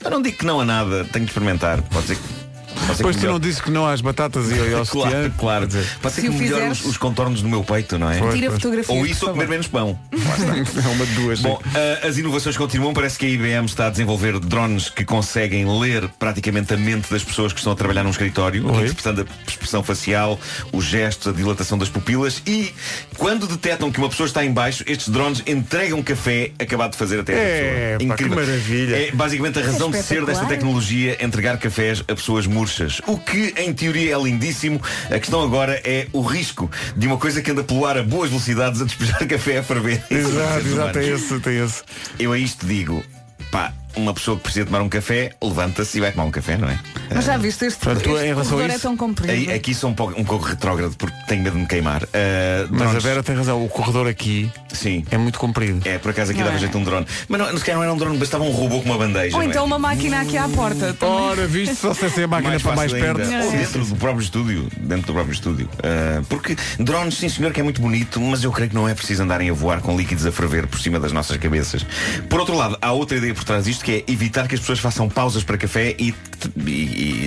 Eu 0.05 0.11
não 0.11 0.21
digo 0.23 0.39
que 0.39 0.47
não 0.47 0.61
há 0.61 0.65
nada, 0.65 1.05
tenho 1.05 1.25
de 1.25 1.31
experimentar. 1.31 1.81
Pode 1.83 2.07
ser 2.07 2.17
que. 2.17 2.42
Que 2.87 3.19
tu 3.19 3.27
não 3.27 3.39
disse 3.41 3.63
que 3.63 3.71
não 3.71 3.87
há 3.87 3.93
as 3.93 4.01
batatas 4.01 4.51
e 4.51 4.75
ao 4.75 4.85
sutiã. 4.87 5.11
Claro, 5.11 5.35
claro. 5.39 5.67
Dizer, 5.67 5.87
Pode 6.01 6.15
ser 6.15 6.21
Se 6.23 6.29
que 6.29 6.35
melhore 6.35 6.55
fizeres- 6.63 6.81
os, 6.81 6.87
os 6.91 6.97
contornos 6.97 7.43
do 7.43 7.49
meu 7.49 7.63
peito, 7.65 7.99
não 7.99 8.11
é? 8.11 8.19
Pois, 8.19 8.35
Tira 8.35 8.47
pois. 8.49 8.63
fotografias. 8.63 8.99
Ou 8.99 9.07
isso 9.07 9.27
ou 9.27 9.33
comer 9.33 9.49
menos 9.49 9.67
pão. 9.69 9.99
É 10.13 10.89
uma 10.89 11.07
de 11.07 11.15
duas. 11.15 11.41
Bom, 11.41 11.61
ah, 11.75 12.07
as 12.07 12.19
inovações 12.19 12.57
continuam. 12.57 12.93
Parece 12.93 13.19
que 13.19 13.27
a 13.27 13.29
IBM 13.29 13.67
está 13.67 13.87
a 13.87 13.91
desenvolver 13.91 14.39
drones 14.39 14.89
que 14.89 15.05
conseguem 15.05 15.67
ler 15.81 16.09
praticamente 16.19 16.75
a 16.75 16.77
mente 16.77 17.11
das 17.11 17.23
pessoas 17.23 17.53
que 17.53 17.59
estão 17.59 17.73
a 17.73 17.77
trabalhar 17.77 18.03
num 18.05 18.11
escritório, 18.11 18.67
Oi. 18.67 18.83
interpretando 18.83 19.23
a 19.23 19.51
expressão 19.51 19.83
facial, 19.83 20.39
os 20.73 20.85
gestos, 20.85 21.29
a 21.29 21.33
dilatação 21.37 21.79
das 21.79 21.89
pupilas 21.89 22.43
e 22.47 22.73
quando 23.17 23.47
detectam 23.47 23.91
que 23.91 23.99
uma 23.99 24.09
pessoa 24.09 24.27
está 24.27 24.45
em 24.45 24.53
baixo, 24.53 24.85
estes 24.87 25.09
drones 25.09 25.43
entregam 25.47 26.03
café 26.03 26.51
acabado 26.59 26.93
de 26.93 26.99
fazer 26.99 27.21
até 27.21 27.33
É, 27.33 27.95
a 27.95 27.99
pessoa. 27.99 28.17
pá, 28.17 28.23
que 28.25 28.29
maravilha. 28.29 28.97
É 28.97 29.11
basicamente 29.13 29.59
a 29.59 29.63
razão 29.63 29.91
de 29.91 30.03
ser 30.03 30.25
desta 30.25 30.47
tecnologia 30.47 31.23
entregar 31.25 31.57
cafés 31.59 32.01
a 32.01 32.15
pessoas 32.15 32.47
murchas. 32.47 32.72
O 33.07 33.19
que 33.19 33.55
em 33.57 33.73
teoria 33.73 34.15
é 34.15 34.19
lindíssimo. 34.19 34.81
A 35.07 35.19
questão 35.19 35.43
agora 35.43 35.81
é 35.85 36.07
o 36.13 36.21
risco 36.23 36.71
de 36.97 37.07
uma 37.07 37.17
coisa 37.17 37.43
que 37.43 37.51
anda 37.51 37.63
a 37.63 37.65
pular 37.65 37.97
a 37.97 38.03
boas 38.03 38.31
velocidades 38.31 38.81
a 38.81 38.85
despejar 38.85 39.25
café 39.29 39.59
a 39.59 39.63
ferver. 39.63 40.03
Exato, 40.11 40.67
exato, 40.67 40.93
tem 40.93 41.09
esse, 41.09 41.41
tem 41.41 41.59
esse. 41.59 41.83
Eu 42.19 42.33
a 42.33 42.39
isto 42.39 42.67
digo, 42.67 43.05
pá, 43.51 43.73
uma 43.97 44.13
pessoa 44.15 44.37
que 44.37 44.45
precisa 44.45 44.67
tomar 44.67 44.83
um 44.83 44.89
café, 44.89 45.33
levanta-se 45.43 45.99
e 45.99 46.01
vai 46.01 46.13
tomar 46.13 46.25
um 46.25 46.31
café, 46.31 46.57
não 46.57 46.69
é? 46.69 46.79
Mas 47.15 47.25
já 47.27 47.37
viste, 47.37 47.65
este, 47.67 47.79
Portanto, 47.79 48.03
tu, 48.05 48.11
este 48.17 48.25
em 48.25 48.29
relação 48.29 48.59
a 48.59 48.63
é 48.63 48.67
isso, 48.69 48.81
tão 48.81 48.97
comprido. 48.97 49.53
Aqui 49.53 49.75
sou 49.75 49.91
um 49.91 49.95
pouco, 49.95 50.19
um 50.21 50.25
pouco 50.25 50.45
retrógrado 50.47 50.95
porque 50.97 51.17
tenho 51.29 51.43
medo 51.43 51.55
de 51.57 51.61
me 51.63 51.67
queimar. 51.69 52.03
Ah, 52.05 52.67
Mas 52.71 52.81
a 52.81 52.85
drones- 52.85 53.03
Vera 53.05 53.23
tem 53.23 53.37
razão, 53.37 53.63
o 53.65 53.69
corredor 53.69 54.07
aqui 54.09 54.51
Sim. 54.73 55.05
é 55.11 55.19
muito 55.19 55.39
comprido. 55.39 55.87
É, 55.87 55.99
por 55.99 56.11
acaso 56.11 56.31
aqui 56.31 56.41
Não 56.41 56.47
dava 56.47 56.57
é? 56.57 56.61
jeito 56.61 56.79
um 56.79 56.85
drone. 56.85 57.07
Mas 57.29 57.41
não, 57.41 57.59
se 57.59 57.65
calhar 57.65 57.77
não 57.77 57.85
era 57.85 57.93
um 57.93 57.97
drone, 57.99 58.17
bastava 58.19 58.45
um 58.45 58.51
robô 58.51 58.81
com 58.81 58.87
uma 58.89 58.99
bandeja. 58.99 59.37
Ou 59.37 59.43
não 59.43 59.49
é? 59.49 59.51
então 59.51 59.65
uma 59.65 59.79
máquina 59.79 60.21
aqui 60.21 60.37
à 60.39 60.49
porta. 60.49 60.95
também. 60.95 61.15
Ora, 61.15 61.47
viste, 61.47 61.75
só 61.77 61.93
se 61.93 62.07
essa 62.07 62.21
é 62.21 62.25
a 62.25 62.29
máquina 62.29 62.59
para 62.59 62.77
mais 62.77 62.93
perto. 62.93 63.21
Ou 63.21 63.51
dentro 63.53 63.85
do 63.85 63.97
próprio 63.97 64.23
estúdio. 64.23 64.69
Dentro 64.79 65.07
do 65.09 65.13
próprio 65.13 65.33
estúdio. 65.35 65.69
Ah, 65.83 66.23
porque 66.29 66.57
drones, 66.79 67.15
sim 67.19 67.29
senhor, 67.29 67.53
que 67.53 67.61
é 67.61 67.63
muito 67.63 67.81
bonito, 67.83 68.21
mas 68.21 68.43
eu 68.45 68.51
creio 68.53 68.71
que 68.71 68.75
não 68.77 68.89
é 68.89 68.95
preciso 68.95 69.23
andarem 69.23 69.51
a 69.51 69.53
voar 69.53 69.81
com 69.81 69.97
líquidos 69.97 70.25
a 70.27 70.33
ferver 70.33 70.67
por 70.67 70.81
cima 70.81 70.99
das 70.99 71.13
nossas 71.13 71.37
cabeças. 71.37 71.85
Por 72.29 72.41
outro 72.41 72.57
lado, 72.57 72.79
há 72.81 72.93
outra 72.93 73.19
ideia 73.19 73.35
por 73.35 73.45
trás 73.45 73.65
disto 73.65 73.82
que 73.83 74.05
é 74.07 74.13
evitar 74.13 74.47
que 74.49 74.55
as 74.55 74.61
pessoas 74.61 74.79
façam 74.79 75.09
pausas 75.09 75.43
para 75.45 75.57
café 75.59 75.95
e, 75.99 76.15
e- 76.57 76.71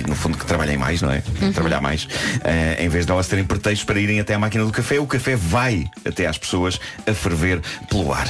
e, 0.00 0.04
no 0.08 0.14
fundo 0.14 0.36
que 0.38 0.44
trabalhem 0.46 0.76
mais, 0.78 1.02
não 1.02 1.10
é? 1.10 1.22
Trabalhar 1.54 1.80
mais. 1.80 2.08
Eh, 2.44 2.84
em 2.84 2.88
vez 2.88 3.06
de 3.06 3.12
elas 3.12 3.26
terem 3.28 3.44
pretextos 3.44 3.84
para 3.84 3.98
irem 4.00 4.20
até 4.20 4.34
à 4.34 4.38
máquina 4.38 4.64
do 4.64 4.72
café, 4.72 4.98
o 4.98 5.06
café 5.06 5.36
vai 5.36 5.84
até 6.06 6.26
às 6.26 6.38
pessoas 6.38 6.80
a 7.06 7.12
ferver 7.14 7.60
pelo 7.88 8.12
ar. 8.12 8.26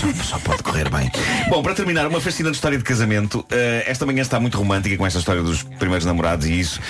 Só, 0.00 0.24
só 0.24 0.38
pode 0.38 0.62
correr 0.62 0.88
bem. 0.90 1.10
Bom, 1.48 1.62
para 1.62 1.74
terminar, 1.74 2.06
uma 2.06 2.20
fascinante 2.20 2.54
história 2.56 2.78
de 2.78 2.84
casamento. 2.84 3.44
Eh, 3.50 3.84
esta 3.86 4.04
manhã 4.06 4.22
está 4.22 4.38
muito 4.40 4.56
romântica 4.58 4.96
com 4.96 5.06
esta 5.06 5.18
história 5.18 5.42
dos 5.42 5.62
primeiros 5.62 6.04
namorados 6.06 6.46
e 6.46 6.58
isso. 6.58 6.80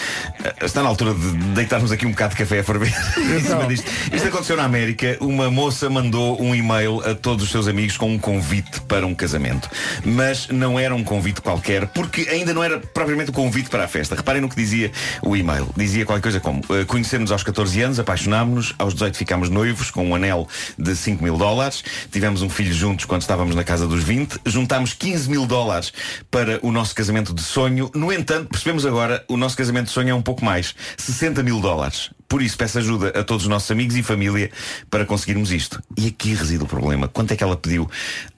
eh, 0.42 0.54
está 0.64 0.82
na 0.82 0.88
altura 0.88 1.14
de 1.14 1.32
deitarmos 1.54 1.90
aqui 1.92 2.06
um 2.06 2.10
bocado 2.10 2.34
de 2.34 2.38
café 2.38 2.60
a 2.60 2.64
ferver. 2.64 2.92
disto. 3.68 3.90
Isto 4.12 4.28
aconteceu 4.28 4.56
na 4.56 4.64
América. 4.64 5.16
Uma 5.20 5.50
moça 5.50 5.88
mandou 5.90 6.40
um 6.40 6.54
e-mail 6.54 7.00
a 7.08 7.14
todos 7.14 7.44
os 7.44 7.50
seus 7.50 7.68
amigos 7.68 7.96
com 7.96 8.12
um 8.12 8.18
convite 8.18 8.80
para 8.82 9.06
um 9.06 9.14
casamento. 9.14 9.68
Mas 10.04 10.48
não 10.48 10.73
era 10.78 10.94
um 10.94 11.04
convite 11.04 11.40
qualquer, 11.40 11.86
porque 11.88 12.22
ainda 12.30 12.52
não 12.52 12.62
era 12.62 12.78
propriamente 12.78 13.30
o 13.30 13.32
convite 13.32 13.68
para 13.68 13.84
a 13.84 13.88
festa. 13.88 14.14
Reparem 14.14 14.40
no 14.40 14.48
que 14.48 14.56
dizia 14.56 14.90
o 15.22 15.36
e-mail. 15.36 15.68
Dizia 15.76 16.04
qualquer 16.04 16.22
coisa 16.22 16.40
como 16.40 16.62
eh, 16.70 16.84
conhecemos 16.84 17.32
aos 17.32 17.42
14 17.42 17.82
anos, 17.82 17.98
apaixonámos-nos, 17.98 18.74
aos 18.78 18.94
18 18.94 19.16
ficámos 19.16 19.48
noivos 19.48 19.90
com 19.90 20.06
um 20.08 20.14
anel 20.14 20.48
de 20.78 20.94
5 20.94 21.22
mil 21.22 21.36
dólares, 21.36 21.82
tivemos 22.10 22.42
um 22.42 22.48
filho 22.48 22.72
juntos 22.72 23.04
quando 23.04 23.22
estávamos 23.22 23.54
na 23.54 23.64
casa 23.64 23.86
dos 23.86 24.02
20, 24.02 24.40
juntámos 24.46 24.92
15 24.92 25.30
mil 25.30 25.46
dólares 25.46 25.92
para 26.30 26.58
o 26.62 26.70
nosso 26.70 26.94
casamento 26.94 27.34
de 27.34 27.42
sonho. 27.42 27.90
No 27.94 28.12
entanto, 28.12 28.48
percebemos 28.48 28.86
agora, 28.86 29.24
o 29.28 29.36
nosso 29.36 29.56
casamento 29.56 29.86
de 29.86 29.92
sonho 29.92 30.10
é 30.10 30.14
um 30.14 30.22
pouco 30.22 30.44
mais, 30.44 30.74
60 30.96 31.42
mil 31.42 31.60
dólares. 31.60 32.10
Por 32.34 32.42
isso, 32.42 32.58
peço 32.58 32.78
ajuda 32.78 33.10
a 33.10 33.22
todos 33.22 33.44
os 33.44 33.48
nossos 33.48 33.70
amigos 33.70 33.94
e 33.94 34.02
família 34.02 34.50
para 34.90 35.06
conseguirmos 35.06 35.52
isto. 35.52 35.80
E 35.96 36.08
aqui 36.08 36.34
reside 36.34 36.64
o 36.64 36.66
problema. 36.66 37.06
Quanto 37.06 37.30
é 37.32 37.36
que 37.36 37.44
ela 37.44 37.56
pediu 37.56 37.88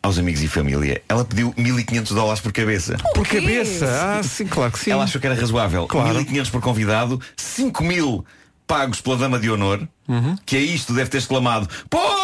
aos 0.03 0.19
amigos 0.19 0.43
e 0.43 0.49
família? 0.49 1.01
Ela 1.09 1.25
pediu 1.25 1.51
1.500 1.55 2.13
dólares 2.13 2.43
por 2.43 2.53
cabeça. 2.53 2.99
Por 3.15 3.27
cabeça? 3.27 3.87
Ah, 3.89 4.23
sim, 4.23 4.47
claro 4.47 4.71
que 4.71 4.81
sim. 4.81 4.91
Ela 4.91 5.05
achou 5.05 5.19
que 5.19 5.27
era 5.27 5.35
razoável. 5.35 5.87
Claro. 5.87 6.19
1.500 6.21 6.51
por 6.51 6.61
convidado, 6.61 7.19
5 7.39 7.83
mil 7.83 8.23
pagos 8.67 9.01
pela 9.01 9.17
dama 9.17 9.39
de 9.39 9.51
honor, 9.51 9.89
Uhum. 10.07 10.37
que 10.45 10.57
a 10.59 10.61
isto 10.61 10.93
deve 10.93 11.09
ter 11.09 11.17
exclamado 11.17 11.67
Porra! 11.89 12.15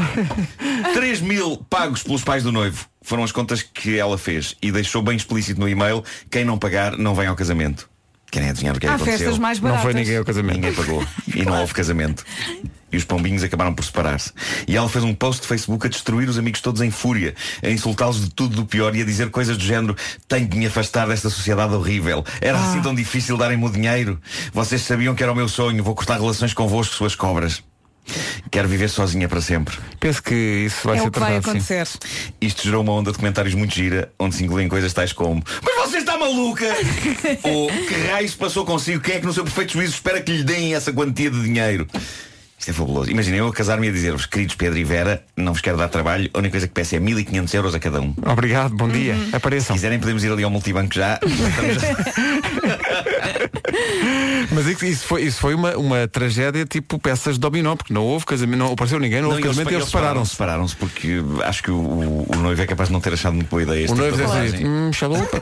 3 0.94 1.20
mil 1.22 1.56
pagos 1.70 2.02
pelos 2.02 2.22
pais 2.22 2.42
do 2.42 2.52
noivo. 2.52 2.86
Foram 3.02 3.24
as 3.24 3.32
contas 3.32 3.62
que 3.62 3.96
ela 3.98 4.16
fez 4.18 4.54
e 4.62 4.70
deixou 4.70 5.02
bem 5.02 5.16
explícito 5.16 5.58
no 5.58 5.66
e-mail 5.68 6.04
quem 6.30 6.44
não 6.44 6.58
pagar 6.58 6.96
não 6.98 7.14
vem 7.14 7.26
ao 7.26 7.34
casamento. 7.34 7.89
Querem 8.30 8.50
adivinhar 8.50 8.76
o 8.76 8.80
que 8.80 8.86
é 8.86 8.88
Há 8.90 8.92
que 8.92 9.02
aconteceu? 9.02 9.18
festas 9.26 9.38
mais 9.38 9.58
Não 9.58 9.70
baratas. 9.70 9.82
foi 9.82 9.94
ninguém 9.94 10.16
ao 10.16 10.24
casamento. 10.24 10.54
Ninguém 10.56 10.72
pagou. 10.72 11.04
E 11.34 11.44
não 11.44 11.60
houve 11.60 11.74
casamento. 11.74 12.24
E 12.92 12.96
os 12.96 13.04
pombinhos 13.04 13.42
acabaram 13.42 13.72
por 13.74 13.84
separar-se. 13.84 14.32
E 14.66 14.76
ela 14.76 14.88
fez 14.88 15.04
um 15.04 15.14
post 15.14 15.42
de 15.42 15.48
Facebook 15.48 15.86
a 15.86 15.90
destruir 15.90 16.28
os 16.28 16.38
amigos 16.38 16.60
todos 16.60 16.80
em 16.80 16.90
fúria, 16.90 17.34
a 17.62 17.68
insultá-los 17.70 18.20
de 18.20 18.30
tudo 18.30 18.56
do 18.56 18.66
pior 18.66 18.94
e 18.96 19.02
a 19.02 19.04
dizer 19.04 19.30
coisas 19.30 19.56
do 19.56 19.62
género 19.64 19.96
tenho 20.28 20.48
que 20.48 20.56
me 20.56 20.66
afastar 20.66 21.06
desta 21.08 21.30
sociedade 21.30 21.72
horrível. 21.74 22.24
Era 22.40 22.58
Ah. 22.58 22.68
assim 22.70 22.80
tão 22.82 22.94
difícil 22.94 23.36
darem-me 23.36 23.64
o 23.64 23.70
dinheiro. 23.70 24.20
Vocês 24.52 24.82
sabiam 24.82 25.14
que 25.14 25.22
era 25.22 25.32
o 25.32 25.36
meu 25.36 25.48
sonho. 25.48 25.82
Vou 25.84 25.94
cortar 25.94 26.18
relações 26.20 26.52
convosco, 26.52 26.94
suas 26.94 27.14
cobras. 27.14 27.62
Quero 28.50 28.66
viver 28.68 28.88
sozinha 28.88 29.28
para 29.28 29.40
sempre. 29.40 29.76
Penso 30.00 30.20
que 30.22 30.34
isso 30.34 30.86
vai 30.86 30.96
É 30.96 31.00
ser 31.02 31.08
o 31.08 31.12
que 31.12 31.20
vai 31.20 31.40
tratado, 31.40 31.60
sim. 31.60 31.74
acontecer. 31.74 32.32
Isto 32.40 32.64
gerou 32.64 32.82
uma 32.82 32.92
onda 32.92 33.12
de 33.12 33.18
comentários 33.18 33.54
muito 33.54 33.72
gira, 33.74 34.10
onde 34.18 34.34
se 34.34 34.44
incluem 34.44 34.68
coisas 34.68 34.92
tais 34.92 35.12
como 35.12 35.42
Mas 35.62 35.74
você 35.90 35.98
está 35.98 36.18
maluca? 36.18 36.66
Ou 37.44 37.68
que 37.68 37.94
raios 38.10 38.34
passou 38.34 38.64
consigo? 38.64 39.00
Quem 39.00 39.16
é 39.16 39.20
que 39.20 39.26
no 39.26 39.32
seu 39.32 39.44
perfeito 39.44 39.74
juízo 39.74 39.94
espera 39.94 40.20
que 40.20 40.32
lhe 40.32 40.42
deem 40.42 40.74
essa 40.74 40.92
quantia 40.92 41.30
de 41.30 41.40
dinheiro? 41.42 41.86
Isto 42.58 42.70
é 42.72 42.74
fabuloso. 42.74 43.10
Imaginem 43.10 43.38
eu 43.38 43.46
a 43.46 43.52
casar-me 43.54 43.86
e 43.86 43.90
a 43.90 43.92
dizer-vos, 43.92 44.26
queridos 44.26 44.54
Pedro 44.54 44.78
e 44.78 44.84
Vera, 44.84 45.24
não 45.34 45.54
vos 45.54 45.62
quero 45.62 45.78
dar 45.78 45.88
trabalho, 45.88 46.28
a 46.34 46.38
única 46.38 46.50
coisa 46.52 46.68
que 46.68 46.74
peço 46.74 46.94
é 46.94 47.00
1500 47.00 47.54
euros 47.54 47.74
a 47.74 47.78
cada 47.78 48.02
um. 48.02 48.12
Obrigado, 48.26 48.74
bom 48.74 48.86
dia. 48.86 49.14
Uhum. 49.14 49.30
Se 49.30 49.36
Apareçam. 49.36 49.74
quiserem 49.76 49.98
podemos 49.98 50.22
ir 50.24 50.30
ali 50.30 50.44
ao 50.44 50.50
multibanco 50.50 50.94
já. 50.94 51.18
Mas 54.52 54.66
isso, 54.82 55.04
foi, 55.06 55.22
isso 55.22 55.40
foi 55.40 55.54
uma, 55.54 55.76
uma 55.76 56.08
tragédia 56.08 56.64
tipo 56.64 56.98
peças 56.98 57.34
de 57.34 57.40
dominó, 57.40 57.76
porque 57.76 57.92
não 57.92 58.02
houve 58.04 58.24
casamento, 58.24 58.58
não 58.58 58.72
apareceu 58.72 58.98
ninguém, 58.98 59.20
não, 59.20 59.28
houve 59.30 59.40
Não, 59.42 59.48
casamento 59.48 59.70
e 59.72 59.74
eles 59.74 59.86
separaram-se. 59.86 60.30
Separaram-se 60.32 60.76
porque 60.76 61.22
acho 61.44 61.62
que 61.62 61.70
o, 61.70 61.76
o- 61.76 62.26
o 62.32 62.36
noivo 62.36 62.60
é 62.62 62.66
capaz 62.66 62.88
de 62.88 62.92
não 62.92 63.00
ter 63.00 63.12
achado 63.12 63.34
muito 63.34 63.48
boa 63.48 63.62
ideia. 63.62 63.84
este 63.84 63.92
O 63.92 63.96
noivo 63.96 64.16
tipo 64.16 64.28
de 64.30 64.34
deve 64.38 64.50
dizer, 64.52 64.66
hum, 64.66 64.92
chalupa. 64.92 65.40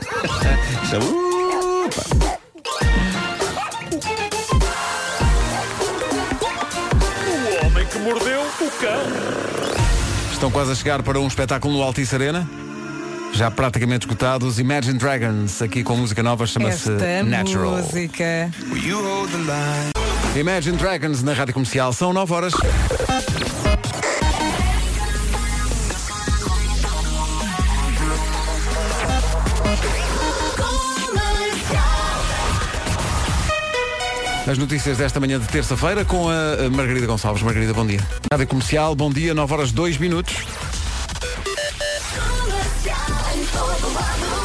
Chalupa. 0.89 2.29
O 7.61 7.65
homem 7.65 7.85
que 7.87 7.97
mordeu 7.99 8.41
o 8.41 8.71
cão. 8.79 9.01
Estão 10.31 10.51
quase 10.51 10.71
a 10.71 10.75
chegar 10.75 11.01
para 11.03 11.19
um 11.19 11.27
espetáculo 11.27 11.73
no 11.75 11.83
Altice 11.83 12.15
Arena. 12.15 12.47
Já 13.33 13.49
praticamente 13.49 14.05
esgotados, 14.05 14.59
Imagine 14.59 14.97
Dragons, 14.97 15.61
aqui 15.61 15.83
com 15.83 15.95
música 15.95 16.21
nova, 16.21 16.45
chama-se 16.45 16.89
Natural. 17.25 17.77
música. 17.77 18.51
Imagine 20.35 20.77
Dragons 20.77 21.23
na 21.23 21.33
rádio 21.33 21.53
comercial, 21.53 21.93
são 21.93 22.11
9 22.11 22.33
horas. 22.33 22.53
As 34.49 34.57
notícias 34.57 34.97
desta 34.97 35.19
manhã 35.19 35.39
de 35.39 35.47
terça-feira 35.47 36.03
com 36.03 36.27
a 36.27 36.65
a 36.65 36.69
Margarida 36.71 37.05
Gonçalves. 37.05 37.43
Margarida, 37.43 37.71
bom 37.71 37.85
dia. 37.85 37.99
Rádio 38.31 38.47
Comercial, 38.47 38.95
bom 38.95 39.11
dia, 39.11 39.31
9 39.33 39.53
horas 39.53 39.71
2 39.71 39.97
minutos. 39.99 40.37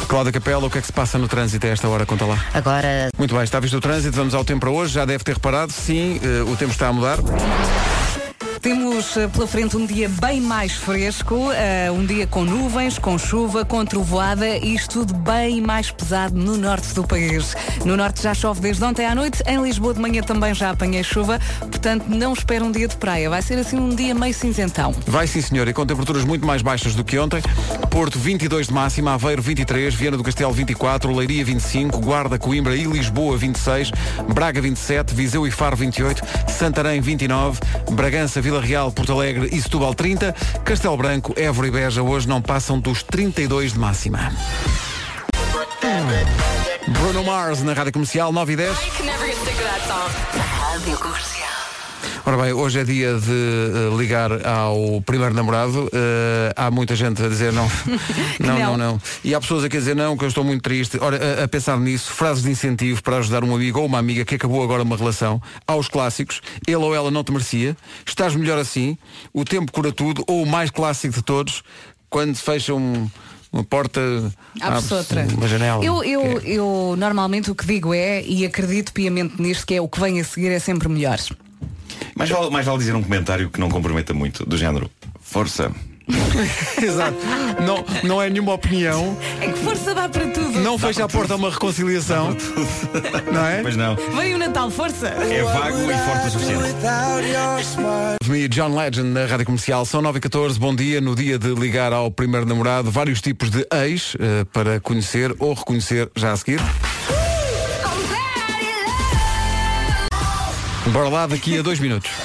Cláudia 0.05 0.31
Capela, 0.31 0.65
o 0.65 0.69
que 0.69 0.77
é 0.77 0.81
que 0.81 0.87
se 0.87 0.93
passa 0.93 1.17
no 1.17 1.27
trânsito 1.27 1.65
a 1.65 1.69
esta 1.69 1.87
hora? 1.87 2.05
Conta 2.05 2.25
lá. 2.25 2.39
Agora 2.53 3.09
Muito 3.17 3.33
bem, 3.33 3.43
está 3.43 3.59
visto 3.59 3.77
o 3.77 3.81
trânsito, 3.81 4.15
vamos 4.15 4.33
ao 4.33 4.43
tempo 4.43 4.61
para 4.61 4.69
hoje, 4.69 4.93
já 4.93 5.05
deve 5.05 5.23
ter 5.23 5.33
reparado, 5.33 5.71
sim, 5.71 6.19
eh, 6.23 6.43
o 6.43 6.55
tempo 6.55 6.71
está 6.71 6.87
a 6.87 6.93
mudar. 6.93 7.17
Temos 8.65 9.15
eh, 9.15 9.27
pela 9.27 9.45
frente 9.45 9.77
um 9.77 9.85
dia 9.85 10.09
bem 10.09 10.41
mais 10.41 10.71
fresco, 10.71 11.51
eh, 11.51 11.91
um 11.91 12.03
dia 12.03 12.25
com 12.25 12.43
nuvens, 12.43 12.97
com 12.97 13.15
chuva, 13.15 13.63
com 13.63 13.85
trovoada 13.85 14.57
e 14.57 14.73
isto 14.73 15.05
tudo 15.05 15.13
bem 15.13 15.61
mais 15.61 15.91
pesado 15.91 16.35
no 16.35 16.57
norte 16.57 16.91
do 16.95 17.03
país. 17.03 17.55
No 17.85 17.95
norte 17.95 18.23
já 18.23 18.33
chove 18.33 18.61
desde 18.61 18.83
ontem 18.83 19.05
à 19.05 19.13
noite, 19.13 19.43
em 19.45 19.61
Lisboa 19.61 19.93
de 19.93 19.99
manhã 19.99 20.23
também 20.23 20.51
já 20.55 20.71
apanhei 20.71 21.03
chuva, 21.03 21.39
portanto 21.59 22.05
não 22.07 22.33
espera 22.33 22.63
um 22.63 22.71
dia 22.71 22.87
de 22.87 22.95
praia, 22.97 23.29
vai 23.29 23.43
ser 23.43 23.59
assim 23.59 23.77
um 23.77 23.89
dia 23.89 24.15
meio 24.15 24.33
cinzentão. 24.33 24.95
Vai 25.05 25.27
sim 25.27 25.41
senhor, 25.41 25.67
e 25.67 25.73
com 25.73 25.85
temperaturas 25.85 26.25
muito 26.25 26.43
mais 26.43 26.63
baixas 26.63 26.95
do 26.95 27.03
que 27.03 27.19
ontem. 27.19 27.43
Porto 27.91 28.17
22 28.17 28.65
de 28.65 28.73
máxima, 28.73 29.13
Aveiro 29.13 29.43
23, 29.43 29.93
Viana 29.93 30.17
do 30.17 30.23
Castelo 30.23 30.51
24, 30.51 31.15
Leiria 31.15 31.45
25, 31.45 31.99
Guarda, 31.99 32.39
Coimbra 32.39 32.75
e 32.75 32.85
Lisboa 32.85 33.37
26, 33.37 33.91
Braga 34.33 34.59
27, 34.59 35.13
Viseu 35.13 35.45
e 35.45 35.51
Faro 35.51 35.77
28, 35.77 36.23
Santarém 36.49 36.99
29, 36.99 37.59
Bragança, 37.91 38.41
Vila 38.41 38.54
Real, 38.59 38.91
Porto 38.91 39.11
Alegre 39.11 39.49
e 39.51 39.61
Setúbal 39.61 39.93
30, 39.93 40.33
Castelo 40.63 40.97
Branco, 40.97 41.33
Évora 41.37 41.67
e 41.67 41.71
Beja 41.71 42.01
hoje 42.01 42.27
não 42.27 42.41
passam 42.41 42.79
dos 42.79 43.03
32 43.03 43.73
de 43.73 43.79
máxima. 43.79 44.31
Bruno 46.87 47.23
Mars 47.23 47.61
na 47.63 47.73
Rádio 47.73 47.93
Comercial 47.93 48.31
9 48.31 48.53
e 48.53 48.55
10. 48.55 48.77
Ora 52.25 52.37
bem, 52.37 52.53
hoje 52.53 52.79
é 52.79 52.83
dia 52.83 53.19
de 53.19 53.31
eh, 53.31 53.95
ligar 53.97 54.31
ao 54.45 55.01
primeiro 55.01 55.33
namorado. 55.33 55.89
Eh, 55.93 56.53
há 56.55 56.71
muita 56.71 56.95
gente 56.95 57.21
a 57.23 57.27
dizer 57.27 57.53
não. 57.53 57.69
não, 58.39 58.47
não, 58.59 58.59
Não. 58.59 58.77
não. 58.77 59.01
E 59.23 59.33
há 59.35 59.39
pessoas 59.39 59.63
aqui 59.63 59.77
a 59.77 59.79
dizer 59.79 59.95
não, 59.95 60.17
que 60.17 60.23
eu 60.23 60.27
estou 60.27 60.43
muito 60.43 60.61
triste. 60.63 60.97
Ora, 61.01 61.41
a, 61.41 61.43
a 61.43 61.47
pensar 61.47 61.79
nisso, 61.79 62.11
frases 62.11 62.43
de 62.43 62.49
incentivo 62.49 63.01
para 63.03 63.17
ajudar 63.17 63.43
um 63.43 63.53
amigo 63.55 63.79
ou 63.79 63.85
uma 63.85 63.99
amiga 63.99 64.25
que 64.25 64.35
acabou 64.35 64.63
agora 64.63 64.81
uma 64.83 64.97
relação. 64.97 65.41
Aos 65.67 65.87
clássicos, 65.87 66.41
ele 66.67 66.77
ou 66.77 66.95
ela 66.95 67.11
não 67.11 67.23
te 67.23 67.31
merecia, 67.31 67.77
estás 68.05 68.35
melhor 68.35 68.57
assim, 68.57 68.97
o 69.33 69.45
tempo 69.45 69.71
cura 69.71 69.91
tudo, 69.91 70.23
ou 70.27 70.43
o 70.43 70.45
mais 70.47 70.71
clássico 70.71 71.13
de 71.15 71.21
todos, 71.23 71.63
quando 72.09 72.35
se 72.35 72.41
fecha 72.41 72.73
um- 72.73 73.09
uma 73.53 73.63
porta, 73.63 74.01
Abre-se 74.59 74.93
outra. 74.93 75.25
uma 75.37 75.47
janela. 75.47 75.83
Eu, 75.85 76.03
eu, 76.03 76.21
é- 76.21 76.41
eu 76.45 76.95
normalmente 76.97 77.49
o 77.51 77.55
que 77.55 77.65
digo 77.65 77.93
é, 77.93 78.21
e 78.23 78.45
acredito 78.45 78.91
piamente 78.91 79.41
nisto, 79.41 79.65
que 79.65 79.75
é 79.75 79.81
o 79.81 79.87
que 79.87 79.99
vem 79.99 80.19
a 80.19 80.23
seguir 80.25 80.49
é 80.49 80.59
sempre 80.59 80.89
melhor. 80.89 81.17
Mais 82.15 82.29
vale, 82.29 82.49
mais 82.49 82.65
vale 82.65 82.79
dizer 82.79 82.95
um 82.95 83.03
comentário 83.03 83.49
que 83.49 83.59
não 83.59 83.69
comprometa 83.69 84.13
muito, 84.13 84.45
do 84.45 84.57
género. 84.57 84.89
Força. 85.19 85.71
Exato. 86.81 87.17
Não, 87.65 87.83
não 88.03 88.21
é 88.21 88.29
nenhuma 88.29 88.53
opinião. 88.53 89.17
É 89.41 89.47
que 89.47 89.59
força 89.59 89.93
dá 89.93 90.07
para 90.07 90.27
tudo. 90.27 90.59
Não 90.59 90.77
fecha 90.77 91.03
a 91.03 91.07
porta 91.07 91.33
a 91.33 91.35
uma 91.35 91.49
reconciliação. 91.49 92.35
Não 93.31 93.45
é? 93.45 93.61
Pois 93.61 93.75
não. 93.75 93.95
Vem 94.15 94.35
o 94.35 94.37
Natal, 94.37 94.69
força! 94.69 95.07
É 95.07 95.43
vago 95.43 95.77
e 95.91 95.97
forte 95.97 96.27
o 96.27 96.31
suficiente. 96.31 96.75
Me 98.27 98.47
John 98.47 98.75
Legend 98.75 99.09
na 99.09 99.25
Rádio 99.25 99.45
Comercial. 99.45 99.85
São 99.85 100.01
9 100.01 100.19
e 100.19 100.21
14 100.21 100.59
bom 100.59 100.75
dia. 100.75 101.01
No 101.01 101.15
dia 101.15 101.39
de 101.39 101.53
ligar 101.53 101.91
ao 101.91 102.11
primeiro 102.11 102.45
namorado, 102.45 102.91
vários 102.91 103.19
tipos 103.19 103.49
de 103.49 103.65
ex 103.73 104.15
eh, 104.19 104.45
para 104.53 104.79
conhecer 104.79 105.35
ou 105.39 105.53
reconhecer 105.53 106.09
já 106.15 106.31
a 106.31 106.37
seguir. 106.37 106.61
Bora 110.91 111.09
lá 111.09 111.27
daqui 111.27 111.57
a 111.57 111.61
dois 111.61 111.79
minutos. 111.79 112.11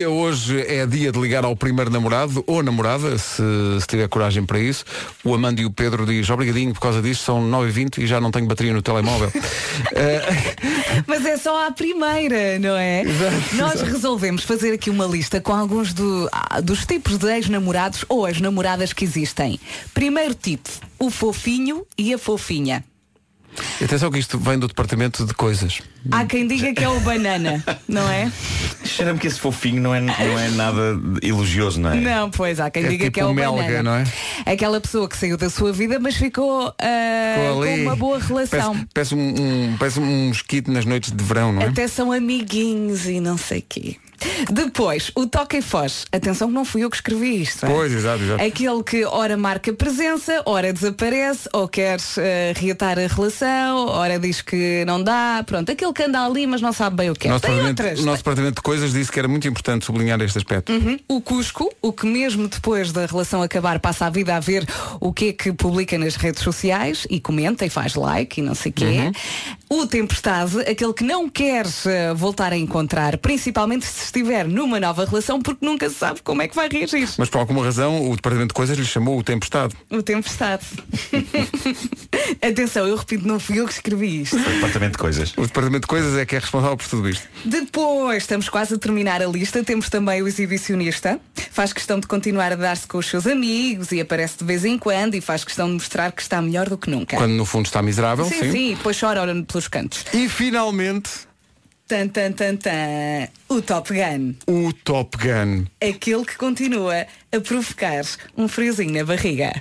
Hoje 0.00 0.60
é 0.60 0.86
dia 0.86 1.10
de 1.10 1.18
ligar 1.18 1.44
ao 1.44 1.56
primeiro 1.56 1.90
namorado 1.90 2.44
ou 2.46 2.62
namorada, 2.62 3.18
se, 3.18 3.42
se 3.80 3.86
tiver 3.88 4.06
coragem 4.08 4.46
para 4.46 4.60
isso. 4.60 4.84
O 5.24 5.34
Amando 5.34 5.60
e 5.60 5.66
o 5.66 5.72
Pedro 5.72 6.06
diz, 6.06 6.30
obrigadinho 6.30 6.72
por 6.72 6.78
causa 6.78 7.02
disto, 7.02 7.24
são 7.24 7.42
9h20 7.50 7.98
e 7.98 8.06
já 8.06 8.20
não 8.20 8.30
tenho 8.30 8.46
bateria 8.46 8.72
no 8.72 8.80
telemóvel. 8.82 9.30
Eh, 9.92 10.20
Mas 11.06 11.24
é 11.24 11.36
só 11.36 11.66
a 11.66 11.70
primeira, 11.72 12.58
não 12.58 12.76
é? 12.76 13.02
Nós 13.54 13.80
resolvemos 13.80 14.42
fazer 14.44 14.72
aqui 14.72 14.90
uma 14.90 15.06
lista 15.06 15.40
com 15.40 15.52
alguns 15.52 15.92
do- 15.92 16.28
ah, 16.32 16.60
dos 16.60 16.84
tipos 16.84 17.16
de 17.18 17.26
ex-namorados 17.32 18.04
ou 18.08 18.26
as 18.26 18.40
namoradas 18.40 18.92
que 18.92 19.04
existem. 19.04 19.58
Primeiro 19.94 20.34
tipo, 20.34 20.68
o 20.98 21.10
fofinho 21.10 21.84
e 21.96 22.12
a 22.14 22.18
fofinha. 22.18 22.84
Atenção 23.82 24.10
que 24.10 24.18
isto 24.18 24.38
vem 24.38 24.58
do 24.58 24.68
departamento 24.68 25.24
de 25.26 25.34
coisas. 25.34 25.80
Há 26.10 26.24
quem 26.24 26.46
diga 26.46 26.72
que 26.74 26.82
é 26.84 26.88
o 26.88 27.00
banana, 27.00 27.62
não 27.88 28.08
é? 28.10 28.30
Cheira-me 28.84 29.18
que 29.18 29.26
esse 29.26 29.38
fofinho 29.40 29.80
não 29.82 29.94
é, 29.94 30.00
não 30.00 30.38
é 30.38 30.48
nada 30.50 30.80
elogioso, 31.22 31.80
não 31.80 31.90
é? 31.92 31.96
Não, 31.96 32.30
pois 32.30 32.60
há 32.60 32.70
quem 32.70 32.84
É 32.84 32.88
diga 32.88 33.04
tipo 33.04 33.14
que 33.14 33.20
é 33.20 33.26
o 33.26 33.34
melga, 33.34 33.62
banana. 33.62 33.82
não 33.82 33.94
é? 33.96 34.04
Aquela 34.52 34.80
pessoa 34.80 35.08
que 35.08 35.16
saiu 35.16 35.36
da 35.36 35.50
sua 35.50 35.72
vida, 35.72 35.98
mas 35.98 36.16
ficou, 36.16 36.72
Ficou 36.72 37.64
com 37.64 37.74
uma 37.82 37.96
boa 37.96 38.18
relação. 38.18 38.72
Parece, 38.74 38.88
parece 38.94 39.14
um, 39.14 39.34
um- 39.72 39.76
parece 39.78 40.00
um 40.00 40.28
mosquito 40.28 40.70
nas 40.70 40.84
noites 40.84 41.10
de 41.12 41.22
verão, 41.24 41.52
não 41.52 41.62
é? 41.62 41.66
Até 41.66 41.88
são 41.88 42.12
amiguinhos 42.12 43.06
e 43.06 43.20
não 43.20 43.36
sei 43.36 43.60
quê. 43.60 43.96
Depois, 44.50 45.10
o 45.14 45.26
toca 45.26 45.56
e 45.56 45.62
foge. 45.62 46.04
Atenção 46.12 46.48
que 46.48 46.54
não 46.54 46.64
fui 46.64 46.82
eu 46.84 46.90
que 46.90 46.96
escrevi 46.96 47.42
isto. 47.42 47.64
é? 47.66 47.68
Pois, 47.68 47.92
exato, 47.92 48.22
exato. 48.22 48.42
Aquele 48.42 48.82
que 48.82 49.04
ora 49.04 49.36
marca 49.36 49.72
presença, 49.72 50.42
ora 50.46 50.72
desaparece, 50.72 51.48
ou 51.52 51.68
quer 51.68 51.98
eh, 52.18 52.52
reatar 52.56 52.98
a 52.98 53.06
relação, 53.06 53.86
ora 53.88 54.18
diz 54.18 54.40
que 54.42 54.84
não 54.86 55.02
dá. 55.02 55.42
Pronto, 55.46 55.70
aquele 55.70 55.92
que 55.92 56.02
anda 56.02 56.24
ali, 56.24 56.46
mas 56.46 56.60
não 56.60 56.72
sabe 56.72 56.96
bem 56.96 57.10
o 57.10 57.14
que 57.14 57.28
é. 57.28 57.30
nosso, 57.30 57.42
Tem 57.46 57.60
outras. 57.60 58.00
o 58.00 58.04
nosso 58.04 58.18
departamento 58.18 58.56
de 58.56 58.62
coisas 58.62 58.92
disse 58.92 59.10
que 59.10 59.18
era 59.18 59.28
muito 59.28 59.46
importante 59.46 59.84
sublinhar 59.84 60.20
este 60.20 60.38
aspecto. 60.38 60.72
Uhum. 60.72 60.98
O 61.08 61.20
Cusco, 61.20 61.72
o 61.82 61.92
que 61.92 62.06
mesmo 62.06 62.48
depois 62.48 62.92
da 62.92 63.06
relação 63.06 63.42
acabar 63.42 63.78
passa 63.80 64.06
a 64.06 64.10
vida 64.10 64.34
a 64.36 64.40
ver 64.40 64.66
o 65.00 65.12
que 65.12 65.28
é 65.28 65.32
que 65.32 65.52
publica 65.52 65.96
nas 65.98 66.16
redes 66.16 66.42
sociais 66.42 67.06
e 67.10 67.20
comenta 67.20 67.64
e 67.64 67.70
faz 67.70 67.94
like 67.94 68.40
e 68.40 68.42
não 68.44 68.54
sei 68.54 68.70
o 68.70 68.74
quê. 68.74 69.12
O 69.68 69.86
Tempestade, 69.86 70.60
aquele 70.60 70.92
que 70.92 71.04
não 71.04 71.28
quer 71.28 71.66
eh, 71.86 72.14
voltar 72.14 72.52
a 72.52 72.56
encontrar, 72.56 73.16
principalmente 73.18 73.84
se 73.86 74.07
estiver 74.08 74.46
numa 74.46 74.80
nova 74.80 75.04
relação, 75.04 75.40
porque 75.40 75.64
nunca 75.64 75.88
se 75.88 75.96
sabe 75.96 76.20
como 76.22 76.42
é 76.42 76.48
que 76.48 76.54
vai 76.54 76.68
reagir. 76.68 77.08
Mas 77.18 77.28
por 77.28 77.38
alguma 77.38 77.64
razão 77.64 78.10
o 78.10 78.16
departamento 78.16 78.48
de 78.48 78.54
coisas 78.54 78.76
lhe 78.76 78.84
chamou 78.84 79.18
o 79.18 79.22
Tempestade. 79.22 79.74
O 79.90 80.02
Tempestade. 80.02 80.64
Atenção, 82.42 82.86
eu 82.86 82.96
repito, 82.96 83.26
não 83.26 83.38
fui 83.38 83.60
eu 83.60 83.66
que 83.66 83.72
escrevi 83.72 84.22
isto. 84.22 84.38
Departamento 84.38 84.92
de 84.92 84.98
coisas. 84.98 85.32
O 85.36 85.42
departamento 85.42 85.82
de 85.82 85.86
coisas 85.86 86.16
é 86.16 86.26
que 86.26 86.36
é 86.36 86.38
responsável 86.38 86.76
por 86.76 86.88
tudo 86.88 87.08
isto. 87.08 87.26
Depois, 87.44 88.18
estamos 88.22 88.48
quase 88.48 88.74
a 88.74 88.78
terminar 88.78 89.22
a 89.22 89.26
lista, 89.26 89.62
temos 89.62 89.88
também 89.88 90.22
o 90.22 90.28
exibicionista. 90.28 91.20
Faz 91.50 91.72
questão 91.72 92.00
de 92.00 92.06
continuar 92.06 92.52
a 92.52 92.56
dar-se 92.56 92.86
com 92.86 92.98
os 92.98 93.06
seus 93.06 93.26
amigos 93.26 93.92
e 93.92 94.00
aparece 94.00 94.38
de 94.38 94.44
vez 94.44 94.64
em 94.64 94.78
quando 94.78 95.14
e 95.14 95.20
faz 95.20 95.44
questão 95.44 95.68
de 95.68 95.74
mostrar 95.74 96.12
que 96.12 96.22
está 96.22 96.40
melhor 96.40 96.68
do 96.68 96.78
que 96.78 96.90
nunca. 96.90 97.16
Quando 97.16 97.32
no 97.32 97.44
fundo 97.44 97.66
está 97.66 97.82
miserável, 97.82 98.24
sim, 98.24 98.40
sim. 98.40 98.52
sim, 98.52 98.74
depois 98.74 98.98
chora 98.98 99.22
olhando 99.22 99.44
pelos 99.44 99.68
cantos. 99.68 100.04
E 100.12 100.28
finalmente 100.28 101.27
Tan, 101.88 102.10
tan, 102.10 102.34
tan, 102.34 102.58
tan. 102.58 103.28
O 103.48 103.62
Top 103.62 103.88
Gun. 103.88 104.36
o 104.46 104.70
Top 104.84 105.16
Gun. 105.16 105.64
Aquele 105.80 106.22
que 106.22 106.36
continua 106.36 107.06
a 107.32 107.40
provocar 107.40 108.04
um 108.36 108.46
friozinho 108.46 108.92
na 108.92 109.04
barriga. 109.06 109.54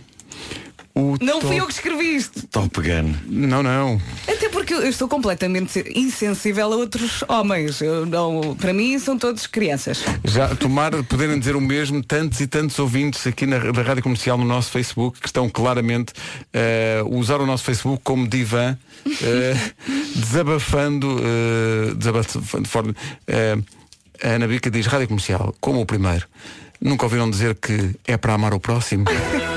O 0.97 1.15
Não 1.21 1.33
top... 1.39 1.45
fui 1.47 1.59
eu 1.59 1.67
que 1.67 1.73
escrevi 1.73 2.15
isto. 2.15 2.47
Top 2.47 2.81
Gun. 2.81 3.13
Não, 3.27 3.61
não. 3.61 4.01
Até 4.27 4.49
porque 4.49 4.73
eu 4.73 4.81
estou 4.87 5.07
completamente 5.07 5.85
insensível 5.95 6.73
a 6.73 6.75
outros 6.75 7.23
homens. 7.27 7.79
Eu 7.81 8.03
não, 8.03 8.55
para 8.55 8.73
mim 8.73 8.97
são 8.97 9.15
todos 9.15 9.45
crianças. 9.45 10.03
Já 10.23 10.55
tomar 10.55 10.91
poderem 11.03 11.37
dizer 11.37 11.55
o 11.55 11.61
mesmo 11.61 12.03
tantos 12.03 12.39
e 12.41 12.47
tantos 12.47 12.79
ouvintes 12.79 13.27
aqui 13.27 13.45
na, 13.45 13.59
da 13.59 13.83
Rádio 13.83 14.01
Comercial 14.01 14.39
no 14.39 14.45
nosso 14.45 14.71
Facebook 14.71 15.19
que 15.21 15.27
estão 15.27 15.47
claramente 15.47 16.13
eh, 16.51 16.99
a 17.01 17.07
usar 17.07 17.41
o 17.41 17.45
nosso 17.45 17.63
Facebook 17.63 18.01
como 18.03 18.27
divã, 18.27 18.75
eh, 19.21 19.55
desabafando, 20.15 21.19
eh, 21.21 21.93
desabafando 21.93 22.63
de 22.63 22.69
forma. 22.69 22.95
eh, 23.27 23.55
a 24.23 24.29
Ana 24.29 24.47
Bica 24.47 24.71
diz 24.71 24.87
Rádio 24.87 25.07
Comercial, 25.09 25.53
como 25.61 25.79
o 25.79 25.85
primeiro. 25.85 26.25
Nunca 26.81 27.05
ouviram 27.05 27.29
dizer 27.29 27.53
que 27.55 27.91
é 28.07 28.17
para 28.17 28.33
amar 28.33 28.53
o 28.55 28.59
próximo? 28.59 29.05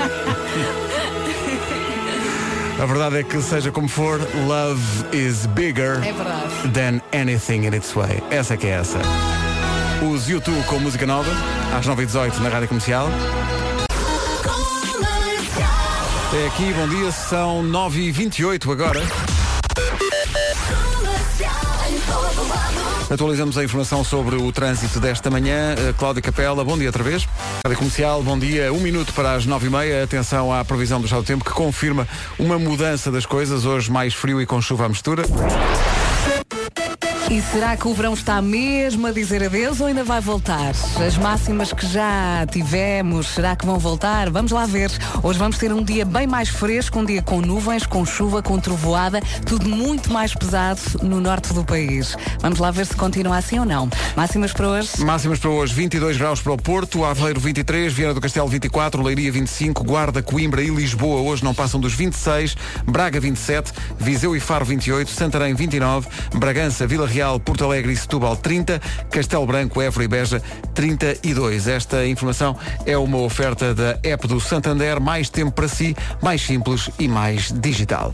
A 2.81 2.85
verdade 2.87 3.19
é 3.19 3.23
que, 3.23 3.39
seja 3.43 3.71
como 3.71 3.87
for, 3.87 4.19
love 4.47 4.81
is 5.15 5.45
bigger 5.45 5.99
É 6.03 6.69
than 6.69 6.99
anything 7.13 7.67
in 7.67 7.75
its 7.75 7.93
way. 7.95 8.23
Essa 8.31 8.57
que 8.57 8.65
é 8.65 8.71
essa. 8.71 8.97
Os 10.11 10.27
YouTube 10.27 10.63
com 10.63 10.79
música 10.79 11.05
nova, 11.05 11.29
às 11.77 11.85
9h18 11.85 12.39
na 12.39 12.49
Rádio 12.49 12.69
Comercial. 12.69 13.07
É 16.33 16.47
aqui, 16.47 16.73
bom 16.73 16.87
dia, 16.87 17.11
são 17.11 17.63
9h28 17.63 18.71
agora. 18.71 19.03
Atualizamos 23.11 23.57
a 23.57 23.63
informação 23.65 24.05
sobre 24.05 24.37
o 24.37 24.49
trânsito 24.53 24.97
desta 24.97 25.29
manhã. 25.29 25.75
Uh, 25.75 25.93
Cláudia 25.95 26.21
Capela, 26.21 26.63
bom 26.63 26.77
dia 26.77 26.87
outra 26.87 27.03
vez. 27.03 27.27
Rádio 27.65 27.77
Comercial, 27.77 28.23
bom 28.23 28.39
dia. 28.39 28.71
Um 28.71 28.79
minuto 28.79 29.11
para 29.11 29.33
as 29.33 29.45
nove 29.45 29.67
e 29.67 29.69
meia. 29.69 30.03
Atenção 30.05 30.53
à 30.53 30.63
previsão 30.63 31.01
do 31.01 31.05
estado 31.05 31.21
do 31.21 31.27
tempo 31.27 31.43
que 31.43 31.51
confirma 31.51 32.07
uma 32.39 32.57
mudança 32.57 33.11
das 33.11 33.25
coisas. 33.25 33.65
Hoje 33.65 33.91
mais 33.91 34.13
frio 34.13 34.41
e 34.41 34.45
com 34.45 34.61
chuva 34.61 34.85
à 34.85 34.89
mistura. 34.89 35.23
E 37.31 37.41
será 37.41 37.77
que 37.77 37.87
o 37.87 37.93
verão 37.93 38.13
está 38.13 38.41
mesmo 38.41 39.07
a 39.07 39.11
dizer 39.13 39.41
adeus 39.41 39.79
ou 39.79 39.87
ainda 39.87 40.03
vai 40.03 40.19
voltar? 40.19 40.73
As 41.07 41.17
máximas 41.17 41.71
que 41.71 41.87
já 41.87 42.45
tivemos, 42.51 43.25
será 43.27 43.55
que 43.55 43.65
vão 43.65 43.79
voltar? 43.79 44.29
Vamos 44.29 44.51
lá 44.51 44.65
ver. 44.65 44.91
Hoje 45.23 45.39
vamos 45.39 45.57
ter 45.57 45.71
um 45.71 45.81
dia 45.81 46.03
bem 46.03 46.27
mais 46.27 46.49
fresco, 46.49 46.99
um 46.99 47.05
dia 47.05 47.21
com 47.21 47.39
nuvens, 47.39 47.85
com 47.85 48.05
chuva, 48.05 48.43
com 48.43 48.59
trovoada, 48.59 49.21
tudo 49.45 49.69
muito 49.69 50.11
mais 50.11 50.35
pesado 50.35 50.81
no 51.01 51.21
norte 51.21 51.53
do 51.53 51.63
país. 51.63 52.17
Vamos 52.41 52.59
lá 52.59 52.69
ver 52.69 52.85
se 52.85 52.97
continua 52.97 53.37
assim 53.37 53.59
ou 53.59 53.65
não. 53.65 53.89
Máximas 54.13 54.51
para 54.51 54.67
hoje? 54.67 54.99
Máximas 54.99 55.39
para 55.39 55.51
hoje, 55.51 55.73
22 55.73 56.17
graus 56.17 56.41
para 56.41 56.51
o 56.51 56.57
Porto, 56.57 57.05
Aveiro 57.05 57.39
23, 57.39 57.93
Viana 57.93 58.13
do 58.13 58.19
Castelo 58.19 58.49
24, 58.49 59.01
Leiria 59.01 59.31
25, 59.31 59.85
Guarda, 59.85 60.21
Coimbra 60.21 60.61
e 60.61 60.67
Lisboa 60.67 61.21
hoje 61.21 61.45
não 61.45 61.53
passam 61.53 61.79
dos 61.79 61.93
26, 61.93 62.57
Braga 62.85 63.21
27, 63.21 63.71
Viseu 63.97 64.35
e 64.35 64.41
Faro 64.41 64.65
28, 64.65 65.09
Santarém 65.09 65.53
29, 65.53 66.09
Bragança, 66.35 66.85
Vila 66.85 67.07
Real, 67.07 67.20
Porto 67.39 67.63
Alegre 67.65 67.93
e 67.93 67.97
Setúbal 67.97 68.35
30, 68.35 68.81
Castelo 69.09 69.45
Branco, 69.45 69.81
Évora 69.81 70.05
e 70.05 70.07
Beja 70.07 70.41
32. 70.73 71.67
Esta 71.67 72.05
informação 72.05 72.57
é 72.85 72.97
uma 72.97 73.19
oferta 73.19 73.73
da 73.73 73.99
app 74.03 74.27
do 74.27 74.39
Santander, 74.39 74.99
mais 74.99 75.29
tempo 75.29 75.51
para 75.51 75.67
si, 75.67 75.95
mais 76.21 76.41
simples 76.41 76.89
e 76.99 77.07
mais 77.07 77.51
digital. 77.51 78.13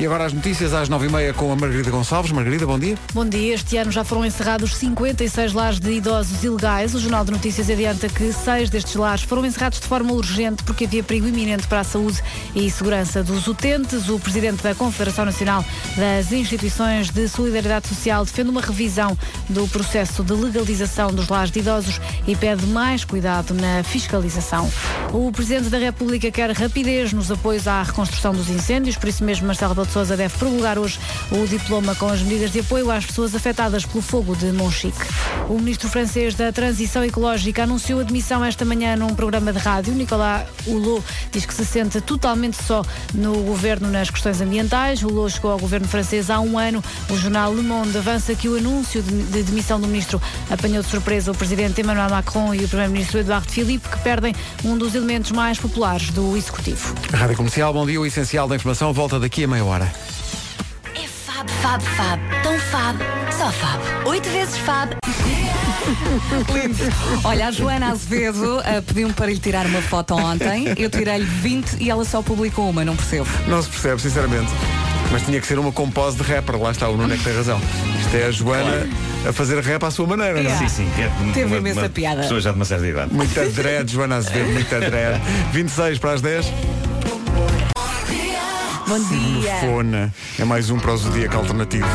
E 0.00 0.06
agora 0.06 0.26
as 0.26 0.32
notícias 0.32 0.72
às 0.72 0.88
9h30 0.88 1.32
com 1.32 1.50
a 1.50 1.56
Margarida 1.56 1.90
Gonçalves. 1.90 2.30
Margarida, 2.30 2.64
bom 2.64 2.78
dia. 2.78 2.96
Bom 3.12 3.24
dia. 3.24 3.56
Este 3.56 3.76
ano 3.78 3.90
já 3.90 4.04
foram 4.04 4.24
encerrados 4.24 4.76
56 4.76 5.52
lares 5.52 5.80
de 5.80 5.90
idosos 5.90 6.44
ilegais. 6.44 6.94
O 6.94 7.00
Jornal 7.00 7.24
de 7.24 7.32
Notícias 7.32 7.68
adianta 7.68 8.08
que 8.08 8.32
seis 8.32 8.70
destes 8.70 8.94
lares 8.94 9.24
foram 9.24 9.44
encerrados 9.44 9.80
de 9.80 9.86
forma 9.88 10.12
urgente 10.12 10.62
porque 10.62 10.84
havia 10.84 11.02
perigo 11.02 11.26
iminente 11.26 11.66
para 11.66 11.80
a 11.80 11.84
saúde 11.84 12.22
e 12.54 12.70
segurança 12.70 13.24
dos 13.24 13.48
utentes. 13.48 14.08
O 14.08 14.20
presidente 14.20 14.62
da 14.62 14.72
Confederação 14.72 15.24
Nacional 15.24 15.64
das 15.96 16.30
Instituições 16.30 17.10
de 17.10 17.28
Solidariedade 17.28 17.88
Social 17.88 18.24
defende 18.24 18.50
uma 18.50 18.60
revisão 18.60 19.18
do 19.48 19.66
processo 19.66 20.22
de 20.22 20.32
legalização 20.32 21.12
dos 21.12 21.28
lares 21.28 21.50
de 21.50 21.58
idosos 21.58 22.00
e 22.24 22.36
pede 22.36 22.64
mais 22.66 23.04
cuidado 23.04 23.52
na 23.52 23.82
fiscalização. 23.82 24.70
O 25.12 25.32
presidente 25.32 25.70
da 25.70 25.78
República 25.78 26.30
quer 26.30 26.52
rapidez 26.52 27.12
nos 27.12 27.32
apoios 27.32 27.66
à 27.66 27.82
reconstrução 27.82 28.32
dos 28.32 28.48
incêndios, 28.48 28.96
por 28.96 29.08
isso 29.08 29.24
mesmo 29.24 29.48
Marcelo 29.48 29.74
de 29.88 29.92
Sousa 29.92 30.16
deve 30.16 30.36
promulgar 30.38 30.78
hoje 30.78 30.98
o 31.32 31.46
diploma 31.46 31.94
com 31.94 32.06
as 32.08 32.20
medidas 32.20 32.52
de 32.52 32.60
apoio 32.60 32.90
às 32.90 33.06
pessoas 33.06 33.34
afetadas 33.34 33.84
pelo 33.84 34.02
fogo 34.02 34.36
de 34.36 34.52
Monchique. 34.52 34.98
O 35.48 35.54
ministro 35.54 35.88
francês 35.88 36.34
da 36.34 36.52
Transição 36.52 37.02
Ecológica 37.02 37.62
anunciou 37.62 38.00
admissão 38.00 38.44
esta 38.44 38.64
manhã 38.64 38.94
num 38.96 39.14
programa 39.14 39.52
de 39.52 39.58
rádio. 39.58 39.94
Nicolas 39.94 40.46
Hulot 40.66 41.02
diz 41.32 41.46
que 41.46 41.54
se 41.54 41.64
sente 41.64 42.00
totalmente 42.00 42.62
só 42.62 42.84
no 43.14 43.34
governo 43.42 43.88
nas 43.90 44.10
questões 44.10 44.40
ambientais. 44.40 45.02
Hulot 45.02 45.32
chegou 45.32 45.50
ao 45.50 45.58
governo 45.58 45.88
francês 45.88 46.30
há 46.30 46.38
um 46.38 46.58
ano. 46.58 46.84
O 47.08 47.16
jornal 47.16 47.54
Le 47.54 47.62
Monde 47.62 47.96
avança 47.96 48.34
que 48.34 48.48
o 48.48 48.56
anúncio 48.56 49.02
de, 49.02 49.22
de 49.24 49.42
demissão 49.42 49.80
do 49.80 49.86
ministro 49.86 50.20
apanhou 50.50 50.82
de 50.82 50.88
surpresa 50.88 51.32
o 51.32 51.34
presidente 51.34 51.80
Emmanuel 51.80 52.10
Macron 52.10 52.54
e 52.54 52.64
o 52.64 52.68
primeiro-ministro 52.68 53.20
Eduardo 53.20 53.50
Philippe, 53.50 53.88
que 53.88 53.98
perdem 54.00 54.34
um 54.64 54.76
dos 54.76 54.94
elementos 54.94 55.32
mais 55.32 55.58
populares 55.58 56.10
do 56.10 56.36
executivo. 56.36 56.94
Rádio 57.12 57.36
Comercial, 57.36 57.72
bom 57.72 57.86
dia. 57.86 58.00
O 58.00 58.06
essencial 58.06 58.46
da 58.46 58.56
informação 58.56 58.92
volta 58.92 59.18
daqui 59.18 59.44
a 59.44 59.48
meia 59.48 59.64
hora. 59.64 59.77
Fab, 59.86 61.48
fab, 61.62 61.82
fab. 61.82 62.20
Tão 62.42 62.58
fab. 62.58 62.98
Só 63.36 63.50
fab. 63.52 63.80
Oito 64.08 64.28
vezes 64.30 64.56
fab. 64.58 64.90
Lindo. 66.52 66.76
Olha, 67.24 67.48
a 67.48 67.50
Joana 67.50 67.90
Azevedo 67.92 68.58
uh, 68.58 68.82
pediu-me 68.82 69.12
para 69.14 69.26
lhe 69.26 69.38
tirar 69.38 69.66
uma 69.66 69.80
foto 69.80 70.14
ontem. 70.14 70.74
Eu 70.76 70.90
tirei-lhe 70.90 71.24
20 71.24 71.76
e 71.80 71.90
ela 71.90 72.04
só 72.04 72.22
publicou 72.22 72.68
uma, 72.68 72.84
não 72.84 72.96
percebo. 72.96 73.26
Não 73.46 73.62
se 73.62 73.68
percebe, 73.68 74.02
sinceramente. 74.02 74.50
Mas 75.10 75.22
tinha 75.22 75.40
que 75.40 75.46
ser 75.46 75.58
uma 75.58 75.72
compose 75.72 76.16
de 76.18 76.22
rapper, 76.22 76.60
lá 76.60 76.70
está, 76.70 76.86
o 76.88 76.96
Nuno 76.96 77.14
é 77.14 77.16
que 77.16 77.24
tem 77.24 77.34
razão. 77.34 77.58
Isto 78.00 78.14
é 78.16 78.24
a 78.26 78.30
Joana 78.30 78.86
a 79.26 79.32
fazer 79.32 79.58
rap 79.62 79.82
à 79.84 79.90
sua 79.90 80.06
maneira, 80.06 80.42
não 80.42 80.50
é? 80.50 80.56
Sim, 80.58 80.68
sim. 80.68 80.90
É 80.98 81.08
de 81.24 81.32
Teve 81.32 81.46
uma- 81.46 81.56
imensa 81.58 81.80
uma 81.80 81.88
piada. 81.88 82.20
Pessoa 82.22 82.40
já 82.40 82.50
de 82.50 82.56
uma 82.56 82.64
certa 82.66 82.86
idade. 82.86 83.14
Muita 83.14 83.46
dread, 83.46 83.90
Joana 83.90 84.16
Azevedo, 84.16 84.52
muita 84.52 84.80
dread. 84.80 85.20
26 85.52 85.98
para 85.98 86.12
as 86.12 86.20
10. 86.20 86.52
Bom 88.88 88.98
dia. 89.00 89.54
Fona. 89.60 90.14
É 90.38 90.44
mais 90.46 90.70
um 90.70 90.78
para 90.78 90.94
o 90.94 90.96
Zodíaco 90.96 91.36
Alternativo. 91.36 91.86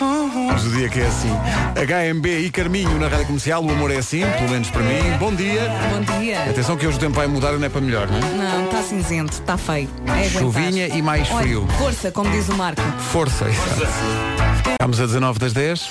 O 0.00 0.58
Zodíaco 0.58 0.98
é 0.98 1.06
assim. 1.06 1.28
HMB 1.76 2.26
e 2.26 2.50
Carminho 2.50 2.98
na 2.98 3.06
Rádio 3.06 3.26
Comercial. 3.26 3.62
O 3.62 3.70
amor 3.70 3.90
é 3.90 3.98
assim, 3.98 4.22
pelo 4.38 4.48
menos 4.48 4.70
para 4.70 4.80
mim. 4.80 4.98
Bom 5.18 5.34
dia. 5.34 5.70
Bom 5.90 6.18
dia. 6.18 6.44
Atenção 6.44 6.74
que 6.78 6.86
hoje 6.86 6.96
o 6.96 7.00
tempo 7.00 7.16
vai 7.16 7.26
mudar 7.26 7.52
e 7.52 7.58
não 7.58 7.66
é 7.66 7.68
para 7.68 7.82
melhor, 7.82 8.08
não 8.08 8.16
é? 8.16 8.20
Não, 8.32 8.64
está 8.64 8.82
cinzento, 8.82 9.34
está 9.34 9.58
feio. 9.58 9.90
É 10.06 10.10
aguentar. 10.10 10.40
Chuvinha 10.40 10.88
e 10.88 11.02
mais 11.02 11.30
Olha, 11.30 11.42
frio. 11.42 11.68
Força, 11.76 12.10
como 12.10 12.30
diz 12.30 12.48
o 12.48 12.54
Marco. 12.54 12.80
Força. 13.12 13.44
Ficamos 13.44 15.00
a 15.02 15.04
19 15.04 15.38
das 15.38 15.52
10. 15.52 15.90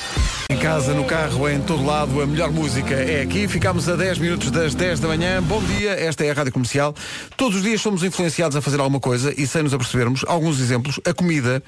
Em 0.58 0.60
casa, 0.60 0.92
no 0.94 1.06
carro, 1.06 1.48
em 1.48 1.62
todo 1.62 1.86
lado, 1.86 2.20
a 2.20 2.26
melhor 2.26 2.52
música 2.52 2.94
é 2.96 3.22
aqui. 3.22 3.48
Ficamos 3.48 3.88
a 3.88 3.96
10 3.96 4.18
minutos 4.18 4.50
das 4.50 4.74
10 4.74 5.00
da 5.00 5.08
manhã. 5.08 5.42
Bom 5.42 5.62
dia, 5.64 5.92
esta 5.92 6.26
é 6.26 6.32
a 6.32 6.34
Rádio 6.34 6.52
Comercial. 6.52 6.96
Todos 7.38 7.58
os 7.58 7.64
dias 7.64 7.80
somos 7.80 8.04
influenciados 8.04 8.58
a 8.58 8.62
fazer 8.62 8.80
alguma 8.80 9.00
coisa 9.00 9.32
e 9.40 9.46
sem 9.46 9.62
nos 9.64 9.74
apercebermos, 9.74 10.26
alguns 10.28 10.60
exemplos, 10.60 11.00
a 11.06 11.14
comida, 11.14 11.62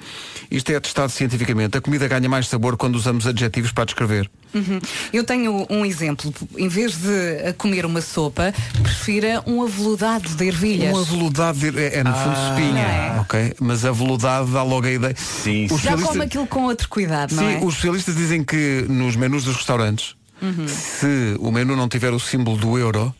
isto 0.50 0.70
é 0.72 0.80
testado 0.80 1.10
cientificamente, 1.12 1.78
a 1.78 1.80
comida 1.80 2.08
ganha 2.08 2.28
mais 2.28 2.48
sabor 2.48 2.76
quando 2.76 2.96
usamos 2.96 3.26
adjetivos 3.28 3.70
para 3.72 3.84
descrever. 3.84 4.28
Uhum. 4.52 4.80
Eu 5.12 5.22
tenho 5.22 5.64
um 5.70 5.86
exemplo. 5.86 6.34
Em 6.58 6.66
vez 6.66 6.96
de 6.96 7.08
eh, 7.08 7.54
comer 7.56 7.86
uma 7.86 8.00
sopa, 8.00 8.52
prefira 8.82 9.40
um 9.46 9.62
aveludado 9.62 10.28
de 10.30 10.44
ervilhas. 10.44 10.92
Um 10.92 10.98
aveludado 11.00 11.56
de- 11.56 11.78
é, 11.78 11.98
é 11.98 12.02
no 12.04 12.12
fundo 12.12 12.34
Ah. 12.36 12.48
espinha, 12.58 12.80
é? 12.82 13.20
ok? 13.20 13.54
Mas 13.60 13.84
aveludado 13.84 14.50
dá 14.50 14.64
logo 14.64 14.88
a 14.88 14.90
ideia. 14.90 15.14
Sim, 15.16 15.66
Os 15.66 15.70
Já 15.70 15.76
especialistas- 15.76 16.08
come 16.08 16.24
aquilo 16.24 16.46
com 16.48 16.62
outro 16.64 16.88
cuidado, 16.88 17.32
não 17.36 17.44
Sim, 17.44 17.54
é? 17.54 17.58
os 17.64 17.74
especialistas 17.74 18.16
dizem 18.16 18.42
que 18.42 18.79
nos 18.82 19.16
menus 19.16 19.44
dos 19.44 19.56
restaurantes, 19.56 20.14
Uhum. 20.42 20.66
se 20.68 21.36
o 21.38 21.50
menu 21.50 21.76
não 21.76 21.88
tiver 21.88 22.12
o 22.12 22.18
símbolo 22.20 22.56
do 22.56 22.78
euro, 22.78 23.14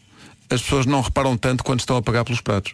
as 0.48 0.62
pessoas 0.62 0.86
não 0.86 1.00
reparam 1.00 1.36
tanto 1.36 1.62
quando 1.62 1.80
estão 1.80 1.96
a 1.96 2.02
pagar 2.02 2.24
pelos 2.24 2.40
pratos. 2.40 2.72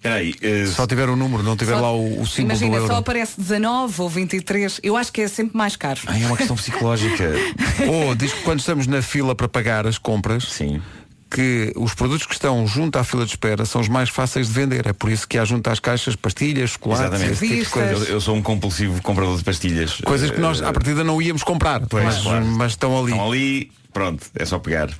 Peraí, 0.00 0.34
eh, 0.42 0.66
Se 0.66 0.74
só 0.74 0.86
tiver 0.86 1.08
o 1.08 1.16
número, 1.16 1.42
não 1.42 1.56
tiver 1.56 1.72
Só- 1.74 1.80
lá 1.80 1.90
o, 1.90 2.20
o 2.20 2.26
símbolo 2.26 2.52
Imagina, 2.52 2.70
do 2.72 2.76
euro. 2.76 2.86
só 2.92 2.98
aparece 2.98 3.40
19 3.40 4.02
ou 4.02 4.08
23. 4.10 4.78
Eu 4.82 4.96
acho 4.98 5.10
que 5.10 5.22
é 5.22 5.28
sempre 5.28 5.56
mais 5.56 5.76
caro. 5.76 5.98
ai, 6.06 6.22
é 6.22 6.26
uma 6.26 6.36
questão 6.36 6.54
psicológica. 6.56 7.32
Ou 7.88 8.14
diz 8.14 8.32
que 8.34 8.42
quando 8.42 8.60
estamos 8.60 8.86
na 8.86 9.00
fila 9.00 9.34
para 9.34 9.48
pagar 9.48 9.86
as 9.86 9.96
compras, 9.96 10.44
Sim. 10.44 10.82
Que 11.34 11.72
os 11.76 11.94
produtos 11.94 12.26
que 12.26 12.32
estão 12.34 12.66
junto 12.66 12.96
à 12.98 13.04
fila 13.04 13.24
de 13.24 13.32
espera 13.32 13.64
são 13.64 13.80
os 13.80 13.88
mais 13.88 14.08
fáceis 14.08 14.46
de 14.46 14.52
vender. 14.52 14.86
É 14.86 14.92
por 14.92 15.10
isso 15.10 15.26
que 15.26 15.36
há 15.36 15.44
junto 15.44 15.68
às 15.68 15.80
caixas 15.80 16.14
pastilhas, 16.14 16.70
chocolates, 16.70 17.06
Exatamente. 17.06 17.32
esse 17.32 17.48
tipo 17.48 17.64
de 17.64 17.70
coisas. 17.70 18.08
Eu, 18.08 18.14
eu 18.14 18.20
sou 18.20 18.36
um 18.36 18.42
compulsivo 18.42 19.02
comprador 19.02 19.36
de 19.36 19.44
pastilhas. 19.44 20.00
Coisas 20.04 20.30
que 20.30 20.40
nós 20.40 20.60
Eh, 20.60 20.64
à 20.66 20.72
partida 20.72 21.02
não 21.02 21.20
íamos 21.20 21.42
comprar, 21.42 21.80
Pois, 21.88 22.04
mas, 22.04 22.22
claro. 22.22 22.46
mas 22.46 22.72
estão 22.72 22.96
ali. 22.98 23.10
Estão 23.12 23.26
ali, 23.28 23.72
pronto, 23.94 24.26
é 24.34 24.44
só 24.44 24.58
pegar. 24.58 24.90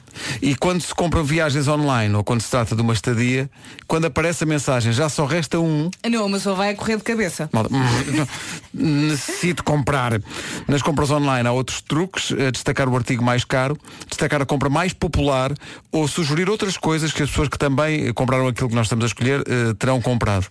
E 0.40 0.54
quando 0.54 0.80
se 0.80 0.94
compram 0.94 1.24
viagens 1.24 1.66
online 1.66 2.14
ou 2.14 2.22
quando 2.22 2.40
se 2.40 2.50
trata 2.50 2.74
de 2.76 2.80
uma 2.80 2.92
estadia, 2.92 3.50
quando 3.88 4.06
aparece 4.06 4.44
a 4.44 4.46
mensagem 4.46 4.92
já 4.92 5.08
só 5.08 5.26
resta 5.26 5.58
um, 5.58 5.90
Não, 6.08 6.28
mas 6.28 6.42
só 6.42 6.54
vai 6.54 6.70
a 6.70 6.74
correr 6.76 6.96
de 6.96 7.02
cabeça. 7.02 7.50
malta, 7.52 7.70
necessito 8.72 9.64
comprar. 9.64 10.20
Nas 10.68 10.80
compras 10.80 11.10
online 11.10 11.46
há 11.48 11.52
outros 11.52 11.82
truques, 11.82 12.32
a 12.32 12.50
destacar 12.50 12.88
o 12.88 12.96
artigo 12.96 13.22
mais 13.22 13.44
caro, 13.44 13.76
destacar 14.08 14.40
a 14.40 14.46
compra 14.46 14.70
mais 14.70 14.92
popular 14.92 15.52
ou 15.90 16.06
sugerir 16.06 16.48
outras 16.48 16.76
coisas 16.76 17.12
que 17.12 17.22
as 17.22 17.28
pessoas 17.28 17.48
que 17.48 17.58
também 17.58 18.12
compraram 18.12 18.46
aquilo 18.46 18.68
que 18.68 18.74
nós 18.74 18.86
estamos 18.86 19.04
a 19.04 19.08
escolher 19.08 19.40
eh, 19.40 19.74
terão 19.78 20.00
comprado. 20.00 20.46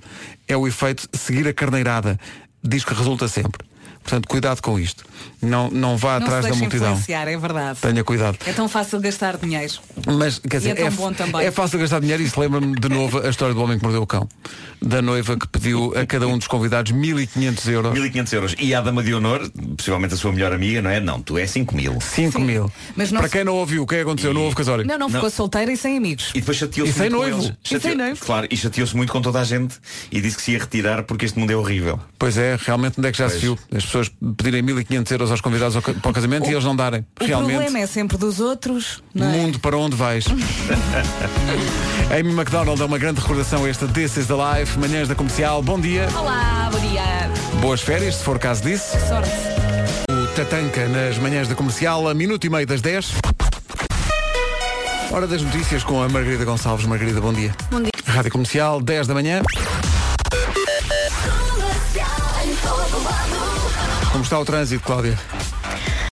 É 0.48 0.58
o 0.58 0.68
efeito 0.68 1.08
seguir 1.14 1.48
a 1.48 1.54
carneirada. 1.54 2.20
Diz 2.62 2.84
que 2.84 2.94
resulta 2.94 3.28
sempre. 3.28 3.66
Portanto, 4.04 4.28
cuidado 4.28 4.62
com 4.62 4.78
isto. 4.78 5.06
Não, 5.42 5.70
não 5.70 5.98
vá 5.98 6.20
não 6.20 6.28
atrás 6.28 6.46
da 6.46 6.56
multidão. 6.56 7.00
é 7.08 7.38
verdade. 7.38 7.80
Tenha 7.82 8.04
cuidado. 8.04 8.38
É 8.46 8.54
tão 8.54 8.70
fácil 8.70 9.00
gastar 9.00 9.38
dinheiro. 9.38 9.74
Mas, 10.06 10.40
quer 10.40 10.58
dizer, 10.58 10.70
é 10.72 10.76
tão 10.76 10.88
é, 10.88 10.90
bom 10.92 11.14
também. 11.14 11.46
é 11.46 11.52
fácil 11.52 11.80
gastar 11.80 12.00
dinheiro 12.00 12.24
e 12.24 12.26
isso 12.26 12.40
lembra-me 12.40 12.76
de 12.76 12.90
novo 12.90 13.20
a 13.20 13.30
história 13.30 13.54
do 13.54 13.62
homem 13.62 13.78
que 13.78 13.84
mordeu 13.84 14.02
o 14.02 14.08
cão. 14.08 14.28
Da 14.82 15.02
noiva 15.02 15.38
que 15.38 15.48
pediu 15.48 15.94
a 15.98 16.06
cada 16.06 16.28
um 16.28 16.38
dos 16.38 16.48
convidados 16.48 16.92
1500 16.92 17.68
euros. 17.68 17.94
1500 17.94 18.34
euros. 18.34 18.56
E 18.60 18.74
a 18.74 18.82
dama 18.82 19.04
de 19.04 19.14
honor, 19.14 19.50
possivelmente 19.78 20.14
a 20.14 20.18
sua 20.18 20.32
melhor 20.32 20.54
amiga, 20.54 20.82
não 20.82 20.90
é? 20.90 21.00
Não, 21.00 21.22
tu 21.22 21.38
é 21.38 21.46
5 21.46 21.76
mil. 21.76 22.00
5 22.02 22.40
mil. 22.40 22.72
Mas 22.96 23.12
não 23.12 23.22
Para 23.22 23.30
quem 23.30 23.44
não 23.44 23.56
ouviu, 23.56 23.84
o 23.84 23.88
que 23.88 23.96
é 23.96 23.98
que 24.00 24.04
aconteceu? 24.04 24.34
Não 24.34 24.42
houve 24.42 24.56
casório. 24.56 24.86
Não, 24.86 24.98
não, 24.98 25.10
ficou 25.10 25.30
solteira 25.30 25.72
e 25.72 25.78
sem 25.78 25.98
amigos. 25.98 26.32
E 26.34 26.40
depois 26.40 26.58
chateou-se 26.58 26.92
E 26.92 26.96
sem 26.96 27.10
noivo. 27.10 27.52
E 27.70 27.80
sem 27.80 27.96
noivo. 27.96 28.26
Claro, 28.26 28.48
e 28.50 28.58
chateou-se 28.58 28.96
muito 28.96 29.12
com 29.12 29.22
toda 29.22 29.40
a 29.40 29.44
gente 29.44 29.76
e 30.12 30.22
disse 30.22 30.38
que 30.38 30.42
se 30.42 30.52
ia 30.52 30.60
retirar 30.60 31.04
porque 31.04 31.26
este 31.26 31.40
mundo 31.40 31.52
é 31.52 31.56
horrível. 31.56 32.00
Pois 32.18 32.38
é, 32.38 32.58
realmente 32.60 33.00
onde 33.00 33.08
é 33.08 33.12
que 33.12 33.18
já 33.18 33.30
se 33.30 33.38
viu? 33.38 33.58
As 33.74 33.86
pessoas 33.86 34.12
pedirem 34.38 34.62
1500 34.62 35.12
euros 35.14 35.32
aos 35.32 35.40
convidados 35.42 35.82
para 35.82 36.12
o 36.12 36.14
casamento 36.14 36.50
e 36.50 36.52
eles 36.54 36.64
não 36.64 36.76
darem. 36.76 37.06
O 37.22 37.26
realmente. 37.26 37.56
problema 37.58 37.80
é 37.80 37.88
sempre 37.88 38.18
dos 38.18 38.40
outros. 38.40 39.02
Não 39.14 39.28
é? 39.28 39.32
Mundo 39.32 39.60
para 39.60 39.78
onde 39.78 39.96
vais? 39.96 40.26
Amy 42.12 42.32
McDonald 42.34 42.82
é 42.82 42.86
uma 42.86 42.98
grande 42.98 43.22
recordação 43.22 43.66
esta 43.66 43.88
This 43.88 44.18
is 44.18 44.28
the 44.28 44.34
Life, 44.34 44.78
manhãs 44.78 45.08
da 45.08 45.16
comercial. 45.16 45.62
Bom 45.62 45.80
dia, 45.80 46.08
Olá, 46.18 46.70
bom 46.72 46.80
dia. 46.80 47.02
boas 47.62 47.82
férias, 47.82 48.16
se 48.16 48.24
for 48.24 48.38
caso 48.40 48.64
disso. 48.64 48.98
Sorte. 49.08 49.30
O 50.12 50.28
Tatanca 50.36 50.88
nas 50.88 51.18
manhãs 51.18 51.48
da 51.48 51.56
comercial, 51.56 52.08
a 52.08 52.14
minuto 52.14 52.46
e 52.46 52.50
meio 52.50 52.68
das 52.68 52.82
10. 52.82 53.14
Hora 55.12 55.28
das 55.28 55.42
notícias 55.42 55.84
com 55.84 56.02
a 56.02 56.10
Margarida 56.10 56.44
Gonçalves. 56.44 56.86
Margarida, 56.88 57.22
bom 57.22 57.32
dia. 57.32 57.54
Bom 57.70 57.82
dia. 57.82 57.92
Rádio 58.06 58.32
Comercial, 58.32 58.82
10 58.82 59.08
da 59.08 59.14
manhã. 59.14 59.42
Como 64.14 64.24
está 64.24 64.40
o 64.40 64.46
trânsito, 64.46 64.84
Cláudia? 64.84 65.18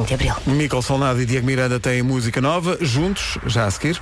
De 0.08 0.14
abril. 0.16 0.34
Michael 0.48 0.82
Solnado 0.82 1.22
e 1.22 1.26
Diego 1.26 1.46
Miranda 1.46 1.80
têm 1.80 2.02
música 2.02 2.42
nova, 2.42 2.76
juntos, 2.82 3.38
já 3.46 3.68
a 3.68 3.72
seguir. 3.72 4.02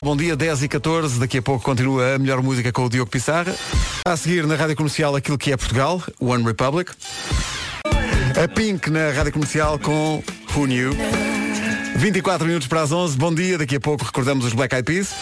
Bom 0.00 0.16
dia, 0.16 0.36
10 0.36 0.62
e 0.62 0.68
14, 0.68 1.18
daqui 1.18 1.38
a 1.38 1.42
pouco 1.42 1.64
continua 1.64 2.14
a 2.14 2.18
melhor 2.20 2.40
música 2.40 2.70
com 2.70 2.84
o 2.84 2.88
Diogo 2.88 3.10
Pissarra. 3.10 3.52
A 4.06 4.16
seguir 4.16 4.46
na 4.46 4.54
Rádio 4.54 4.76
Comercial 4.76 5.16
aquilo 5.16 5.36
que 5.36 5.50
é 5.50 5.56
Portugal, 5.56 6.00
One 6.20 6.44
Republic. 6.44 6.92
A 7.84 8.46
Pink 8.46 8.88
na 8.90 9.10
Rádio 9.10 9.32
Comercial 9.32 9.76
com 9.80 10.22
Who 10.54 10.66
Knew. 10.66 10.92
24 11.96 12.46
minutos 12.46 12.68
para 12.68 12.82
as 12.82 12.92
11, 12.92 13.18
bom 13.18 13.34
dia, 13.34 13.58
daqui 13.58 13.74
a 13.74 13.80
pouco 13.80 14.04
recordamos 14.04 14.44
os 14.44 14.52
Black 14.52 14.72
Eyed 14.72 14.84
Peas. 14.84 15.12